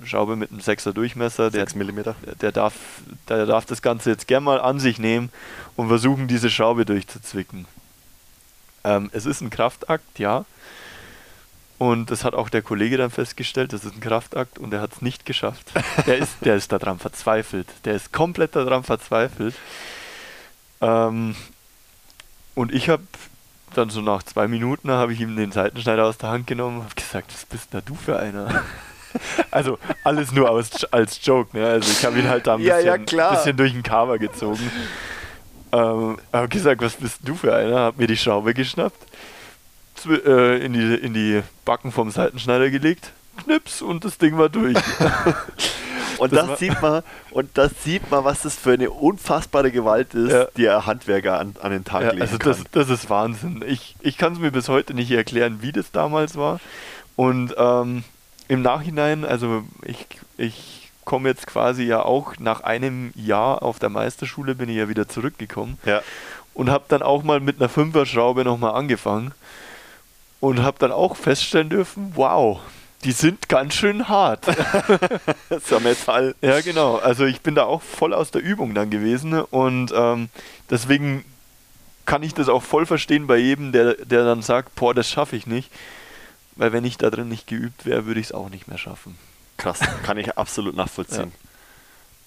[0.03, 1.99] Schraube mit einem 6er Durchmesser, der, 6 mm.
[2.41, 2.73] der, darf,
[3.29, 5.29] der darf das Ganze jetzt gern mal an sich nehmen
[5.77, 7.67] und versuchen, diese Schraube durchzuzwicken.
[8.83, 10.45] Ähm, es ist ein Kraftakt, ja.
[11.79, 14.91] Und das hat auch der Kollege dann festgestellt, das ist ein Kraftakt und er hat
[14.93, 15.71] es nicht geschafft.
[16.05, 17.67] Der ist, der ist daran verzweifelt.
[17.85, 19.55] Der ist komplett daran verzweifelt.
[20.81, 21.35] Ähm,
[22.53, 23.03] und ich habe
[23.75, 26.83] dann so nach zwei Minuten habe ich ihm den Seitenschneider aus der Hand genommen und
[26.83, 28.63] habe gesagt, was bist denn da du für einer?
[29.49, 31.65] Also alles nur aus, als Joke, ne?
[31.67, 33.31] Also ich habe ihn halt da ein Ja, bisschen, ja, klar.
[33.35, 34.71] bisschen durch den Cover gezogen.
[35.71, 37.79] Ähm, habe gesagt, was bist du für einer?
[37.79, 39.01] Hab mir die Schraube geschnappt,
[40.05, 43.11] äh, in, die, in die Backen vom Seitenschneider gelegt,
[43.43, 44.77] knips und das Ding war durch.
[46.19, 47.01] Und Das das, sieht man,
[47.31, 50.47] und das sieht man, was das für eine unfassbare Gewalt ist, Ja.
[50.57, 53.63] die ein Handwerker an, an den Tag Ja, legen also das, das ist Wahnsinn.
[53.65, 56.59] Ich, ich kann es mir bis heute nicht erklären, wie das damals war.
[57.15, 58.03] Und ähm,
[58.49, 60.05] im Nachhinein, also ich,
[60.37, 64.89] ich komme jetzt quasi ja auch nach einem Jahr auf der Meisterschule, bin ich ja
[64.89, 66.01] wieder zurückgekommen ja.
[66.53, 69.33] und habe dann auch mal mit einer Fünfer-Schraube nochmal angefangen
[70.39, 72.59] und habe dann auch feststellen dürfen, wow,
[73.03, 74.47] die sind ganz schön hart.
[74.47, 74.57] Das
[75.63, 76.35] ist ja Metall.
[76.41, 76.97] Ja, genau.
[76.97, 80.29] Also ich bin da auch voll aus der Übung dann gewesen und ähm,
[80.69, 81.23] deswegen
[82.05, 85.35] kann ich das auch voll verstehen bei jedem, der, der dann sagt, boah, das schaffe
[85.35, 85.71] ich nicht.
[86.55, 89.17] Weil wenn ich da drin nicht geübt wäre, würde ich es auch nicht mehr schaffen.
[89.57, 91.31] Krass, kann ich absolut nachvollziehen.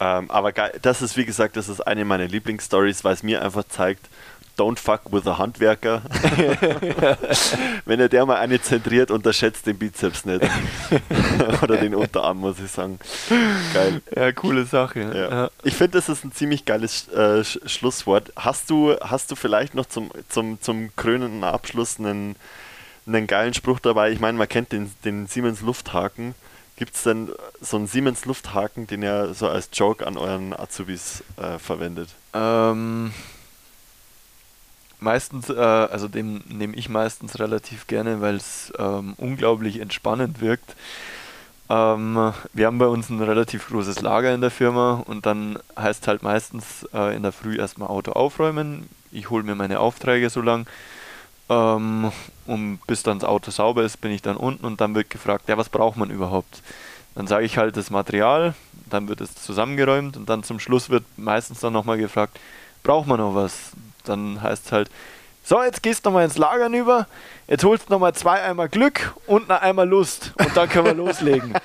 [0.01, 3.43] Ähm, aber geil, das ist, wie gesagt, das ist eine meiner Lieblingsstories, weil es mir
[3.43, 4.09] einfach zeigt,
[4.57, 6.03] Don't fuck with a Handwerker.
[7.87, 10.43] Wenn er der mal eine zentriert, unterschätzt den Bizeps nicht.
[11.63, 12.99] Oder den Unterarm, muss ich sagen.
[13.73, 14.03] Geil.
[14.15, 15.01] Ja, coole Sache.
[15.01, 15.31] Ja.
[15.31, 15.51] Ja.
[15.63, 18.33] Ich finde, das ist ein ziemlich geiles äh, Sch Schlusswort.
[18.37, 22.37] Hast du, hast du vielleicht noch zum, zum, zum krönenden Abschluss einen,
[23.07, 24.13] einen geilen Spruch dabei?
[24.13, 26.35] Ich meine, man kennt den, den Siemens Lufthaken.
[26.77, 27.31] Gibt es denn
[27.61, 32.11] so einen Siemens Lufthaken, den ihr so als Joke an euren Azubis äh, verwendet?
[32.35, 33.13] Ähm,
[35.03, 40.77] meistens, äh, also den nehme ich meistens relativ gerne, weil es ähm, unglaublich entspannend wirkt.
[41.69, 46.09] Ähm, wir haben bei uns ein relativ großes Lager in der Firma und dann heißt
[46.09, 48.89] halt meistens äh, in der Früh erstmal Auto aufräumen.
[49.11, 50.67] Ich hole mir meine Aufträge so lang.
[51.49, 52.13] Ähm,
[52.47, 55.49] und bis dann das Auto sauber ist, bin ich dann unten und dann wird gefragt,
[55.49, 56.63] ja, was braucht man überhaupt?
[57.15, 58.55] Dann sage ich halt das Material,
[58.89, 62.39] dann wird es zusammengeräumt und dann zum Schluss wird meistens dann nochmal gefragt,
[62.83, 63.73] braucht man noch was?
[64.05, 64.91] Dann heißt es halt,
[65.45, 67.09] so, jetzt gehst du nochmal ins Lagern über,
[67.49, 70.95] jetzt holst du nochmal zwei Eimer Glück und eine Eimer Lust und dann können wir
[70.95, 71.55] loslegen.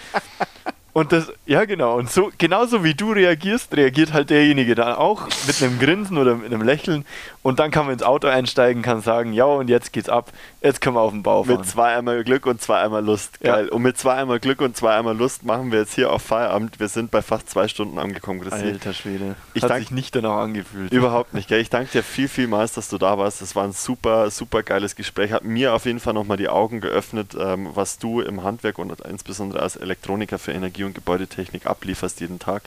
[0.98, 5.28] Und das, ja genau, und so, genauso wie du reagierst, reagiert halt derjenige dann auch
[5.46, 7.06] mit einem Grinsen oder mit einem Lächeln
[7.48, 10.82] und dann kann man ins Auto einsteigen, kann sagen, ja und jetzt geht's ab, jetzt
[10.82, 11.60] können wir auf den Bau fahren.
[11.60, 13.68] Mit zwei einmal Glück und zwei einmal Lust, geil.
[13.68, 13.74] Ja.
[13.74, 16.82] Und mit zwei einmal Glück und zwei einmal Lust machen wir jetzt hier auf Feierabend,
[16.82, 18.68] wir sind bei fast zwei Stunden angekommen, Christi.
[18.68, 20.92] Alter Schwede, ich hat dank, sich nicht danach angefühlt.
[20.92, 21.62] Überhaupt nicht, gell.
[21.62, 24.98] Ich danke dir viel, vielmals, dass du da warst, das war ein super, super geiles
[24.98, 28.78] Gespräch, hat mir auf jeden Fall nochmal die Augen geöffnet, ähm, was du im Handwerk
[28.78, 32.64] und insbesondere als Elektroniker für Energie und Gebäudetechnik ablieferst jeden Tag.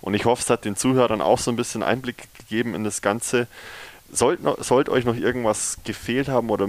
[0.00, 3.02] Und ich hoffe, es hat den Zuhörern auch so ein bisschen Einblick gegeben in das
[3.02, 3.48] Ganze.
[4.12, 6.68] Sollte, sollte euch noch irgendwas gefehlt haben oder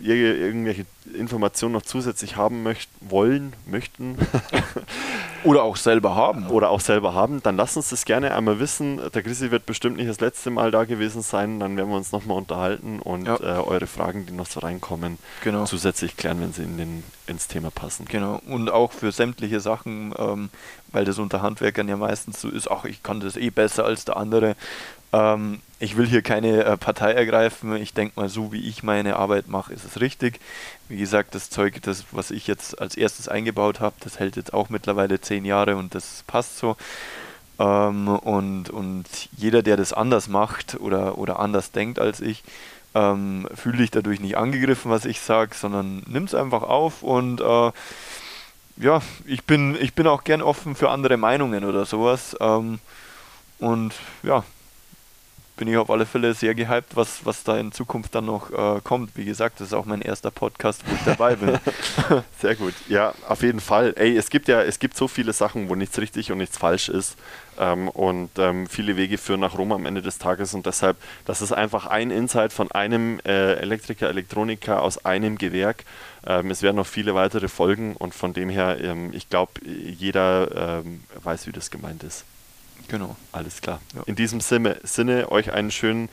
[0.00, 4.16] ihr irgendwelche Informationen noch zusätzlich haben möcht, wollen, möchten.
[5.44, 6.48] Oder auch selber haben.
[6.48, 9.00] Oder auch selber haben, dann lasst uns das gerne einmal wissen.
[9.14, 11.60] Der Chrissy wird bestimmt nicht das letzte Mal da gewesen sein.
[11.60, 13.36] Dann werden wir uns nochmal unterhalten und ja.
[13.36, 15.64] äh, eure Fragen, die noch so reinkommen, genau.
[15.64, 18.04] zusätzlich klären, wenn sie in den, ins Thema passen.
[18.06, 18.42] Genau.
[18.46, 20.50] Und auch für sämtliche Sachen, ähm,
[20.92, 24.04] weil das unter Handwerkern ja meistens so ist, auch ich kann das eh besser als
[24.04, 24.56] der andere.
[25.12, 27.74] Ähm, ich will hier keine äh, Partei ergreifen.
[27.76, 30.40] Ich denke mal, so wie ich meine Arbeit mache, ist es richtig.
[30.88, 34.52] Wie gesagt, das Zeug, das, was ich jetzt als erstes eingebaut habe, das hält jetzt
[34.52, 36.76] auch mittlerweile zehn Jahre und das passt so.
[37.58, 39.06] Ähm, und, und
[39.36, 42.42] jeder, der das anders macht oder, oder anders denkt als ich,
[42.94, 47.40] ähm, fühle dich dadurch nicht angegriffen, was ich sage, sondern nimm es einfach auf und
[47.40, 47.72] äh,
[48.76, 52.36] ja, ich bin, ich bin auch gern offen für andere Meinungen oder sowas.
[52.40, 52.78] Ähm,
[53.58, 54.42] und ja,
[55.60, 58.80] bin ich auf alle Fälle sehr gehypt, was, was da in Zukunft dann noch äh,
[58.82, 59.14] kommt.
[59.14, 61.58] Wie gesagt, das ist auch mein erster Podcast, wo ich dabei bin.
[62.40, 62.72] sehr gut.
[62.88, 63.92] Ja, auf jeden Fall.
[63.96, 66.88] Ey, es gibt ja, es gibt so viele Sachen, wo nichts richtig und nichts falsch
[66.88, 67.18] ist.
[67.58, 70.96] Ähm, und ähm, viele Wege führen nach Rom am Ende des Tages und deshalb,
[71.26, 75.84] das ist einfach ein Insight von einem äh, Elektriker, Elektroniker aus einem Gewerk.
[76.26, 80.80] Ähm, es werden noch viele weitere Folgen und von dem her, ähm, ich glaube, jeder
[80.80, 82.24] ähm, weiß, wie das gemeint ist.
[82.90, 83.16] Genau.
[83.32, 83.80] Alles klar.
[83.94, 84.02] Ja.
[84.06, 86.08] In diesem Sinne, Sinne, euch einen schönen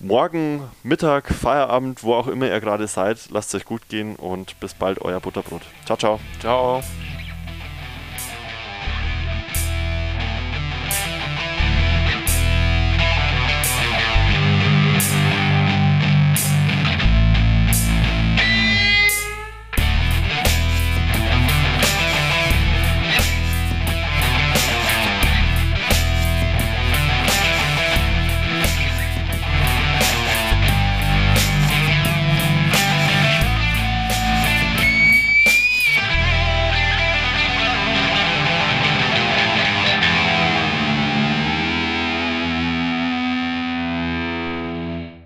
[0.00, 3.28] Morgen, Mittag, Feierabend, wo auch immer ihr gerade seid.
[3.30, 5.62] Lasst es euch gut gehen und bis bald, euer Butterbrot.
[5.86, 6.20] Ciao, ciao.
[6.40, 6.82] Ciao.